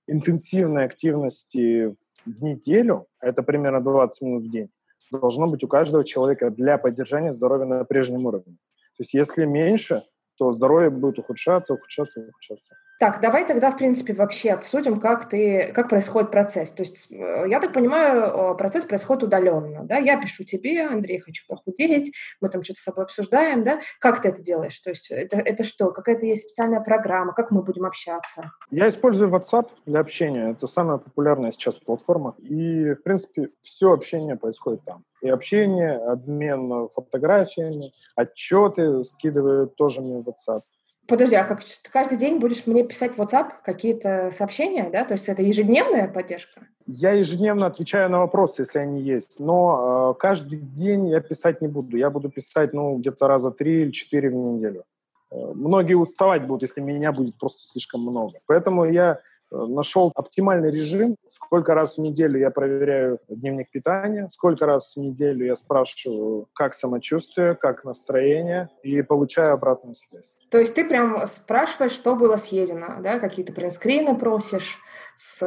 интенсивной 0.08 0.86
активности 0.86 1.96
в 2.26 2.44
неделю, 2.44 3.08
это 3.20 3.42
примерно 3.42 3.82
20 3.82 4.22
минут 4.22 4.44
в 4.44 4.52
день, 4.52 4.70
должно 5.12 5.48
быть 5.48 5.64
у 5.64 5.68
каждого 5.68 6.04
человека 6.04 6.50
для 6.50 6.78
поддержания 6.78 7.32
здоровья 7.32 7.66
на 7.66 7.84
прежнем 7.84 8.26
уровне. 8.26 8.58
То 8.98 9.04
есть 9.04 9.14
если 9.14 9.46
меньше, 9.46 10.02
то 10.42 10.50
здоровье 10.50 10.90
будет 10.90 11.20
ухудшаться, 11.20 11.76
ухудшаться, 11.76 12.20
ухудшаться. 12.22 12.74
Так, 13.00 13.22
давай 13.22 13.46
тогда, 13.46 13.70
в 13.70 13.78
принципе, 13.78 14.14
вообще 14.14 14.54
обсудим, 14.54 15.00
как, 15.00 15.30
ты, 15.30 15.72
как 15.72 15.88
происходит 15.88 16.32
процесс. 16.32 16.72
То 16.72 16.82
есть, 16.82 17.12
э, 17.12 17.46
я 17.48 17.60
так 17.60 17.74
понимаю, 17.74 18.56
процесс 18.56 18.86
происходит 18.86 19.22
удаленно, 19.22 19.84
да? 19.84 19.98
Я 19.98 20.20
пишу 20.20 20.44
тебе, 20.44 20.82
Андрей, 20.82 21.20
хочу 21.20 21.44
похудеть, 21.48 22.12
мы 22.42 22.50
там 22.50 22.64
что-то 22.64 22.80
с 22.80 22.84
собой 22.84 23.04
обсуждаем, 23.04 23.64
да? 23.64 23.82
Как 24.00 24.24
ты 24.24 24.30
это 24.30 24.42
делаешь? 24.42 24.80
То 24.80 24.90
есть, 24.90 25.12
это, 25.12 25.38
это 25.38 25.64
что? 25.64 25.92
Какая-то 25.92 26.26
есть 26.26 26.48
специальная 26.48 26.82
программа? 26.82 27.34
Как 27.34 27.52
мы 27.52 27.62
будем 27.62 27.86
общаться? 27.86 28.52
Я 28.72 28.90
использую 28.90 29.30
WhatsApp 29.30 29.68
для 29.86 30.00
общения. 30.00 30.50
Это 30.50 30.66
самая 30.66 30.98
популярная 30.98 31.52
сейчас 31.52 31.76
платформа. 31.76 32.34
И, 32.40 32.96
в 32.96 33.04
принципе, 33.04 33.50
все 33.62 33.94
общение 33.94 34.38
происходит 34.38 34.84
там 34.86 35.04
и 35.22 35.30
общение, 35.30 35.98
обмен 35.98 36.88
фотографиями, 36.90 37.94
отчеты 38.16 39.04
скидывают 39.04 39.76
тоже 39.76 40.02
мне 40.02 40.18
в 40.18 40.28
WhatsApp. 40.28 40.62
Подожди, 41.08 41.36
а 41.36 41.44
как 41.44 41.62
ты 41.64 41.92
каждый 41.92 42.18
день 42.18 42.40
будешь 42.40 42.66
мне 42.68 42.84
писать 42.84 43.18
в 43.18 43.22
WhatsApp 43.22 43.50
какие-то 43.66 44.32
сообщения, 44.32 44.90
да? 44.90 45.04
То 45.04 45.14
есть 45.14 45.28
это 45.28 45.42
ежедневная 45.42 46.08
поддержка? 46.08 46.62
Я 46.86 47.12
ежедневно 47.12 47.66
отвечаю 47.66 48.10
на 48.10 48.20
вопросы, 48.20 48.62
если 48.62 48.80
они 48.80 49.02
есть, 49.02 49.40
но 49.40 50.14
э, 50.16 50.20
каждый 50.20 50.60
день 50.60 51.10
я 51.10 51.20
писать 51.20 51.62
не 51.62 51.68
буду. 51.68 51.98
Я 51.98 52.10
буду 52.10 52.30
писать, 52.30 52.74
ну, 52.74 52.98
где-то 52.98 53.28
раза 53.28 53.52
три 53.52 53.82
или 53.82 53.92
четыре 53.92 54.30
в 54.30 54.34
неделю. 54.34 54.84
Э, 55.32 55.36
многие 55.54 55.96
уставать 55.96 56.48
будут, 56.48 56.62
если 56.62 56.82
меня 56.82 57.12
будет 57.12 57.38
просто 57.38 57.60
слишком 57.62 58.02
много. 58.02 58.40
Поэтому 58.48 58.86
я 58.86 59.20
нашел 59.52 60.12
оптимальный 60.16 60.72
режим, 60.72 61.16
сколько 61.28 61.74
раз 61.74 61.98
в 61.98 62.02
неделю 62.02 62.40
я 62.40 62.50
проверяю 62.50 63.20
дневник 63.28 63.70
питания, 63.70 64.28
сколько 64.30 64.66
раз 64.66 64.96
в 64.96 65.00
неделю 65.00 65.46
я 65.46 65.56
спрашиваю, 65.56 66.48
как 66.54 66.74
самочувствие, 66.74 67.56
как 67.56 67.84
настроение, 67.84 68.70
и 68.84 69.02
получаю 69.02 69.54
обратную 69.54 69.94
связь. 69.94 70.38
То 70.50 70.58
есть 70.58 70.74
ты 70.74 70.86
прям 70.86 71.28
спрашиваешь, 71.28 71.92
что 71.92 72.16
было 72.16 72.38
съедено, 72.38 73.02
да, 73.02 73.20
какие-то 73.20 73.54
принскрины 73.54 74.18
просишь, 74.18 74.78
с 75.18 75.40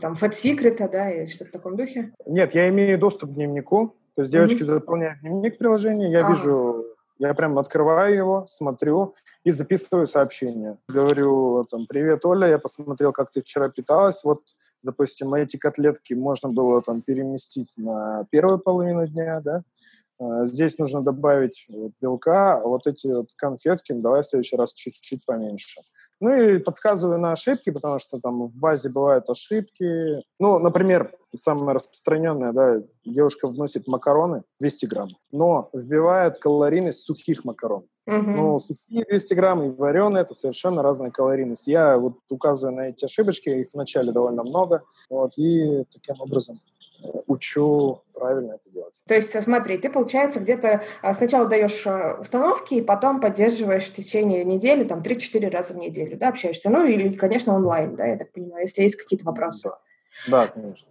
там 0.00 0.14
Fat 0.14 0.32
Secret, 0.32 0.88
да, 0.90 1.10
или 1.10 1.26
что-то 1.26 1.50
в 1.50 1.52
таком 1.52 1.76
духе? 1.76 2.12
Нет, 2.26 2.54
я 2.54 2.68
имею 2.68 2.98
доступ 2.98 3.30
к 3.30 3.34
дневнику, 3.34 3.96
то 4.16 4.22
есть 4.22 4.32
девочки 4.32 4.62
mm-hmm. 4.62 4.64
заполняют 4.64 5.20
дневник 5.20 5.56
приложения, 5.56 6.10
я 6.10 6.20
ага. 6.20 6.32
вижу 6.32 6.84
я 7.20 7.34
прям 7.34 7.58
открываю 7.58 8.14
его, 8.16 8.44
смотрю 8.48 9.14
и 9.44 9.50
записываю 9.50 10.06
сообщение. 10.06 10.78
Говорю, 10.88 11.66
там, 11.70 11.86
привет, 11.86 12.24
Оля, 12.24 12.48
я 12.48 12.58
посмотрел, 12.58 13.12
как 13.12 13.30
ты 13.30 13.42
вчера 13.42 13.68
питалась. 13.68 14.24
Вот, 14.24 14.40
допустим, 14.82 15.34
эти 15.34 15.58
котлетки 15.58 16.14
можно 16.14 16.48
было 16.48 16.80
там 16.80 17.02
переместить 17.02 17.74
на 17.76 18.26
первую 18.30 18.58
половину 18.58 19.06
дня, 19.06 19.40
да. 19.44 19.62
А, 20.18 20.46
здесь 20.46 20.78
нужно 20.78 21.02
добавить 21.02 21.66
белка, 22.00 22.54
а 22.54 22.66
вот 22.66 22.86
эти 22.86 23.08
вот 23.08 23.28
конфетки 23.36 23.92
давай 23.92 24.22
в 24.22 24.26
следующий 24.26 24.56
раз 24.56 24.72
чуть-чуть 24.72 25.26
поменьше. 25.26 25.80
Ну 26.20 26.32
и 26.32 26.58
подсказываю 26.58 27.18
на 27.18 27.32
ошибки, 27.32 27.70
потому 27.70 27.98
что 27.98 28.18
там 28.18 28.46
в 28.46 28.56
базе 28.56 28.90
бывают 28.90 29.28
ошибки. 29.28 30.22
Ну, 30.38 30.58
например, 30.58 31.14
самое 31.36 31.74
распространенное, 31.74 32.52
да, 32.52 32.76
девушка 33.04 33.48
вносит 33.48 33.86
макароны 33.86 34.42
200 34.60 34.86
граммов, 34.86 35.18
но 35.32 35.70
вбивает 35.72 36.38
калорийность 36.38 37.04
сухих 37.04 37.44
макарон. 37.44 37.86
Угу. 38.06 38.30
Ну, 38.30 38.58
сухие 38.58 39.04
200 39.04 39.34
грамм 39.34 39.62
и 39.62 39.70
вареные– 39.70 40.22
это 40.22 40.34
совершенно 40.34 40.82
разная 40.82 41.10
калорийность. 41.10 41.68
Я 41.68 41.96
вот 41.98 42.14
указываю 42.28 42.76
на 42.76 42.88
эти 42.88 43.04
ошибочки, 43.04 43.50
их 43.50 43.68
вначале 43.72 44.10
довольно 44.10 44.42
много, 44.42 44.82
вот, 45.08 45.32
и 45.36 45.84
таким 45.92 46.20
образом 46.20 46.56
учу 47.26 48.02
правильно 48.12 48.52
это 48.52 48.70
делать. 48.72 49.02
То 49.06 49.14
есть, 49.14 49.42
смотри, 49.42 49.78
ты, 49.78 49.90
получается, 49.90 50.40
где-то 50.40 50.82
а, 51.02 51.14
сначала 51.14 51.46
даешь 51.46 51.86
установки, 52.20 52.74
и 52.74 52.82
потом 52.82 53.20
поддерживаешь 53.20 53.84
в 53.84 53.92
течение 53.94 54.44
недели, 54.44 54.84
там, 54.84 55.02
3-4 55.02 55.48
раза 55.48 55.74
в 55.74 55.78
неделю, 55.78 56.18
да, 56.18 56.28
общаешься. 56.28 56.70
Ну, 56.70 56.84
или, 56.84 57.14
конечно, 57.14 57.54
онлайн, 57.54 57.96
да, 57.96 58.06
я 58.06 58.18
так 58.18 58.32
понимаю, 58.32 58.64
если 58.64 58.82
есть 58.82 58.96
какие-то 58.96 59.24
вопросы. 59.24 59.68
Да, 59.68 59.78
да 60.28 60.48
конечно. 60.48 60.88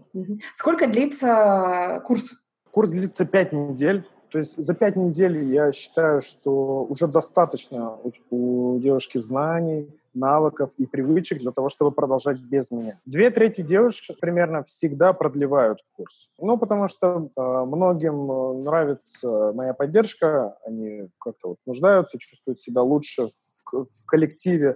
Сколько 0.55 0.87
длится 0.87 2.01
курс? 2.05 2.41
Курс 2.71 2.91
длится 2.91 3.25
5 3.25 3.53
недель. 3.53 4.07
То 4.31 4.37
есть 4.37 4.57
за 4.57 4.75
пять 4.75 4.95
недель 4.95 5.43
я 5.45 5.71
считаю, 5.71 6.21
что 6.21 6.83
уже 6.83 7.07
достаточно 7.07 7.95
у, 7.95 8.11
у 8.29 8.79
девушки 8.79 9.17
знаний, 9.17 9.89
навыков 10.13 10.71
и 10.77 10.85
привычек 10.85 11.39
для 11.39 11.51
того, 11.51 11.69
чтобы 11.69 11.91
продолжать 11.91 12.37
без 12.49 12.71
меня. 12.71 12.99
Две 13.05 13.29
трети 13.31 13.61
девушек 13.61 14.17
примерно 14.19 14.63
всегда 14.63 15.13
продлевают 15.13 15.79
курс. 15.95 16.29
Ну, 16.39 16.57
потому 16.57 16.87
что 16.87 17.29
э, 17.35 17.41
многим 17.65 18.63
нравится 18.63 19.51
моя 19.53 19.73
поддержка, 19.73 20.57
они 20.65 21.09
как-то 21.19 21.49
вот 21.49 21.57
нуждаются, 21.65 22.19
чувствуют 22.19 22.59
себя 22.59 22.81
лучше 22.81 23.27
в, 23.71 23.85
в 23.85 24.05
коллективе 24.05 24.75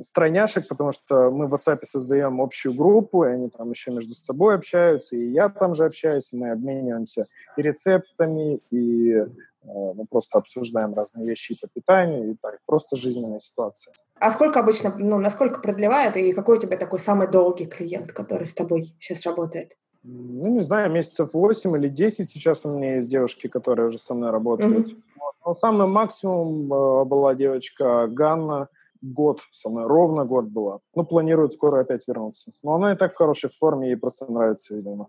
страняшек, 0.00 0.68
потому 0.68 0.92
что 0.92 1.30
мы 1.30 1.46
в 1.46 1.54
WhatsApp 1.54 1.78
создаем 1.84 2.40
общую 2.40 2.74
группу, 2.74 3.24
и 3.24 3.30
они 3.30 3.50
там 3.50 3.70
еще 3.70 3.90
между 3.90 4.14
собой 4.14 4.54
общаются, 4.54 5.16
и 5.16 5.30
я 5.30 5.48
там 5.48 5.74
же 5.74 5.84
общаюсь, 5.84 6.32
и 6.32 6.36
мы 6.36 6.50
обмениваемся 6.50 7.24
и 7.56 7.62
рецептами, 7.62 8.60
и 8.70 9.18
мы 9.64 9.94
ну, 9.94 10.06
просто 10.10 10.38
обсуждаем 10.38 10.94
разные 10.94 11.26
вещи 11.26 11.56
по 11.60 11.68
питанию 11.68 12.32
и 12.32 12.34
так, 12.34 12.58
просто 12.66 12.96
жизненная 12.96 13.38
ситуация. 13.38 13.94
А 14.18 14.30
сколько 14.30 14.60
обычно, 14.60 14.94
ну, 14.98 15.18
насколько 15.18 15.60
продлевает, 15.60 16.16
и 16.16 16.32
какой 16.32 16.58
у 16.58 16.60
тебя 16.60 16.76
такой 16.76 16.98
самый 16.98 17.28
долгий 17.28 17.66
клиент, 17.66 18.12
который 18.12 18.46
с 18.46 18.54
тобой 18.54 18.94
сейчас 18.98 19.24
работает? 19.26 19.76
Ну, 20.02 20.48
не 20.48 20.60
знаю, 20.60 20.90
месяцев 20.90 21.32
8 21.32 21.76
или 21.76 21.88
10 21.88 22.28
сейчас 22.28 22.64
у 22.64 22.70
меня 22.70 22.96
есть 22.96 23.08
девушки, 23.08 23.46
которые 23.46 23.88
уже 23.88 23.98
со 23.98 24.14
мной 24.14 24.30
работают. 24.30 24.88
Mm-hmm. 24.88 25.02
Вот. 25.20 25.34
Но 25.46 25.54
самый 25.54 25.86
максимум 25.86 26.72
э, 26.72 27.04
была 27.04 27.34
девочка 27.34 28.08
Ганна, 28.08 28.68
год 29.02 29.40
со 29.50 29.68
мной, 29.68 29.86
ровно 29.86 30.24
год 30.24 30.46
была. 30.46 30.78
Ну, 30.94 31.04
планирует 31.04 31.52
скоро 31.52 31.80
опять 31.80 32.06
вернуться. 32.08 32.52
Но 32.62 32.74
она 32.74 32.92
и 32.92 32.96
так 32.96 33.12
в 33.12 33.16
хорошей 33.16 33.50
форме, 33.50 33.88
ей 33.88 33.96
просто 33.96 34.30
нравится, 34.30 34.74
видимо. 34.74 35.08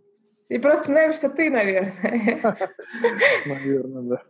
И 0.49 0.57
просто 0.57 0.91
нравишься 0.91 1.29
ты, 1.29 1.49
наверное. 1.49 1.95
Наверное, 3.45 4.01
да. 4.03 4.21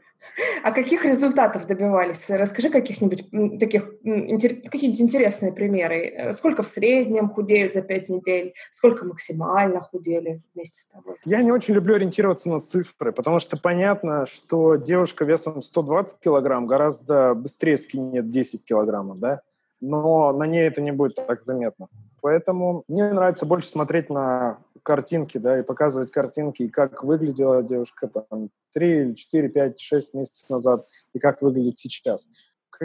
А 0.64 0.72
каких 0.72 1.06
результатов 1.06 1.68
добивались? 1.68 2.30
Расскажи 2.30 2.70
каких-нибудь 2.70 3.30
таких 3.60 3.86
какие-нибудь 4.04 5.02
интересные 5.02 5.52
примеры. 5.52 6.08
Э, 6.08 6.34
сколько 6.34 6.64
в 6.64 6.68
среднем 6.68 7.30
худеют 7.30 7.74
за 7.74 7.82
пять 7.82 8.10
недель? 8.10 8.54
Сколько 8.72 9.06
максимально 9.06 9.82
худели 9.82 10.42
вместе 10.56 10.82
с 10.82 10.88
тобой? 10.88 11.18
Я 11.26 11.44
не 11.44 11.52
очень 11.52 11.74
люблю 11.74 11.96
ориентироваться 11.96 12.50
на 12.50 12.62
цифры, 12.62 13.12
потому 13.12 13.40
что 13.40 13.58
понятно, 13.62 14.26
что 14.26 14.76
девушка 14.76 15.26
весом 15.26 15.62
120 15.62 16.20
килограмм 16.20 16.68
гораздо 16.68 17.34
быстрее 17.34 17.78
скинет 17.78 18.30
10 18.30 18.66
килограммов, 18.66 19.20
да? 19.20 19.42
Но 19.86 20.32
на 20.32 20.46
ней 20.46 20.66
это 20.66 20.82
не 20.82 20.92
будет 20.94 21.16
так 21.16 21.42
заметно. 21.42 21.90
Поэтому 22.22 22.86
мне 22.88 23.12
нравится 23.12 23.46
больше 23.46 23.68
смотреть 23.68 24.10
на 24.10 24.60
картинки, 24.82 25.38
да, 25.38 25.60
и 25.60 25.64
показывать 25.64 26.10
картинки, 26.10 26.64
и 26.64 26.70
как 26.70 27.04
выглядела 27.04 27.62
девушка 27.62 28.08
там 28.08 28.50
3, 28.74 29.14
4, 29.14 29.50
5, 29.50 29.80
6 29.80 30.14
месяцев 30.14 30.50
назад, 30.50 30.86
и 31.14 31.20
как 31.20 31.42
выглядит 31.42 31.78
сейчас 31.78 32.30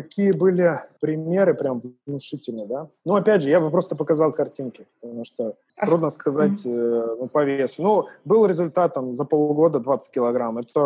какие 0.03 0.32
были 0.32 0.80
примеры 1.01 1.55
прям 1.55 1.82
внушительные, 2.07 2.66
да? 2.66 2.88
Ну, 3.05 3.14
опять 3.14 3.42
же, 3.42 3.51
я 3.51 3.61
бы 3.61 3.70
просто 3.70 3.96
показал 3.96 4.32
картинки, 4.32 4.86
потому 5.01 5.24
что 5.24 5.55
а 5.76 5.86
трудно 5.86 6.11
сказать 6.11 6.64
э, 6.64 7.16
ну, 7.20 7.28
по 7.28 7.44
весу. 7.44 7.82
Ну, 7.82 8.05
был 8.24 8.46
результат 8.46 8.94
там 8.94 9.12
за 9.12 9.24
полгода 9.24 9.78
20 9.80 10.14
килограмм. 10.14 10.59
Это 10.59 10.80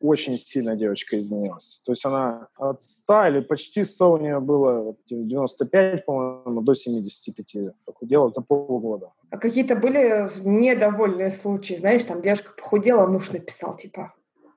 очень 0.00 0.38
сильно 0.38 0.76
девочка 0.76 1.18
изменилась. 1.18 1.82
То 1.84 1.92
есть 1.92 2.06
она 2.06 2.48
от 2.56 2.80
100 2.80 3.26
или 3.26 3.40
почти 3.40 3.84
100 3.84 4.12
у 4.12 4.16
нее 4.16 4.40
было 4.40 4.94
95, 5.10 6.06
по-моему, 6.06 6.62
до 6.62 6.74
75 6.74 7.74
похудела 7.84 8.28
за 8.28 8.40
полгода. 8.40 9.10
А 9.30 9.38
какие-то 9.38 9.76
были 9.76 10.28
недовольные 10.42 11.30
случаи? 11.30 11.74
Знаешь, 11.74 12.04
там 12.04 12.22
девушка 12.22 12.52
похудела, 12.56 13.06
муж 13.06 13.30
написал, 13.30 13.76
типа, 13.76 14.14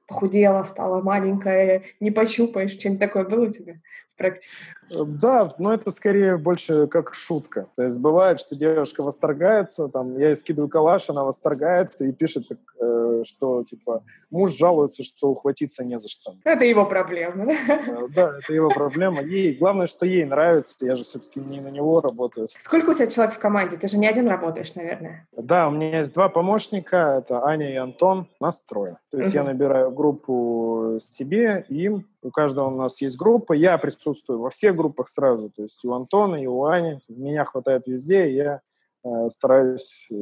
похудела, 0.08 0.64
стала 0.64 1.02
маленькая, 1.02 1.84
не 2.00 2.12
пощупаешь, 2.12 2.72
что-нибудь 2.72 3.00
такое 3.00 3.26
было 3.26 3.46
у 3.46 3.52
тебя 3.52 3.76
практике? 4.18 4.52
Э, 4.92 5.04
да, 5.06 5.54
но 5.58 5.74
это 5.74 5.92
скорее 5.92 6.38
больше 6.38 6.88
как 6.88 7.14
шутка. 7.14 7.68
То 7.76 7.84
есть 7.84 8.00
бывает, 8.00 8.40
что 8.40 8.56
девушка 8.56 9.04
восторгается, 9.04 9.88
там, 9.88 10.18
я 10.18 10.28
ей 10.30 10.36
скидываю 10.36 10.70
калаш, 10.70 11.10
она 11.10 11.24
восторгается 11.24 12.06
и 12.06 12.12
пишет, 12.12 12.48
так, 12.50 12.58
э, 12.80 12.97
э, 13.22 13.24
что, 13.24 13.64
типа, 13.64 14.04
муж 14.30 14.52
жалуется, 14.58 15.04
что 15.04 15.30
ухватиться 15.30 15.84
не 15.84 16.00
за 16.00 16.10
что. 16.10 16.36
Это 16.44 16.66
его 16.66 16.86
проблема, 16.86 17.46
да? 17.46 17.54
Э, 17.54 18.08
да, 18.10 18.38
это 18.40 18.54
его 18.54 18.70
проблема. 18.70 19.22
Ей, 19.22 19.56
главное, 19.56 19.88
что 19.88 20.06
ей 20.06 20.26
нравится, 20.26 20.76
я 20.82 20.96
же 20.96 21.04
все-таки 21.04 21.40
не 21.40 21.60
на 21.60 21.70
него 21.70 22.02
работаю. 22.02 22.48
Сколько 22.60 22.92
у 22.92 22.94
тебя 22.94 23.08
человек 23.08 23.36
в 23.36 23.40
команде? 23.40 23.78
Ты 23.78 23.88
же 23.88 23.98
не 23.98 24.08
один 24.08 24.28
работаешь, 24.28 24.76
наверное. 24.76 25.28
Да, 25.36 25.68
у 25.68 25.72
меня 25.72 25.98
есть 25.98 26.14
два 26.14 26.30
помощника, 26.30 27.18
это 27.20 27.46
Аня 27.46 27.72
и 27.72 27.76
Антон, 27.76 28.28
нас 28.40 28.62
трое. 28.62 28.98
То 29.12 29.18
есть 29.18 29.30
угу. 29.30 29.38
я 29.38 29.44
набираю 29.44 29.92
группу 29.92 30.98
себе, 31.02 31.66
им, 31.70 32.06
у 32.22 32.32
каждого 32.32 32.68
у 32.68 32.76
нас 32.76 33.02
есть 33.02 33.18
группа, 33.18 33.54
я 33.54 33.78
присутствую 33.78 34.40
во 34.40 34.50
всех 34.50 34.76
группах 34.76 35.08
сразу, 35.08 35.50
то 35.50 35.62
есть 35.62 35.84
у 35.86 35.94
Антона 35.94 36.36
и 36.36 36.46
у 36.46 36.66
Ани, 36.66 37.00
меня 37.08 37.46
хватает 37.46 37.88
везде, 37.88 38.32
я 38.32 38.62
э, 39.04 39.30
стараюсь 39.30 40.08
э, 40.12 40.16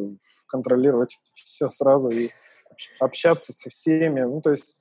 контролировать 0.47 1.17
все 1.33 1.69
сразу 1.69 2.09
и 2.09 2.29
общаться 2.99 3.53
со 3.53 3.69
всеми. 3.69 4.21
Ну, 4.21 4.41
то 4.41 4.51
есть, 4.51 4.75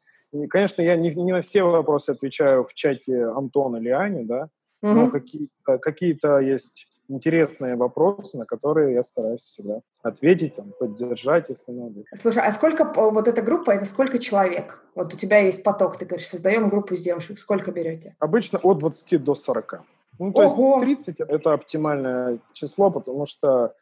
конечно, 0.51 0.83
я 0.83 0.97
не, 0.97 1.11
не 1.11 1.33
на 1.33 1.43
все 1.43 1.63
вопросы 1.63 2.11
отвечаю 2.11 2.65
в 2.65 2.75
чате 2.75 3.25
Антона 3.25 3.77
или 3.77 3.91
Ани, 3.91 4.25
да, 4.25 4.49
угу. 4.83 4.93
но 4.93 5.11
какие-то, 5.11 5.79
какие-то 5.79 6.39
есть 6.39 6.89
интересные 7.09 7.77
вопросы, 7.77 8.39
на 8.39 8.47
которые 8.47 8.95
я 8.95 9.03
стараюсь 9.03 9.41
всегда 9.41 9.81
ответить, 10.03 10.55
там, 10.55 10.73
поддержать, 10.79 11.49
если 11.49 11.73
надо. 11.73 12.05
Слушай, 12.21 12.43
а 12.45 12.53
сколько, 12.53 12.85
вот 12.85 13.29
эта 13.29 13.43
группа, 13.43 13.73
это 13.73 13.85
сколько 13.85 14.19
человек? 14.19 14.83
Вот 14.95 15.13
у 15.13 15.17
тебя 15.17 15.39
есть 15.39 15.63
поток, 15.63 15.99
ты 15.99 16.07
говоришь, 16.07 16.29
создаем 16.29 16.69
группу 16.69 16.95
из 16.95 17.03
девушек, 17.03 17.39
сколько 17.39 17.73
берете? 17.73 18.17
Обычно 18.19 18.59
от 18.63 18.79
20 18.79 19.23
до 19.23 19.35
40. 19.35 19.83
Ну, 20.19 20.33
то 20.33 20.47
Ого. 20.47 20.83
есть 20.85 21.07
30– 21.07 21.21
это 21.29 21.53
оптимальное 21.53 22.39
число, 22.53 22.91
потому 22.91 23.27
что 23.27 23.75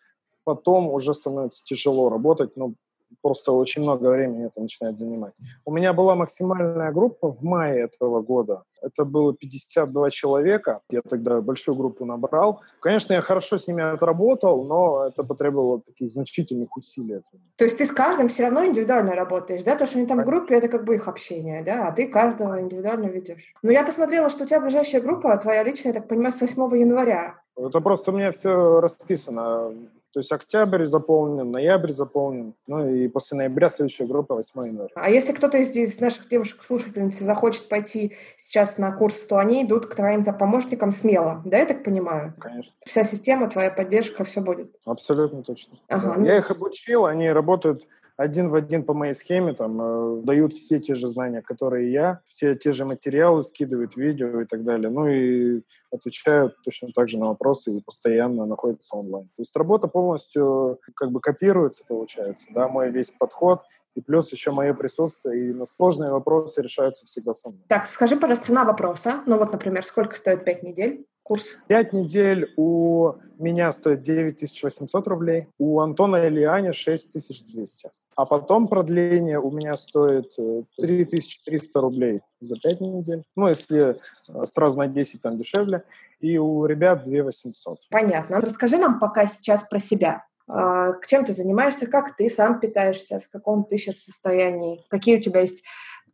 потом 0.45 0.89
уже 0.89 1.15
становится 1.15 1.63
тяжело 1.65 2.09
работать, 2.09 2.57
ну, 2.57 2.75
просто 3.21 3.53
очень 3.53 3.83
много 3.83 4.09
времени 4.09 4.47
это 4.47 4.61
начинает 4.61 4.97
занимать. 4.97 5.35
У 5.65 5.73
меня 5.73 5.93
была 5.93 6.15
максимальная 6.15 6.93
группа 6.93 7.31
в 7.31 7.43
мае 7.43 7.85
этого 7.85 8.23
года. 8.23 8.63
Это 8.83 9.05
было 9.05 9.33
52 9.33 10.11
человека. 10.11 10.81
Я 10.91 11.03
тогда 11.03 11.41
большую 11.41 11.77
группу 11.77 12.05
набрал. 12.05 12.61
Конечно, 12.81 13.13
я 13.13 13.21
хорошо 13.21 13.57
с 13.57 13.69
ними 13.69 13.83
отработал, 13.83 14.65
но 14.65 15.07
это 15.07 15.23
потребовало 15.23 15.81
таких 15.81 16.11
значительных 16.11 16.77
усилий. 16.77 17.21
То 17.57 17.65
есть 17.65 17.79
ты 17.79 17.85
с 17.85 17.93
каждым 17.93 18.29
все 18.29 18.45
равно 18.45 18.67
индивидуально 18.67 19.15
работаешь, 19.15 19.63
да? 19.63 19.77
То, 19.77 19.87
что 19.87 19.99
они 19.99 20.07
там 20.07 20.21
в 20.21 20.25
группе, 20.25 20.57
это 20.57 20.69
как 20.69 20.85
бы 20.85 20.97
их 20.97 21.07
общение, 21.07 21.63
да? 21.63 21.89
А 21.89 21.93
ты 21.93 22.09
каждого 22.09 22.61
индивидуально 22.61 23.07
ведешь. 23.07 23.55
Но 23.63 23.71
я 23.71 23.85
посмотрела, 23.85 24.29
что 24.29 24.45
у 24.45 24.47
тебя 24.47 24.61
ближайшая 24.61 25.01
группа, 25.01 25.37
твоя 25.37 25.63
личная, 25.63 25.93
я 25.93 26.01
так 26.01 26.09
понимаю, 26.09 26.33
с 26.33 26.41
8 26.41 26.77
января. 26.77 27.41
Это 27.57 27.81
просто 27.81 28.11
у 28.11 28.15
меня 28.15 28.33
все 28.33 28.81
расписано. 28.81 29.73
То 30.13 30.21
есть 30.21 30.31
октябрь 30.31 30.85
заполнен, 30.85 31.51
ноябрь 31.51 31.91
заполнен, 31.91 32.55
ну 32.67 32.87
и 32.87 33.09
после 33.09 33.39
ноября 33.39 33.71
следующая 33.71 34.05
группа 34.05 34.35
8 34.35 34.67
января. 34.67 34.91
А 34.95 35.09
если 35.09 35.33
кто-то 35.33 35.57
из, 35.59 35.75
из 35.75 36.01
наших 36.01 36.29
девушек-слушательниц 36.29 37.19
захочет 37.19 37.69
пойти 37.69 38.15
сейчас 38.37 38.77
на 38.77 38.93
курс, 38.93 39.25
то 39.25 39.39
они 39.39 39.65
идут 39.65 39.87
к 39.87 39.95
твоим-то 39.95 40.33
помощникам 40.33 40.91
смело, 40.91 41.41
да, 41.47 41.59
я 41.59 41.67
так 41.67 41.83
понимаю? 41.83 42.35
Конечно. 42.39 42.75
Вся 42.85 43.05
система, 43.05 43.49
твоя 43.49 43.71
поддержка, 43.71 44.25
все 44.25 44.43
будет? 44.43 44.77
Абсолютно 44.85 45.43
точно. 45.43 45.79
Ага. 45.89 46.15
Да. 46.19 46.23
Я 46.23 46.37
их 46.37 46.51
обучил, 46.51 47.07
они 47.07 47.31
работают 47.31 47.87
один 48.23 48.49
в 48.49 48.55
один 48.55 48.85
по 48.85 48.95
моей 48.95 49.15
схеме, 49.15 49.53
там, 49.53 49.81
э, 49.81 50.23
дают 50.23 50.53
все 50.53 50.79
те 50.79 50.95
же 50.95 51.09
знания, 51.09 51.43
которые 51.43 51.93
я, 51.93 52.21
все 52.25 52.55
те 52.55 52.73
же 52.73 52.85
материалы 52.85 53.43
скидывают, 53.43 53.97
видео 53.97 54.41
и 54.41 54.45
так 54.45 54.63
далее. 54.63 54.91
Ну 54.91 55.09
и 55.09 55.63
отвечают 55.91 56.55
точно 56.65 56.89
так 56.95 57.09
же 57.09 57.19
на 57.19 57.27
вопросы 57.27 57.71
и 57.71 57.83
постоянно 57.83 58.47
находятся 58.47 58.97
онлайн. 58.97 59.27
То 59.37 59.43
есть 59.43 59.57
работа 59.57 59.89
полностью 59.89 60.79
как 60.95 61.11
бы 61.11 61.21
копируется, 61.21 61.85
получается, 61.87 62.47
да, 62.55 62.69
мой 62.69 62.91
весь 62.91 63.11
подход, 63.11 63.61
и 63.95 64.01
плюс 64.01 64.33
еще 64.33 64.53
мое 64.53 64.73
присутствие, 64.73 65.51
и 65.51 65.53
на 65.53 65.65
сложные 65.65 66.13
вопросы 66.13 66.63
решаются 66.63 67.05
всегда 67.05 67.35
со 67.35 67.49
мной. 67.49 67.61
Так, 67.69 67.87
скажи, 67.87 68.17
пожалуйста, 68.17 68.47
цена 68.47 68.65
вопроса. 68.65 69.23
Ну 69.27 69.37
вот, 69.37 69.53
например, 69.53 69.85
сколько 69.85 70.17
стоит 70.17 70.45
пять 70.45 70.63
недель? 70.63 71.07
курс? 71.23 71.57
Пять 71.67 71.93
недель 71.93 72.53
у 72.57 73.15
меня 73.39 73.73
стоит 73.73 74.03
9800 74.03 75.07
рублей, 75.07 75.49
у 75.59 75.81
Антона 75.81 76.27
или 76.27 76.43
Ани 76.43 76.73
6200. 76.73 77.89
А 78.15 78.27
потом 78.27 78.69
продление 78.69 79.39
у 79.39 79.51
меня 79.51 79.77
стоит 79.77 80.37
3300 80.79 81.79
э, 81.79 81.83
рублей 81.83 82.21
за 82.41 82.57
5 82.57 82.81
недель. 82.81 83.23
Ну, 83.37 83.49
если 83.49 83.97
э, 84.29 84.47
сразу 84.47 84.79
на 84.79 84.87
10 84.87 85.23
там 85.23 85.39
дешевле. 85.39 85.83
И 86.21 86.39
у 86.39 86.67
ребят 86.67 87.05
2800. 87.05 87.89
Понятно. 87.91 88.41
Расскажи 88.41 88.79
нам 88.79 89.01
пока 89.01 89.27
сейчас 89.27 89.65
про 89.65 89.79
себя. 89.79 90.25
А, 90.47 90.93
чем 91.07 91.25
ты 91.25 91.33
занимаешься, 91.33 91.87
как 91.87 92.17
ты 92.17 92.29
сам 92.29 92.61
питаешься, 92.61 93.21
в 93.21 93.29
каком 93.31 93.65
ты 93.65 93.79
сейчас 93.79 93.99
состоянии, 93.99 94.85
какие 94.89 95.17
у 95.17 95.21
тебя 95.21 95.41
есть 95.41 95.63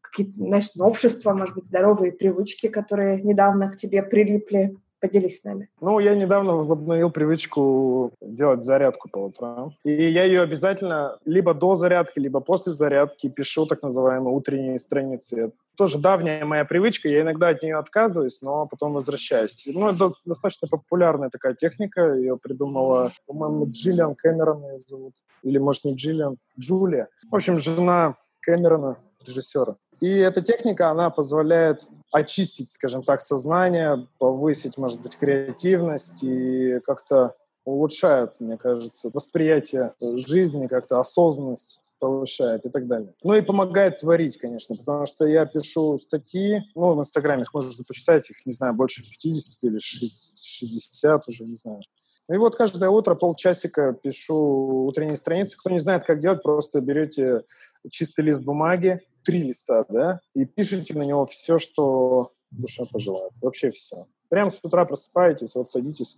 какие-то, 0.01 0.37
знаешь, 0.37 0.75
новшества, 0.75 1.33
может 1.33 1.55
быть, 1.55 1.67
здоровые 1.67 2.13
привычки, 2.13 2.69
которые 2.69 3.21
недавно 3.21 3.71
к 3.71 3.77
тебе 3.77 4.03
прилипли. 4.03 4.77
Поделись 5.01 5.41
с 5.41 5.45
нами. 5.45 5.69
Ну, 5.81 6.01
я 6.01 6.15
недавно 6.15 6.57
возобновил 6.57 7.11
привычку 7.11 8.13
делать 8.21 8.63
зарядку 8.63 9.09
по 9.09 9.19
утрам. 9.19 9.73
И 9.85 10.11
я 10.11 10.25
ее 10.25 10.43
обязательно 10.43 11.19
либо 11.25 11.55
до 11.55 11.77
зарядки, 11.77 12.19
либо 12.19 12.41
после 12.41 12.73
зарядки 12.73 13.29
пишу 13.29 13.67
так 13.67 13.83
называемые 13.83 14.35
утренние 14.35 14.79
страницы. 14.79 15.37
Это 15.37 15.53
тоже 15.77 15.99
давняя 15.99 16.45
моя 16.45 16.65
привычка, 16.65 17.09
я 17.09 17.21
иногда 17.21 17.51
от 17.51 17.63
нее 17.63 17.77
отказываюсь, 17.77 18.43
но 18.43 18.67
потом 18.67 18.95
возвращаюсь. 18.95 19.63
Ну, 19.67 19.89
это 19.89 20.11
достаточно 20.25 20.67
популярная 20.67 21.31
такая 21.31 21.55
техника, 21.55 22.15
ее 22.15 22.37
придумала, 22.37 23.13
по-моему, 23.27 23.71
Джиллиан 23.71 24.17
Кэмерон 24.17 24.65
ее 24.65 24.79
зовут. 24.81 25.15
Или, 25.45 25.59
может, 25.59 25.85
не 25.85 25.95
Джиллиан, 25.95 26.39
Джулия. 26.59 27.09
В 27.31 27.37
общем, 27.37 27.59
жена 27.59 28.17
Кэмерона, 28.41 28.97
режиссера. 29.25 29.77
И 30.01 30.09
эта 30.19 30.43
техника, 30.43 30.91
она 30.91 31.11
позволяет 31.11 31.87
очистить, 32.13 32.71
скажем 32.71 33.03
так, 33.03 33.21
сознание, 33.21 34.07
повысить, 34.19 34.79
может 34.79 35.03
быть, 35.03 35.17
креативность 35.17 36.23
и 36.23 36.81
как-то 36.81 37.35
улучшает, 37.65 38.41
мне 38.41 38.57
кажется, 38.57 39.11
восприятие 39.13 39.93
жизни, 40.01 40.69
как-то 40.69 41.01
осознанность 41.01 41.97
повышает 42.01 42.65
и 42.65 42.71
так 42.71 42.87
далее. 42.87 43.13
Ну 43.23 43.35
и 43.35 43.43
помогает 43.43 43.99
творить, 43.99 44.39
конечно, 44.39 44.75
потому 44.77 45.05
что 45.05 45.27
я 45.27 45.45
пишу 45.45 45.99
статьи, 45.99 46.63
ну, 46.75 46.95
в 46.95 47.01
Инстаграме 47.01 47.43
их 47.43 47.53
можно 47.53 47.71
почитать, 47.87 48.31
их, 48.31 48.47
не 48.47 48.53
знаю, 48.53 48.75
больше 48.75 49.03
50 49.03 49.65
или 49.65 49.79
60 49.79 51.29
уже, 51.29 51.45
не 51.45 51.57
знаю. 51.57 51.83
Ну 52.29 52.35
и 52.35 52.39
вот 52.39 52.57
каждое 52.57 52.91
утро 52.91 53.15
полчасика 53.15 53.95
пишу 53.95 54.85
утренние 54.87 55.17
страницы. 55.17 55.57
Кто 55.59 55.71
не 55.71 55.79
знает, 55.79 56.05
как 56.05 56.21
делать, 56.21 56.43
просто 56.43 56.81
берете 56.83 57.43
чистый 57.91 58.27
лист 58.27 58.45
бумаги, 58.45 59.01
три 59.29 59.43
листа, 59.43 59.85
да, 59.91 60.21
и 60.35 60.47
пишите 60.47 60.95
на 60.95 61.03
него 61.03 61.27
все, 61.27 61.59
что 61.59 62.33
душа 62.51 62.85
пожелает. 62.91 63.33
Вообще 63.43 63.69
все. 63.69 64.07
Прямо 64.31 64.51
с 64.51 64.59
утра 64.63 64.87
просыпаетесь, 64.87 65.55
вот 65.55 65.69
садитесь 65.69 66.17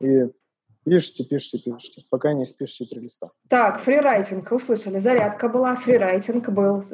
и 0.00 0.24
пишите, 0.84 1.24
пишите, 1.24 1.70
пишите, 1.70 2.02
пока 2.10 2.32
не 2.32 2.44
спишите 2.44 2.86
три 2.86 3.02
листа. 3.02 3.28
Так, 3.48 3.80
фрирайтинг, 3.80 4.50
услышали. 4.50 4.98
Зарядка 4.98 5.48
была, 5.48 5.76
фрирайтинг 5.76 6.48
был. 6.48 6.84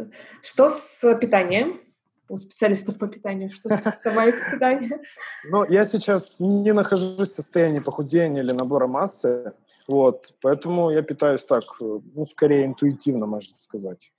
Что 0.43 0.69
с 0.69 1.15
питанием? 1.19 1.81
у 2.27 2.39
специалистов 2.39 2.99
по 2.99 3.07
питанию, 3.07 3.51
что 3.51 3.69
с 3.69 4.01
самоиспытание? 4.01 4.99
Ну, 5.51 5.65
я 5.71 5.85
сейчас 5.85 6.41
не 6.41 6.73
нахожусь 6.73 7.31
в 7.31 7.35
состоянии 7.35 7.81
похудения 7.81 8.43
или 8.43 8.53
набора 8.53 8.87
массы, 8.87 9.53
вот, 9.87 10.35
поэтому 10.41 10.91
я 10.91 11.03
питаюсь 11.03 11.45
так, 11.45 11.65
ну, 11.81 12.25
скорее 12.25 12.65
интуитивно, 12.65 13.27
можно 13.27 13.55
сказать. 13.59 14.11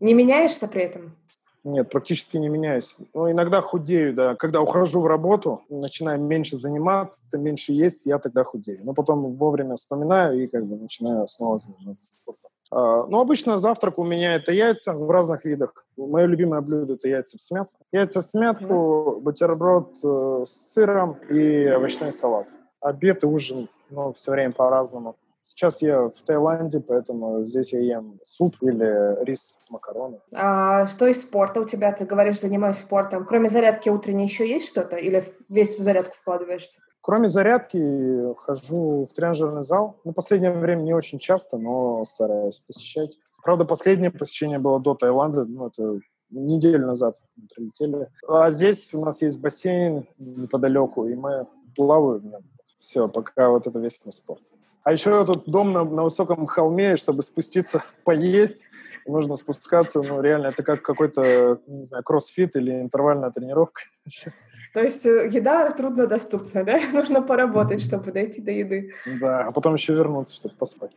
Не 0.00 0.14
меняешься 0.14 0.68
при 0.68 0.82
этом? 0.82 1.16
Нет, 1.64 1.90
практически 1.90 2.36
не 2.36 2.50
меняюсь. 2.50 2.94
Ну, 3.14 3.30
иногда 3.30 3.62
худею, 3.62 4.12
да. 4.12 4.34
Когда 4.34 4.60
ухожу 4.60 5.00
в 5.00 5.06
работу, 5.06 5.62
начинаю 5.70 6.22
меньше 6.22 6.56
заниматься, 6.56 7.18
меньше 7.38 7.72
есть, 7.72 8.04
я 8.04 8.18
тогда 8.18 8.44
худею. 8.44 8.80
Но 8.84 8.92
потом 8.92 9.34
вовремя 9.36 9.76
вспоминаю 9.76 10.42
и 10.42 10.46
как 10.46 10.66
бы 10.66 10.76
начинаю 10.76 11.26
снова 11.26 11.56
заниматься 11.56 12.12
спортом. 12.12 12.50
А, 12.70 13.06
ну, 13.06 13.18
обычно 13.18 13.58
завтрак 13.58 13.98
у 13.98 14.04
меня 14.04 14.34
это 14.34 14.52
яйца 14.52 14.92
в 14.92 15.10
разных 15.10 15.46
видах. 15.46 15.86
Мое 15.96 16.26
любимое 16.26 16.60
блюдо– 16.60 16.94
это 16.94 17.08
яйца 17.08 17.38
в 17.38 17.40
смятку. 17.40 17.78
Яйца 17.92 18.20
в 18.20 18.24
смятку, 18.24 19.20
бутерброд 19.22 19.96
э, 20.04 20.44
с 20.44 20.72
сыром 20.72 21.16
и 21.30 21.64
овощной 21.66 22.12
салат. 22.12 22.48
Обед 22.82 23.22
и 23.22 23.26
ужин, 23.26 23.70
ну, 23.88 24.12
все 24.12 24.32
время 24.32 24.52
по-разному. 24.52 25.16
Сейчас 25.46 25.82
я 25.82 26.08
в 26.08 26.22
Таиланде, 26.24 26.80
поэтому 26.80 27.44
здесь 27.44 27.74
я 27.74 27.80
ем 27.80 28.18
суп 28.22 28.56
или 28.62 29.22
рис, 29.24 29.56
макароны. 29.68 30.18
А 30.34 30.86
что 30.86 31.06
из 31.06 31.20
спорта 31.20 31.60
у 31.60 31.66
тебя? 31.66 31.92
Ты 31.92 32.06
говоришь, 32.06 32.40
занимаюсь 32.40 32.78
спортом. 32.78 33.26
Кроме 33.26 33.50
зарядки 33.50 33.90
утренней 33.90 34.24
еще 34.24 34.48
есть 34.48 34.68
что-то? 34.68 34.96
Или 34.96 35.34
весь 35.50 35.78
в 35.78 35.82
зарядку 35.82 36.14
вкладываешься? 36.14 36.80
Кроме 37.02 37.28
зарядки, 37.28 38.34
хожу 38.36 39.04
в 39.04 39.12
тренажерный 39.12 39.62
зал. 39.62 40.00
На 40.04 40.14
последнее 40.14 40.50
время 40.50 40.80
не 40.80 40.94
очень 40.94 41.18
часто, 41.18 41.58
но 41.58 42.02
стараюсь 42.06 42.60
посещать. 42.60 43.18
Правда, 43.42 43.66
последнее 43.66 44.10
посещение 44.10 44.58
было 44.58 44.80
до 44.80 44.94
Таиланда, 44.94 45.44
ну, 45.44 45.66
это 45.66 46.00
неделю 46.30 46.86
назад 46.86 47.16
мы 47.36 47.48
прилетели. 47.54 48.08
А 48.26 48.50
здесь 48.50 48.94
у 48.94 49.04
нас 49.04 49.20
есть 49.20 49.38
бассейн 49.38 50.06
неподалеку, 50.16 51.06
и 51.06 51.14
мы 51.14 51.46
плаваем 51.76 52.20
в 52.20 52.24
нем. 52.24 52.42
Все, 52.76 53.08
пока 53.08 53.50
вот 53.50 53.66
это 53.66 53.78
весь 53.78 54.00
мой 54.06 54.14
спорт. 54.14 54.40
А 54.84 54.92
еще 54.92 55.24
тут 55.24 55.44
дом 55.46 55.72
на, 55.72 55.82
на 55.84 56.02
высоком 56.02 56.46
холме, 56.46 56.96
чтобы 56.96 57.22
спуститься, 57.22 57.82
поесть, 58.04 58.64
нужно 59.06 59.36
спускаться, 59.36 60.02
ну, 60.02 60.20
реально, 60.20 60.48
это 60.48 60.62
как 60.62 60.82
какой-то, 60.82 61.60
не 61.66 61.84
знаю, 61.84 62.04
кроссфит 62.04 62.54
или 62.56 62.70
интервальная 62.70 63.30
тренировка. 63.30 63.82
То 64.74 64.80
есть 64.80 65.06
э, 65.06 65.28
еда 65.30 65.70
труднодоступна, 65.70 66.64
да? 66.64 66.80
Нужно 66.92 67.22
поработать, 67.22 67.80
чтобы 67.80 68.10
дойти 68.10 68.42
до 68.42 68.50
еды. 68.50 68.92
Да, 69.06 69.44
а 69.44 69.52
потом 69.52 69.74
еще 69.74 69.94
вернуться, 69.94 70.34
чтобы 70.34 70.56
поспать. 70.56 70.90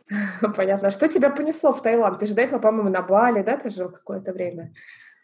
Понятно. 0.56 0.90
Что 0.90 1.06
тебя 1.06 1.30
понесло 1.30 1.72
в 1.72 1.80
Таиланд? 1.80 2.18
Ты 2.18 2.26
же 2.26 2.34
до 2.34 2.42
этого, 2.42 2.58
по-моему, 2.58 2.90
на 2.90 3.02
Бали, 3.02 3.42
да, 3.42 3.56
ты 3.56 3.70
жил 3.70 3.88
какое-то 3.88 4.32
время? 4.32 4.74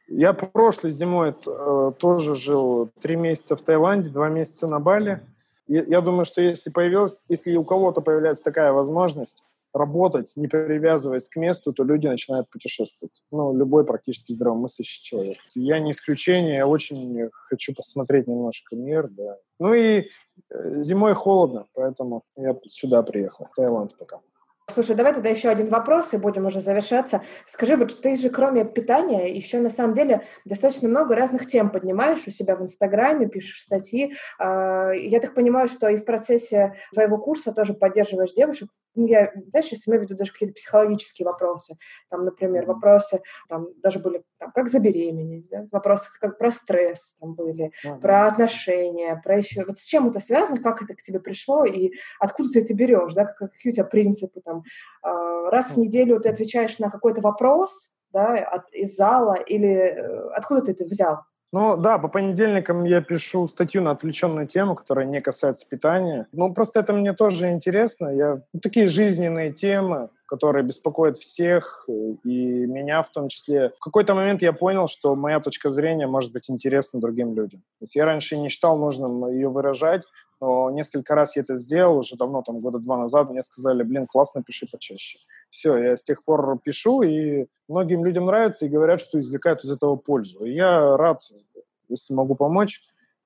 Я 0.06 0.34
прошлой 0.34 0.90
зимой 0.90 1.34
э, 1.46 1.92
тоже 1.98 2.36
жил 2.36 2.92
три 3.00 3.16
месяца 3.16 3.56
в 3.56 3.62
Таиланде, 3.62 4.10
два 4.10 4.28
месяца 4.28 4.68
на 4.68 4.78
Бали. 4.78 5.20
Я 5.66 6.00
думаю, 6.00 6.24
что 6.24 6.42
если 6.42 6.70
появилась, 6.70 7.18
если 7.28 7.56
у 7.56 7.64
кого-то 7.64 8.00
появляется 8.00 8.44
такая 8.44 8.72
возможность, 8.72 9.42
работать, 9.74 10.32
не 10.36 10.46
привязываясь 10.46 11.28
к 11.28 11.36
месту, 11.36 11.72
то 11.72 11.82
люди 11.82 12.06
начинают 12.06 12.48
путешествовать. 12.48 13.22
Ну, 13.32 13.54
любой 13.56 13.84
практически 13.84 14.32
здравомыслящий 14.32 15.02
человек. 15.02 15.38
Я 15.54 15.80
не 15.80 15.90
исключение, 15.90 16.56
я 16.58 16.66
очень 16.66 17.28
хочу 17.32 17.74
посмотреть 17.74 18.28
немножко 18.28 18.76
мир, 18.76 19.08
да. 19.08 19.36
Ну 19.58 19.74
и 19.74 20.10
э, 20.50 20.82
зимой 20.82 21.14
холодно, 21.14 21.66
поэтому 21.74 22.22
я 22.36 22.56
сюда 22.66 23.02
приехал, 23.02 23.48
в 23.50 23.56
Таиланд 23.56 23.98
пока. 23.98 24.20
Слушай, 24.70 24.96
давай 24.96 25.12
тогда 25.12 25.28
еще 25.28 25.50
один 25.50 25.68
вопрос, 25.68 26.14
и 26.14 26.16
будем 26.16 26.46
уже 26.46 26.62
завершаться. 26.62 27.20
Скажи, 27.46 27.76
вот 27.76 28.00
ты 28.00 28.16
же 28.16 28.30
кроме 28.30 28.64
питания 28.64 29.30
еще 29.30 29.60
на 29.60 29.68
самом 29.68 29.92
деле 29.92 30.26
достаточно 30.46 30.88
много 30.88 31.14
разных 31.14 31.46
тем 31.46 31.68
поднимаешь 31.68 32.26
у 32.26 32.30
себя 32.30 32.56
в 32.56 32.62
Инстаграме, 32.62 33.28
пишешь 33.28 33.60
статьи. 33.60 34.14
А, 34.38 34.92
я 34.92 35.20
так 35.20 35.34
понимаю, 35.34 35.68
что 35.68 35.88
и 35.88 35.98
в 35.98 36.06
процессе 36.06 36.76
твоего 36.94 37.18
курса 37.18 37.52
тоже 37.52 37.74
поддерживаешь 37.74 38.32
девушек. 38.32 38.70
Ну, 38.94 39.06
я, 39.06 39.32
знаешь, 39.50 39.66
сейчас 39.66 39.86
имею 39.86 40.00
в 40.00 40.04
виду 40.06 40.16
даже 40.16 40.32
какие-то 40.32 40.54
психологические 40.54 41.26
вопросы. 41.26 41.76
Там, 42.08 42.24
например, 42.24 42.64
вопросы, 42.64 43.20
там 43.50 43.66
даже 43.82 43.98
были, 43.98 44.22
там, 44.38 44.50
как 44.52 44.70
забеременеть, 44.70 45.48
да? 45.50 45.66
вопросы 45.72 46.08
как 46.20 46.38
про 46.38 46.50
стресс 46.50 47.16
там 47.20 47.34
были, 47.34 47.70
uh-huh. 47.84 48.00
про 48.00 48.28
отношения, 48.28 49.20
про 49.22 49.38
еще... 49.38 49.64
Вот 49.66 49.78
с 49.78 49.84
чем 49.84 50.08
это 50.08 50.20
связано, 50.20 50.62
как 50.62 50.82
это 50.82 50.94
к 50.94 51.02
тебе 51.02 51.20
пришло, 51.20 51.66
и 51.66 51.92
откуда 52.18 52.48
ты 52.50 52.60
это 52.60 52.72
берешь, 52.72 53.12
да? 53.12 53.26
Какие 53.26 53.72
у 53.72 53.74
тебя 53.74 53.84
принципы 53.84 54.40
там 54.40 54.53
а, 55.02 55.50
раз 55.50 55.72
в 55.72 55.78
неделю 55.78 56.20
ты 56.20 56.28
отвечаешь 56.28 56.78
на 56.78 56.90
какой-то 56.90 57.20
вопрос, 57.20 57.90
да, 58.12 58.36
от, 58.36 58.72
из 58.72 58.94
зала, 58.96 59.34
или 59.34 59.68
э, 59.68 60.28
откуда 60.36 60.62
ты 60.62 60.72
это 60.72 60.84
взял? 60.84 61.18
Ну 61.54 61.76
да, 61.76 61.98
по 61.98 62.08
понедельникам 62.08 62.82
я 62.82 63.00
пишу 63.00 63.46
статью 63.46 63.80
на 63.80 63.92
отвлеченную 63.92 64.48
тему, 64.48 64.74
которая 64.74 65.06
не 65.06 65.20
касается 65.20 65.68
питания. 65.68 66.26
Ну 66.32 66.52
просто 66.52 66.80
это 66.80 66.92
мне 66.92 67.12
тоже 67.12 67.52
интересно. 67.52 68.08
Я... 68.08 68.42
Ну, 68.52 68.58
такие 68.60 68.88
жизненные 68.88 69.52
темы, 69.52 70.08
которые 70.26 70.64
беспокоят 70.64 71.16
всех, 71.16 71.86
и 72.24 72.66
меня 72.66 73.04
в 73.04 73.10
том 73.10 73.28
числе. 73.28 73.70
В 73.76 73.78
какой-то 73.78 74.16
момент 74.16 74.42
я 74.42 74.52
понял, 74.52 74.88
что 74.88 75.14
моя 75.14 75.38
точка 75.38 75.70
зрения 75.70 76.08
может 76.08 76.32
быть 76.32 76.50
интересна 76.50 77.00
другим 77.00 77.36
людям. 77.36 77.60
То 77.78 77.82
есть 77.82 77.94
я 77.94 78.04
раньше 78.04 78.36
не 78.36 78.48
считал 78.48 78.76
нужным 78.76 79.28
ее 79.30 79.48
выражать, 79.48 80.02
но 80.44 80.70
несколько 80.70 81.14
раз 81.14 81.36
я 81.36 81.42
это 81.42 81.54
сделал, 81.54 81.96
уже 81.96 82.16
давно, 82.16 82.42
там, 82.42 82.60
года 82.60 82.78
два 82.78 82.98
назад, 82.98 83.30
мне 83.30 83.42
сказали, 83.42 83.82
блин, 83.82 84.06
классно, 84.06 84.42
пиши 84.42 84.66
почаще. 84.70 85.18
Все, 85.48 85.74
я 85.78 85.96
с 85.96 86.04
тех 86.04 86.22
пор 86.22 86.58
пишу, 86.62 87.00
и 87.00 87.46
многим 87.66 88.04
людям 88.04 88.26
нравится, 88.26 88.66
и 88.66 88.68
говорят, 88.68 89.00
что 89.00 89.18
извлекают 89.18 89.64
из 89.64 89.70
этого 89.70 89.96
пользу. 89.96 90.44
И 90.44 90.52
я 90.52 90.98
рад, 90.98 91.22
если 91.88 92.12
могу 92.12 92.34
помочь, 92.34 92.82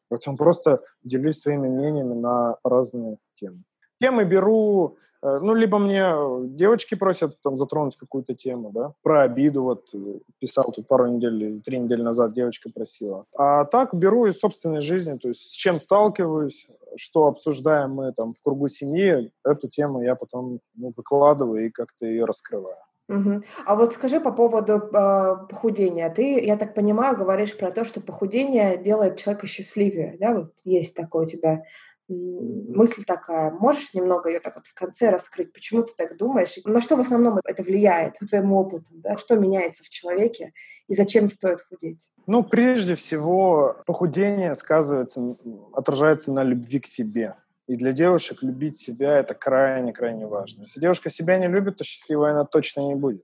поэтому 0.08 0.36
просто 0.36 0.80
делюсь 1.02 1.40
своими 1.40 1.66
мнениями 1.66 2.14
на 2.14 2.56
разные 2.62 3.18
темы. 3.34 3.64
Темы 4.00 4.24
беру 4.24 4.96
ну, 5.22 5.54
либо 5.54 5.78
мне 5.78 6.02
э, 6.02 6.40
девочки 6.46 6.94
просят 6.94 7.40
там 7.42 7.56
затронуть 7.56 7.96
какую-то 7.96 8.34
тему, 8.34 8.70
да, 8.72 8.92
про 9.02 9.22
обиду, 9.22 9.62
вот 9.62 9.88
э, 9.94 9.98
писал 10.38 10.70
тут 10.72 10.86
пару 10.86 11.06
недель, 11.08 11.60
три 11.62 11.78
недели 11.78 12.02
назад 12.02 12.32
девочка 12.34 12.70
просила. 12.72 13.24
А 13.36 13.64
так 13.64 13.94
беру 13.94 14.26
из 14.26 14.38
собственной 14.38 14.80
жизни, 14.80 15.18
то 15.18 15.28
есть 15.28 15.40
с 15.40 15.52
чем 15.52 15.80
сталкиваюсь, 15.80 16.68
что 16.96 17.26
обсуждаем 17.26 17.92
мы 17.92 18.12
там 18.12 18.32
в 18.32 18.42
кругу 18.42 18.68
семьи, 18.68 19.32
эту 19.44 19.68
тему 19.68 20.02
я 20.02 20.14
потом 20.14 20.60
ну, 20.74 20.92
выкладываю 20.96 21.66
и 21.66 21.70
как-то 21.70 22.06
ее 22.06 22.24
раскрываю. 22.24 22.76
Угу. 23.08 23.40
А 23.64 23.74
вот 23.74 23.94
скажи 23.94 24.20
по 24.20 24.32
поводу 24.32 24.74
э, 24.74 25.36
похудения. 25.48 26.10
Ты, 26.10 26.44
я 26.44 26.58
так 26.58 26.74
понимаю, 26.74 27.16
говоришь 27.16 27.56
про 27.56 27.70
то, 27.70 27.84
что 27.84 28.02
похудение 28.02 28.76
делает 28.76 29.16
человека 29.16 29.46
счастливее, 29.46 30.16
да? 30.20 30.34
Вот 30.34 30.52
есть 30.64 30.94
такое 30.94 31.22
у 31.24 31.26
тебя 31.26 31.62
мысль 32.08 33.04
такая. 33.04 33.50
Можешь 33.50 33.92
немного 33.94 34.28
ее 34.28 34.40
так 34.40 34.56
вот 34.56 34.66
в 34.66 34.74
конце 34.74 35.10
раскрыть? 35.10 35.52
Почему 35.52 35.82
ты 35.82 35.92
так 35.96 36.16
думаешь? 36.16 36.58
На 36.64 36.80
что 36.80 36.96
в 36.96 37.00
основном 37.00 37.40
это 37.44 37.62
влияет, 37.62 38.18
по 38.18 38.26
твоему 38.26 38.58
опыту? 38.58 38.90
Да? 38.92 39.16
Что 39.18 39.36
меняется 39.36 39.84
в 39.84 39.90
человеке 39.90 40.52
и 40.88 40.94
зачем 40.94 41.30
стоит 41.30 41.60
худеть? 41.62 42.10
Ну, 42.26 42.42
прежде 42.42 42.94
всего, 42.94 43.76
похудение 43.86 44.54
сказывается, 44.54 45.36
отражается 45.72 46.32
на 46.32 46.42
любви 46.42 46.80
к 46.80 46.86
себе. 46.86 47.34
И 47.66 47.76
для 47.76 47.92
девушек 47.92 48.42
любить 48.42 48.78
себя– 48.78 49.18
это 49.18 49.34
крайне-крайне 49.34 50.26
важно. 50.26 50.62
Если 50.62 50.80
девушка 50.80 51.10
себя 51.10 51.38
не 51.38 51.48
любит, 51.48 51.76
то 51.76 51.84
счастливой 51.84 52.30
она 52.30 52.44
точно 52.44 52.80
не 52.80 52.94
будет. 52.94 53.22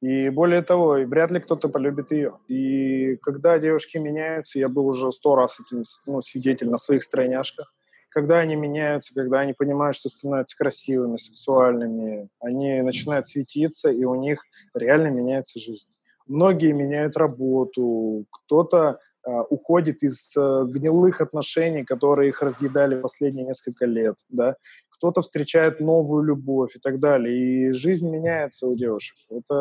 И 0.00 0.30
более 0.30 0.62
того, 0.62 0.94
вряд 1.06 1.30
ли 1.30 1.40
кто-то 1.40 1.68
полюбит 1.68 2.10
ее. 2.10 2.38
И 2.48 3.16
когда 3.16 3.58
девушки 3.58 3.98
меняются, 3.98 4.58
я 4.58 4.68
был 4.68 4.86
уже 4.86 5.12
сто 5.12 5.36
раз 5.36 5.60
этим 5.60 5.84
ну, 6.06 6.22
свидетель 6.22 6.70
на 6.70 6.78
своих 6.78 7.04
стройняшках, 7.04 7.72
когда 8.12 8.38
они 8.38 8.56
меняются, 8.56 9.14
когда 9.14 9.40
они 9.40 9.54
понимают, 9.54 9.96
что 9.96 10.08
становятся 10.08 10.56
красивыми, 10.56 11.16
сексуальными, 11.16 12.28
они 12.40 12.82
начинают 12.82 13.26
светиться, 13.26 13.90
и 13.90 14.04
у 14.04 14.14
них 14.14 14.44
реально 14.74 15.08
меняется 15.08 15.58
жизнь. 15.58 15.88
Многие 16.26 16.72
меняют 16.72 17.16
работу, 17.16 18.26
кто-то 18.30 18.98
э, 19.26 19.30
уходит 19.50 20.02
из 20.02 20.36
э, 20.36 20.64
гнилых 20.66 21.20
отношений, 21.20 21.84
которые 21.84 22.28
их 22.28 22.42
разъедали 22.42 23.00
последние 23.00 23.46
несколько 23.46 23.86
лет, 23.86 24.16
да, 24.28 24.56
кто-то 25.02 25.20
встречает 25.20 25.80
новую 25.80 26.22
любовь 26.22 26.76
и 26.76 26.78
так 26.78 27.00
далее. 27.00 27.34
И 27.34 27.72
жизнь 27.72 28.08
меняется 28.08 28.68
у 28.68 28.76
девушек. 28.76 29.16
Это 29.30 29.54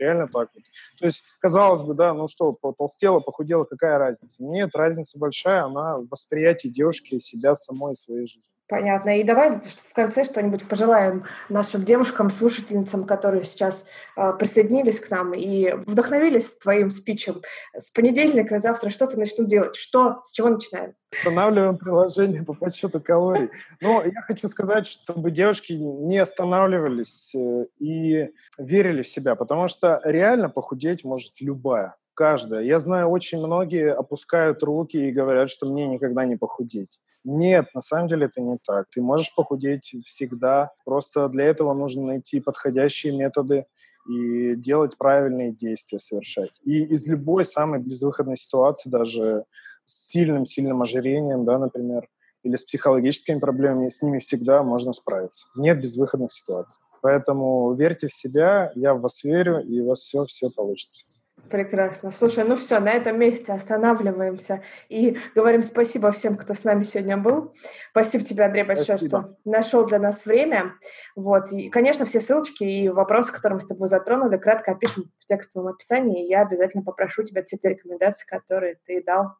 реально 0.00 0.26
так 0.26 0.48
вот. 0.52 0.64
То 0.98 1.06
есть, 1.06 1.22
казалось 1.38 1.84
бы, 1.84 1.94
да, 1.94 2.12
ну 2.12 2.26
что, 2.26 2.52
потолстела, 2.52 3.20
похудела, 3.20 3.62
какая 3.62 3.98
разница? 3.98 4.42
Нет, 4.42 4.70
разница 4.74 5.16
большая, 5.16 5.66
она 5.66 5.98
в 5.98 6.08
восприятии 6.08 6.66
девушки 6.66 7.20
себя 7.20 7.54
самой 7.54 7.92
и 7.92 7.96
своей 7.96 8.26
жизни. 8.26 8.50
Понятно. 8.66 9.18
И 9.18 9.24
давай 9.24 9.60
в 9.60 9.92
конце 9.92 10.24
что-нибудь 10.24 10.66
пожелаем 10.66 11.24
нашим 11.50 11.84
девушкам, 11.84 12.30
слушательницам, 12.30 13.04
которые 13.04 13.44
сейчас 13.44 13.84
э, 14.16 14.32
присоединились 14.38 15.00
к 15.00 15.10
нам 15.10 15.34
и 15.34 15.72
вдохновились 15.86 16.56
твоим 16.56 16.90
спичем. 16.90 17.42
С 17.76 17.90
понедельника 17.90 18.58
завтра 18.60 18.88
что-то 18.88 19.18
начнут 19.18 19.48
делать. 19.48 19.76
Что? 19.76 20.20
С 20.24 20.32
чего 20.32 20.48
начинаем? 20.48 20.94
Устанавливаем 21.12 21.76
приложение 21.76 22.42
по 22.42 22.54
подсчету 22.54 23.02
калорий. 23.02 23.50
Но 23.82 24.02
я 24.02 24.22
хочу 24.22 24.48
сказать, 24.48 24.86
чтобы 24.86 25.30
девушки 25.30 25.74
не 25.74 26.16
останавливались 26.16 27.34
э, 27.34 27.66
и 27.78 28.30
верили 28.56 29.02
в 29.02 29.08
себя, 29.08 29.34
потому 29.34 29.68
что 29.68 30.00
реально 30.04 30.48
похудеть 30.48 31.04
может 31.04 31.34
любая 31.40 31.96
каждая. 32.14 32.62
Я 32.62 32.78
знаю, 32.78 33.08
очень 33.08 33.38
многие 33.38 33.92
опускают 33.92 34.62
руки 34.62 34.96
и 34.96 35.12
говорят, 35.12 35.50
что 35.50 35.66
мне 35.66 35.86
никогда 35.86 36.24
не 36.24 36.36
похудеть. 36.36 37.00
Нет, 37.24 37.66
на 37.74 37.80
самом 37.80 38.08
деле 38.08 38.26
это 38.26 38.40
не 38.40 38.58
так. 38.64 38.86
Ты 38.90 39.00
можешь 39.00 39.34
похудеть 39.34 39.94
всегда. 40.04 40.70
Просто 40.84 41.28
для 41.28 41.44
этого 41.44 41.72
нужно 41.74 42.04
найти 42.04 42.40
подходящие 42.40 43.16
методы 43.16 43.66
и 44.08 44.54
делать 44.56 44.98
правильные 44.98 45.52
действия, 45.52 45.98
совершать. 45.98 46.60
И 46.62 46.84
из 46.84 47.06
любой 47.06 47.44
самой 47.44 47.80
безвыходной 47.80 48.36
ситуации, 48.36 48.90
даже 48.90 49.44
с 49.86 50.10
сильным-сильным 50.10 50.82
ожирением, 50.82 51.44
да, 51.44 51.58
например, 51.58 52.08
или 52.42 52.56
с 52.56 52.64
психологическими 52.64 53.40
проблемами, 53.40 53.88
с 53.88 54.02
ними 54.02 54.18
всегда 54.18 54.62
можно 54.62 54.92
справиться. 54.92 55.46
Нет 55.56 55.80
безвыходных 55.80 56.30
ситуаций. 56.30 56.82
Поэтому 57.00 57.72
верьте 57.74 58.06
в 58.06 58.14
себя, 58.14 58.70
я 58.74 58.94
в 58.94 59.00
вас 59.00 59.24
верю, 59.24 59.60
и 59.60 59.80
у 59.80 59.88
вас 59.88 60.00
все-все 60.00 60.50
получится. 60.54 61.06
Прекрасно. 61.50 62.10
Слушай, 62.10 62.44
ну 62.44 62.56
все, 62.56 62.80
на 62.80 62.90
этом 62.90 63.18
месте 63.18 63.52
останавливаемся 63.52 64.62
и 64.88 65.18
говорим 65.34 65.62
спасибо 65.62 66.10
всем, 66.10 66.36
кто 66.36 66.54
с 66.54 66.64
нами 66.64 66.84
сегодня 66.84 67.16
был. 67.16 67.54
Спасибо 67.90 68.24
тебе, 68.24 68.44
Андрей, 68.44 68.64
большое, 68.64 68.98
спасибо. 68.98 69.22
что 69.22 69.36
нашел 69.44 69.84
для 69.84 69.98
нас 69.98 70.24
время. 70.24 70.74
Вот. 71.14 71.52
И, 71.52 71.68
конечно, 71.68 72.06
все 72.06 72.20
ссылочки 72.20 72.64
и 72.64 72.88
вопросы, 72.88 73.32
которые 73.32 73.56
мы 73.56 73.60
с 73.60 73.66
тобой 73.66 73.88
затронули, 73.88 74.36
кратко 74.36 74.72
опишем 74.72 75.12
в 75.20 75.26
текстовом 75.26 75.68
описании, 75.68 76.24
и 76.24 76.28
я 76.28 76.42
обязательно 76.42 76.82
попрошу 76.82 77.22
тебя 77.24 77.42
все 77.44 77.56
те 77.56 77.70
рекомендации, 77.70 78.26
которые 78.26 78.78
ты 78.86 79.02
дал, 79.04 79.34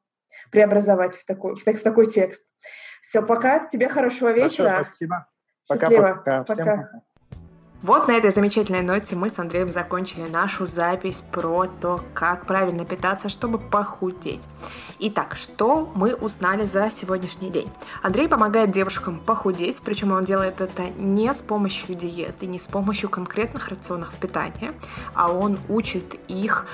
преобразовать 0.51 1.17
в 1.17 1.25
такой, 1.25 1.57
в, 1.57 1.65
в 1.65 1.83
такой 1.83 2.07
текст. 2.07 2.45
Все, 3.03 3.23
пока. 3.23 3.67
Тебе 3.67 3.89
хорошего 3.89 4.31
вечера. 4.31 4.69
Хорошо, 4.71 4.85
спасибо. 4.85 5.27
Счастливо. 5.67 6.23
Пока-пока. 6.25 6.45
Пока. 6.45 6.91
Вот 7.85 8.09
на 8.09 8.13
этой 8.13 8.31
замечательной 8.31 8.81
ноте 8.81 9.15
мы 9.15 9.29
с 9.29 9.39
Андреем 9.39 9.69
закончили 9.69 10.27
нашу 10.27 10.65
запись 10.65 11.23
про 11.31 11.67
то, 11.67 12.01
как 12.15 12.47
правильно 12.47 12.87
питаться, 12.87 13.29
чтобы 13.29 13.59
похудеть. 13.59 14.41
Итак, 15.01 15.37
что 15.37 15.93
мы 15.95 16.15
узнали 16.15 16.65
за 16.65 16.89
сегодняшний 16.89 17.51
день? 17.51 17.71
Андрей 18.03 18.27
помогает 18.27 18.71
девушкам 18.71 19.21
похудеть, 19.21 19.83
причем 19.85 20.13
он 20.13 20.25
делает 20.25 20.63
это 20.63 20.89
не 20.97 21.31
с 21.31 21.43
помощью 21.43 21.95
диеты, 21.95 22.47
не 22.47 22.59
с 22.59 22.69
помощью 22.69 23.11
конкретных 23.11 23.69
рационов 23.69 24.15
питания, 24.15 24.73
а 25.13 25.31
он 25.31 25.59
учит 25.69 26.15
их 26.27 26.67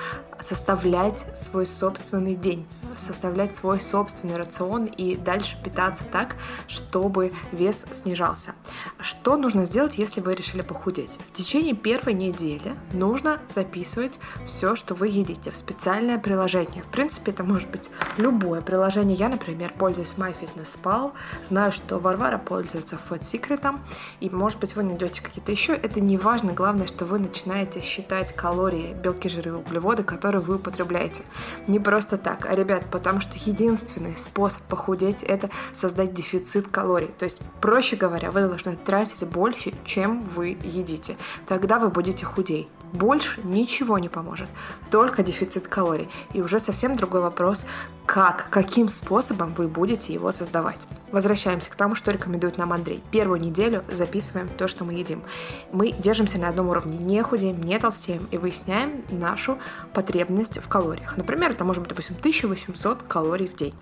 составлять 0.43 1.27
свой 1.37 1.67
собственный 1.67 2.35
день, 2.35 2.67
составлять 2.97 3.57
свой 3.57 3.81
собственный 3.81 4.37
рацион 4.37 4.85
и 4.87 5.17
дальше 5.17 5.57
питаться 5.63 6.05
так, 6.05 6.37
чтобы 6.67 7.33
вес 7.53 7.87
снижался. 7.93 8.55
Что 9.01 9.37
нужно 9.37 9.65
сделать, 9.65 9.99
если 9.99 10.21
вы 10.21 10.35
решили 10.35 10.63
похудеть? 10.63 11.19
В 11.29 11.33
течение 11.33 11.75
первой 11.75 12.15
недели 12.15 12.75
нужно 12.93 13.41
записывать 13.53 14.19
все, 14.47 14.77
что 14.77 14.95
вы 14.95 15.09
едите 15.09 15.51
в 15.51 15.57
специальное 15.57 16.19
приложение. 16.19 16.83
В 16.83 16.89
принципе, 16.89 17.33
это 17.33 17.45
может 17.45 17.71
быть 17.71 17.91
любое 18.17 18.61
приложение. 18.61 19.17
Я, 19.17 19.29
например, 19.29 19.73
пользуюсь 19.79 20.15
MyFitnessPal, 20.17 21.13
знаю, 21.49 21.73
что 21.73 21.99
Варвара 21.99 22.39
пользуется 22.39 22.99
Secret, 23.11 23.79
и, 24.21 24.31
может 24.31 24.61
быть, 24.61 24.77
вы 24.77 24.83
найдете 24.83 25.23
какие-то 25.23 25.51
еще. 25.51 25.75
Это 25.75 26.01
не 26.01 26.17
важно, 26.17 26.53
главное, 26.53 26.87
что 26.87 27.05
вы 27.05 27.19
начинаете 27.19 27.81
считать 27.81 28.35
калории, 28.35 28.95
белки, 28.95 29.29
жиры 29.29 29.55
углеводы, 29.55 30.03
которые 30.03 30.30
который 30.31 30.47
вы 30.47 30.55
употребляете. 30.57 31.25
Не 31.67 31.81
просто 31.81 32.17
так, 32.17 32.47
а, 32.47 32.55
ребят, 32.55 32.85
потому 32.93 33.21
что 33.21 33.37
единственный 33.37 34.17
способ 34.17 34.63
похудеть– 34.63 35.23
это 35.25 35.51
создать 35.75 36.15
дефицит 36.15 36.69
калорий. 36.69 37.09
То 37.19 37.25
есть, 37.25 37.41
проще 37.61 37.97
говоря, 37.97 38.31
вы 38.31 38.43
должны 38.43 38.77
тратить 38.77 39.27
больше, 39.27 39.73
чем 39.85 40.23
вы 40.23 40.57
едите. 40.63 41.17
Тогда 41.49 41.81
вы 41.81 41.89
будете 41.89 42.25
худей. 42.25 42.69
Больше 42.93 43.41
ничего 43.43 43.99
не 43.99 44.09
поможет, 44.09 44.49
только 44.91 45.23
дефицит 45.25 45.67
калорий. 45.67 46.09
И 46.33 46.43
уже 46.43 46.61
совсем 46.61 46.97
другой 46.97 47.23
вопрос, 47.23 47.65
как, 48.11 48.49
каким 48.51 48.89
способом 48.89 49.55
вы 49.55 49.69
будете 49.69 50.13
его 50.13 50.33
создавать. 50.33 50.81
Возвращаемся 51.13 51.71
к 51.71 51.77
тому, 51.77 51.95
что 51.95 52.11
рекомендует 52.11 52.59
нам 52.59 52.73
Андрей. 52.73 53.01
Первую 53.13 53.41
неделю 53.41 53.85
записываем 53.89 54.49
то, 54.49 54.67
что 54.67 54.85
мы 54.85 54.95
едим. 54.95 55.23
Мы 55.71 55.93
держимся 55.93 56.37
на 56.39 56.49
одном 56.49 56.71
уровне, 56.71 56.99
не 56.99 57.23
худеем, 57.23 57.63
не 57.63 57.79
толстеем 57.79 58.27
и 58.33 58.37
выясняем 58.37 59.05
нашу 59.13 59.59
потребность 59.93 60.59
в 60.59 60.67
калориях. 60.67 61.17
Например, 61.17 61.53
это 61.53 61.63
может 61.63 61.83
быть, 61.83 61.91
допустим, 61.91 62.17
1800 62.19 63.01
калорий 63.05 63.47
в 63.47 63.55
день. 63.55 63.75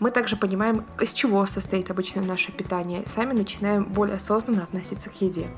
Мы 0.00 0.10
также 0.10 0.36
понимаем, 0.36 0.86
из 0.98 1.12
чего 1.12 1.44
состоит 1.44 1.90
обычно 1.90 2.22
наше 2.22 2.52
питание, 2.52 3.02
сами 3.04 3.34
начинаем 3.34 3.84
более 3.84 4.16
осознанно 4.16 4.62
относиться 4.62 5.10
к 5.10 5.20
еде. 5.20 5.48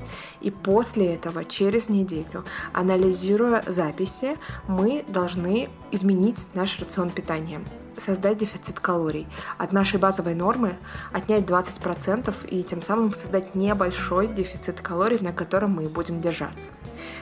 И 0.41 0.51
после 0.51 1.15
этого, 1.15 1.45
через 1.45 1.87
неделю, 1.87 2.43
анализируя 2.73 3.63
записи, 3.65 4.37
мы 4.67 5.05
должны 5.07 5.69
изменить 5.91 6.47
наш 6.53 6.77
рацион 6.81 7.11
питания 7.11 7.61
создать 7.99 8.37
дефицит 8.37 8.79
калорий. 8.79 9.27
От 9.57 9.71
нашей 9.71 9.99
базовой 9.99 10.35
нормы 10.35 10.75
отнять 11.11 11.43
20% 11.43 12.47
и 12.47 12.63
тем 12.63 12.81
самым 12.81 13.13
создать 13.13 13.55
небольшой 13.55 14.27
дефицит 14.27 14.81
калорий, 14.81 15.19
на 15.21 15.33
котором 15.33 15.71
мы 15.71 15.89
будем 15.89 16.19
держаться. 16.19 16.69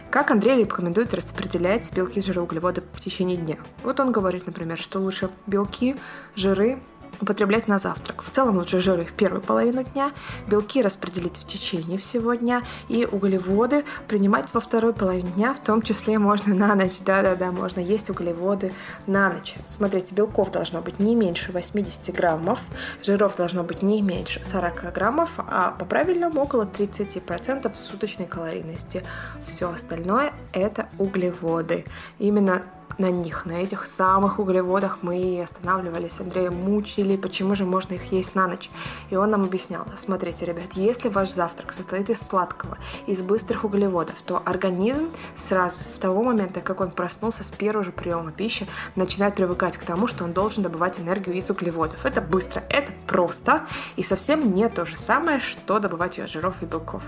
Как 0.10 0.32
Андрей 0.32 0.60
рекомендует 0.60 1.14
распределять 1.14 1.94
белки, 1.94 2.22
жиры, 2.22 2.42
углеводы 2.42 2.82
в 2.94 3.02
течение 3.02 3.38
дня? 3.38 3.58
Вот 3.84 4.00
он 4.00 4.12
говорит, 4.12 4.48
например, 4.48 4.78
что 4.78 5.00
лучше 5.00 5.30
белки, 5.46 5.96
жиры 6.36 6.80
употреблять 7.22 7.68
на 7.68 7.78
завтрак. 7.78 8.24
В 8.24 8.30
целом 8.30 8.58
лучше 8.58 8.80
жиры 8.80 9.06
в 9.06 9.14
первую 9.14 9.42
половину 9.42 9.84
дня, 9.84 10.12
белки 10.48 10.82
распределить 10.82 11.38
в 11.38 11.46
течение 11.46 11.98
всего 11.98 12.34
дня 12.34 12.64
и 12.90 13.06
углеводы 13.06 13.86
принимать 14.08 14.54
во 14.54 14.60
второй 14.60 14.94
половине 14.94 15.32
дня, 15.32 15.54
в 15.54 15.60
том 15.60 15.82
числе 15.82 16.20
можно 16.20 16.54
на 16.54 16.76
ночь. 16.76 17.00
Да-да-да, 17.06 17.52
можно 17.52 17.80
есть 17.80 18.10
углеводы 18.10 18.74
на 19.06 19.30
ночь. 19.30 19.56
Смотрите, 19.66 20.16
белков 20.16 20.52
должно 20.52 20.82
быть 20.82 21.00
не 21.00 21.16
меньше 21.16 21.52
80 21.52 22.16
граммов, 22.16 22.60
жиров 23.04 23.36
должно 23.36 23.64
быть 23.64 23.82
не 23.82 24.02
меньше 24.02 24.44
40 24.44 24.94
граммов, 24.94 25.32
а 25.38 25.72
по 25.72 25.86
правильному 25.86 26.42
около 26.42 26.64
30% 26.64 27.74
суточной 27.76 28.26
калорийности. 28.26 29.04
Все 29.46 29.70
остальное 29.72 30.34
это 30.54 30.88
углеводы. 30.98 31.86
Именно 32.20 32.64
на 32.98 33.12
них, 33.12 33.46
на 33.46 33.54
этих 33.54 33.86
самых 33.86 34.40
углеводах 34.40 35.00
мы 35.02 35.42
останавливались. 35.44 36.20
Андрея 36.20 36.52
мучили, 36.52 37.16
почему 37.18 37.56
же 37.56 37.66
можно 37.66 37.94
их 37.94 38.12
есть 38.12 38.36
на 38.36 38.48
ночь. 38.48 38.70
И 39.10 39.16
он 39.16 39.30
нам 39.30 39.44
объяснял, 39.44 39.86
смотрите, 39.96 40.46
ребят, 40.46 40.74
если 40.74 41.10
ваш 41.10 41.30
завтрак 41.30 41.74
состоит 41.74 42.10
из 42.10 42.20
сладкого, 42.20 42.78
из 43.06 43.22
быстрых 43.22 43.64
углеводов, 43.64 44.16
то 44.26 44.42
организм 44.46 45.10
сразу 45.36 45.84
с 45.84 45.98
того 45.98 46.24
момента, 46.24 46.62
как 46.62 46.82
он 46.82 46.92
проснулся 46.92 47.44
с 47.44 47.52
первого 47.52 47.84
же 47.84 47.92
приема 47.92 48.32
пищи, 48.32 48.68
начинает 48.96 49.36
привыкать 49.36 49.78
к 49.78 49.84
тому, 49.84 50.08
что 50.08 50.24
он 50.24 50.34
должен 50.34 50.64
добывать 50.64 51.00
энергию 51.00 51.36
из 51.36 51.50
углеводов. 51.50 52.06
Это 52.06 52.22
быстро, 52.22 52.64
это 52.70 52.92
просто 53.06 53.62
и 53.96 54.04
совсем 54.04 54.54
не 54.54 54.68
то 54.70 54.86
же 54.86 54.98
самое, 54.98 55.40
что 55.40 55.80
добывать 55.80 56.18
ее 56.18 56.26
из 56.26 56.32
жиров 56.32 56.62
и 56.62 56.66
белков. 56.66 57.04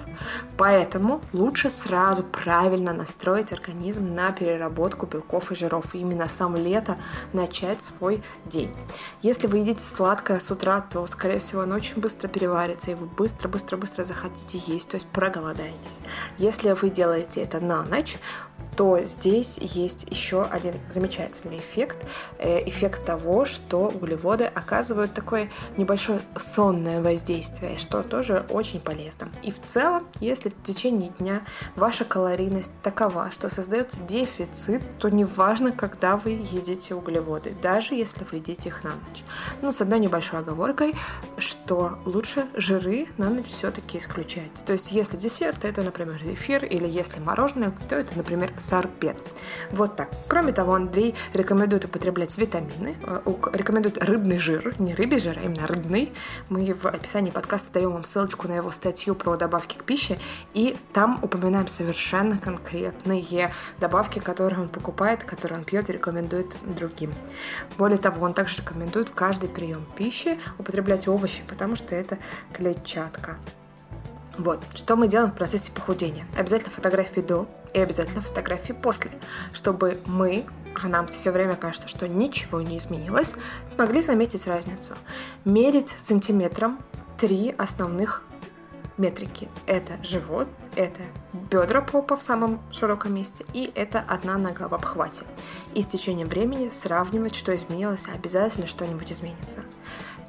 Поэтому 0.57 1.21
лучше 1.33 1.69
сразу 1.69 2.23
правильно 2.23 2.93
настроить 2.93 3.51
организм 3.51 4.13
на 4.13 4.31
переработку 4.31 5.05
белков 5.05 5.51
и 5.51 5.55
жиров 5.55 5.78
жиров, 5.79 5.95
именно 5.95 6.27
сам 6.27 6.55
лето 6.55 6.97
начать 7.33 7.81
свой 7.81 8.23
день. 8.45 8.75
Если 9.21 9.47
вы 9.47 9.59
едите 9.59 9.83
сладкое 9.83 10.39
с 10.39 10.51
утра, 10.51 10.81
то, 10.81 11.05
скорее 11.07 11.39
всего, 11.39 11.61
оно 11.61 11.75
очень 11.75 12.01
быстро 12.01 12.27
переварится, 12.27 12.91
и 12.91 12.95
вы 12.95 13.05
быстро-быстро-быстро 13.05 14.03
захотите 14.03 14.61
есть, 14.71 14.89
то 14.89 14.95
есть 14.95 15.07
проголодаетесь. 15.07 16.01
Если 16.37 16.71
вы 16.71 16.89
делаете 16.89 17.41
это 17.41 17.59
на 17.59 17.83
ночь, 17.83 18.17
то 18.79 18.99
здесь 19.03 19.57
есть 19.57 20.07
еще 20.09 20.43
один 20.43 20.73
замечательный 20.89 21.59
эффект. 21.59 21.97
Э, 22.37 22.59
эффект 22.65 23.05
того, 23.05 23.43
что 23.43 23.87
углеводы 23.89 24.45
оказывают 24.45 25.13
такое 25.13 25.49
небольшое 25.75 26.21
сонное 26.37 27.01
воздействие, 27.01 27.77
что 27.77 28.03
тоже 28.03 28.45
очень 28.49 28.79
полезно. 28.79 29.29
И 29.43 29.51
в 29.51 29.61
целом, 29.61 30.07
если 30.21 30.49
в 30.49 30.63
течение 30.63 31.09
дня 31.09 31.41
ваша 31.75 32.05
калорийность 32.05 32.71
такова, 32.81 33.31
что 33.31 33.49
создается 33.49 33.97
дефицит, 34.03 34.81
то 34.97 35.09
неважно, 35.09 35.71
когда 35.73 36.15
вы 36.15 36.31
едите 36.31 36.95
углеводы, 36.95 37.53
даже 37.61 37.95
если 37.95 38.25
вы 38.31 38.37
едите 38.37 38.69
их 38.69 38.83
на 38.83 38.91
ночь. 38.91 39.23
Ну, 39.61 39.71
с 39.71 39.81
одной 39.81 39.99
небольшой 39.99 40.39
оговоркой, 40.39 40.95
что 41.37 41.99
лучше 42.05 42.47
жиры 42.53 43.07
на 43.17 43.29
ночь 43.29 43.47
все-таки 43.47 43.97
исключать. 43.97 44.63
То 44.65 44.73
есть, 44.73 44.91
если 44.91 45.17
десерт, 45.17 45.65
это, 45.65 45.81
например, 45.81 46.23
зефир, 46.23 46.63
или 46.63 46.87
если 46.87 47.19
мороженое, 47.19 47.73
то 47.89 47.95
это, 47.95 48.15
например, 48.15 48.48
сорбет. 48.57 49.17
Вот 49.71 49.95
так. 49.95 50.09
Кроме 50.27 50.51
того, 50.51 50.73
Андрей 50.73 51.15
рекомендует 51.33 51.85
употреблять 51.85 52.37
витамины, 52.37 52.97
э, 53.03 53.21
рекомендует 53.53 54.03
рыбный 54.03 54.39
жир, 54.39 54.75
не 54.79 54.93
рыбий 54.93 55.19
жир, 55.19 55.37
а 55.41 55.45
именно 55.45 55.67
рыбный. 55.67 56.11
Мы 56.49 56.73
в 56.73 56.85
описании 56.85 57.31
подкаста 57.31 57.71
даем 57.73 57.91
вам 57.91 58.03
ссылочку 58.03 58.47
на 58.47 58.53
его 58.53 58.71
статью 58.71 59.15
про 59.15 59.35
добавки 59.35 59.77
к 59.77 59.83
пище, 59.83 60.19
и 60.53 60.77
там 60.93 61.19
упоминаем 61.21 61.67
совершенно 61.67 62.37
конкретные 62.37 63.51
добавки, 63.79 64.19
которые 64.19 64.61
он 64.61 64.69
покупает, 64.69 65.23
которые 65.23 65.59
он 65.59 65.65
пьет 65.65 65.89
и 65.89 65.93
рекомендует 65.93 66.55
другим. 66.63 67.13
Более 67.77 67.97
того, 67.97 68.25
он 68.25 68.33
также 68.33 68.57
рекомендует 68.57 69.09
каждый 69.09 69.49
прием 69.49 69.85
пищи 69.95 70.39
употреблять 70.57 71.07
овощи, 71.07 71.43
потому 71.47 71.75
что 71.75 71.95
это 71.95 72.17
клетчатка. 72.53 73.37
Вот, 74.39 74.63
что 74.73 74.95
мы 74.95 75.09
делаем 75.09 75.31
в 75.31 75.35
процессе 75.35 75.69
похудения. 75.69 76.25
Обязательно 76.37 76.71
фотографии 76.71 77.19
до 77.19 77.45
и 77.73 77.79
обязательно 77.79 78.21
фотографии 78.21 78.71
после, 78.71 79.11
чтобы 79.51 79.99
мы, 80.05 80.45
а 80.81 80.87
нам 80.87 81.07
все 81.07 81.31
время 81.31 81.57
кажется, 81.57 81.89
что 81.89 82.07
ничего 82.07 82.61
не 82.61 82.77
изменилось, 82.77 83.35
смогли 83.73 84.01
заметить 84.01 84.47
разницу. 84.47 84.93
Мерить 85.43 85.89
сантиметром 85.89 86.79
три 87.17 87.53
основных 87.57 88.23
метрики. 88.97 89.49
Это 89.67 89.93
живот, 90.03 90.47
это 90.77 91.01
бедра 91.33 91.81
попа 91.81 92.15
в 92.15 92.23
самом 92.23 92.61
широком 92.71 93.15
месте 93.15 93.43
и 93.53 93.69
это 93.75 94.01
одна 94.07 94.37
нога 94.37 94.69
в 94.69 94.73
обхвате. 94.73 95.25
И 95.73 95.81
с 95.81 95.87
течением 95.87 96.29
времени 96.29 96.69
сравнивать, 96.69 97.35
что 97.35 97.53
изменилось, 97.53 98.07
обязательно 98.07 98.67
что-нибудь 98.67 99.11
изменится. 99.11 99.59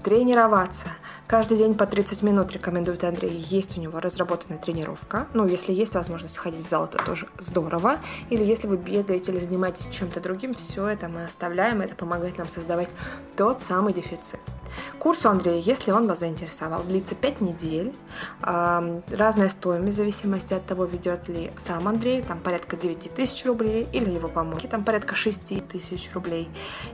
Тренироваться. 0.02 0.86
Каждый 1.26 1.58
день 1.58 1.74
по 1.74 1.84
30 1.84 2.22
минут 2.22 2.52
рекомендует 2.52 3.04
Андрей. 3.04 3.36
Есть 3.36 3.76
у 3.76 3.80
него 3.82 4.00
разработанная 4.00 4.58
тренировка. 4.58 5.26
Ну, 5.34 5.46
если 5.46 5.74
есть 5.74 5.94
возможность 5.94 6.38
ходить 6.38 6.64
в 6.66 6.68
зал, 6.68 6.86
это 6.86 7.04
тоже 7.04 7.28
здорово. 7.38 7.98
Или 8.30 8.42
если 8.42 8.66
вы 8.66 8.78
бегаете 8.78 9.30
или 9.30 9.38
занимаетесь 9.38 9.88
чем-то 9.88 10.20
другим, 10.20 10.54
все 10.54 10.86
это 10.86 11.08
мы 11.08 11.24
оставляем. 11.24 11.82
Это 11.82 11.94
помогает 11.94 12.38
нам 12.38 12.48
создавать 12.48 12.88
тот 13.36 13.60
самый 13.60 13.92
дефицит. 13.92 14.40
Курс 14.98 15.24
у 15.26 15.28
Андрея, 15.28 15.60
если 15.60 15.90
он 15.92 16.06
вас 16.06 16.20
заинтересовал, 16.20 16.82
длится 16.82 17.14
5 17.14 17.40
недель. 17.40 17.94
Разная 18.42 19.48
стоимость 19.48 19.94
в 19.94 19.96
зависимости 19.96 20.54
от 20.54 20.66
того, 20.66 20.84
ведет 20.84 21.28
ли 21.28 21.50
сам 21.56 21.88
Андрей, 21.88 22.22
там 22.22 22.38
порядка 22.40 22.76
9 22.76 23.14
тысяч 23.14 23.44
рублей, 23.46 23.88
или 23.92 24.10
его 24.10 24.28
помощники, 24.28 24.66
там 24.66 24.84
порядка 24.84 25.14
6 25.14 25.66
тысяч 25.68 26.10
рублей. 26.14 26.48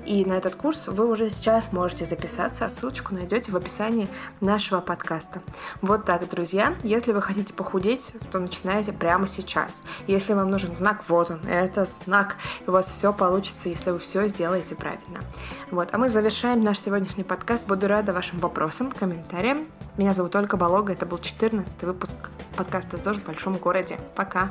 И 0.04 0.24
на 0.24 0.34
этот 0.34 0.54
курс 0.54 0.88
вы 0.88 1.06
уже 1.10 1.30
сейчас 1.30 1.72
можете 1.72 2.04
записаться, 2.04 2.68
ссылочку 2.68 3.14
найдете 3.14 3.52
в 3.52 3.56
описании 3.56 4.08
нашего 4.40 4.80
подкаста. 4.80 5.42
Вот 5.82 6.04
так, 6.04 6.28
друзья, 6.28 6.74
если 6.82 7.12
вы 7.12 7.22
хотите 7.22 7.52
похудеть, 7.52 8.12
то 8.30 8.38
начинайте 8.38 8.92
прямо 8.92 9.26
сейчас. 9.26 9.82
Если 10.06 10.32
вам 10.32 10.50
нужен 10.50 10.76
знак, 10.76 11.04
вот 11.08 11.30
он, 11.30 11.40
это 11.46 11.84
знак, 11.84 12.36
у 12.66 12.72
вас 12.72 12.86
все 12.86 13.12
получится, 13.12 13.68
если 13.68 13.90
вы 13.90 13.98
все 13.98 14.26
сделаете 14.28 14.74
правильно. 14.74 15.20
Вот, 15.70 15.88
а 15.92 15.98
мы 15.98 16.08
завершаем 16.08 16.60
наш 16.62 16.78
сегодняшний 16.78 17.24
подкаст. 17.24 17.65
Буду 17.68 17.88
рада 17.88 18.12
вашим 18.12 18.38
вопросам, 18.38 18.92
комментариям. 18.92 19.66
Меня 19.96 20.14
зовут 20.14 20.36
Ольга 20.36 20.56
Болога, 20.56 20.92
это 20.92 21.04
был 21.04 21.18
14 21.18 21.82
выпуск 21.82 22.14
подкаста 22.56 22.96
«ЗОЖ 22.96 23.16
в 23.16 23.24
большом 23.24 23.56
городе». 23.56 23.98
Пока! 24.14 24.50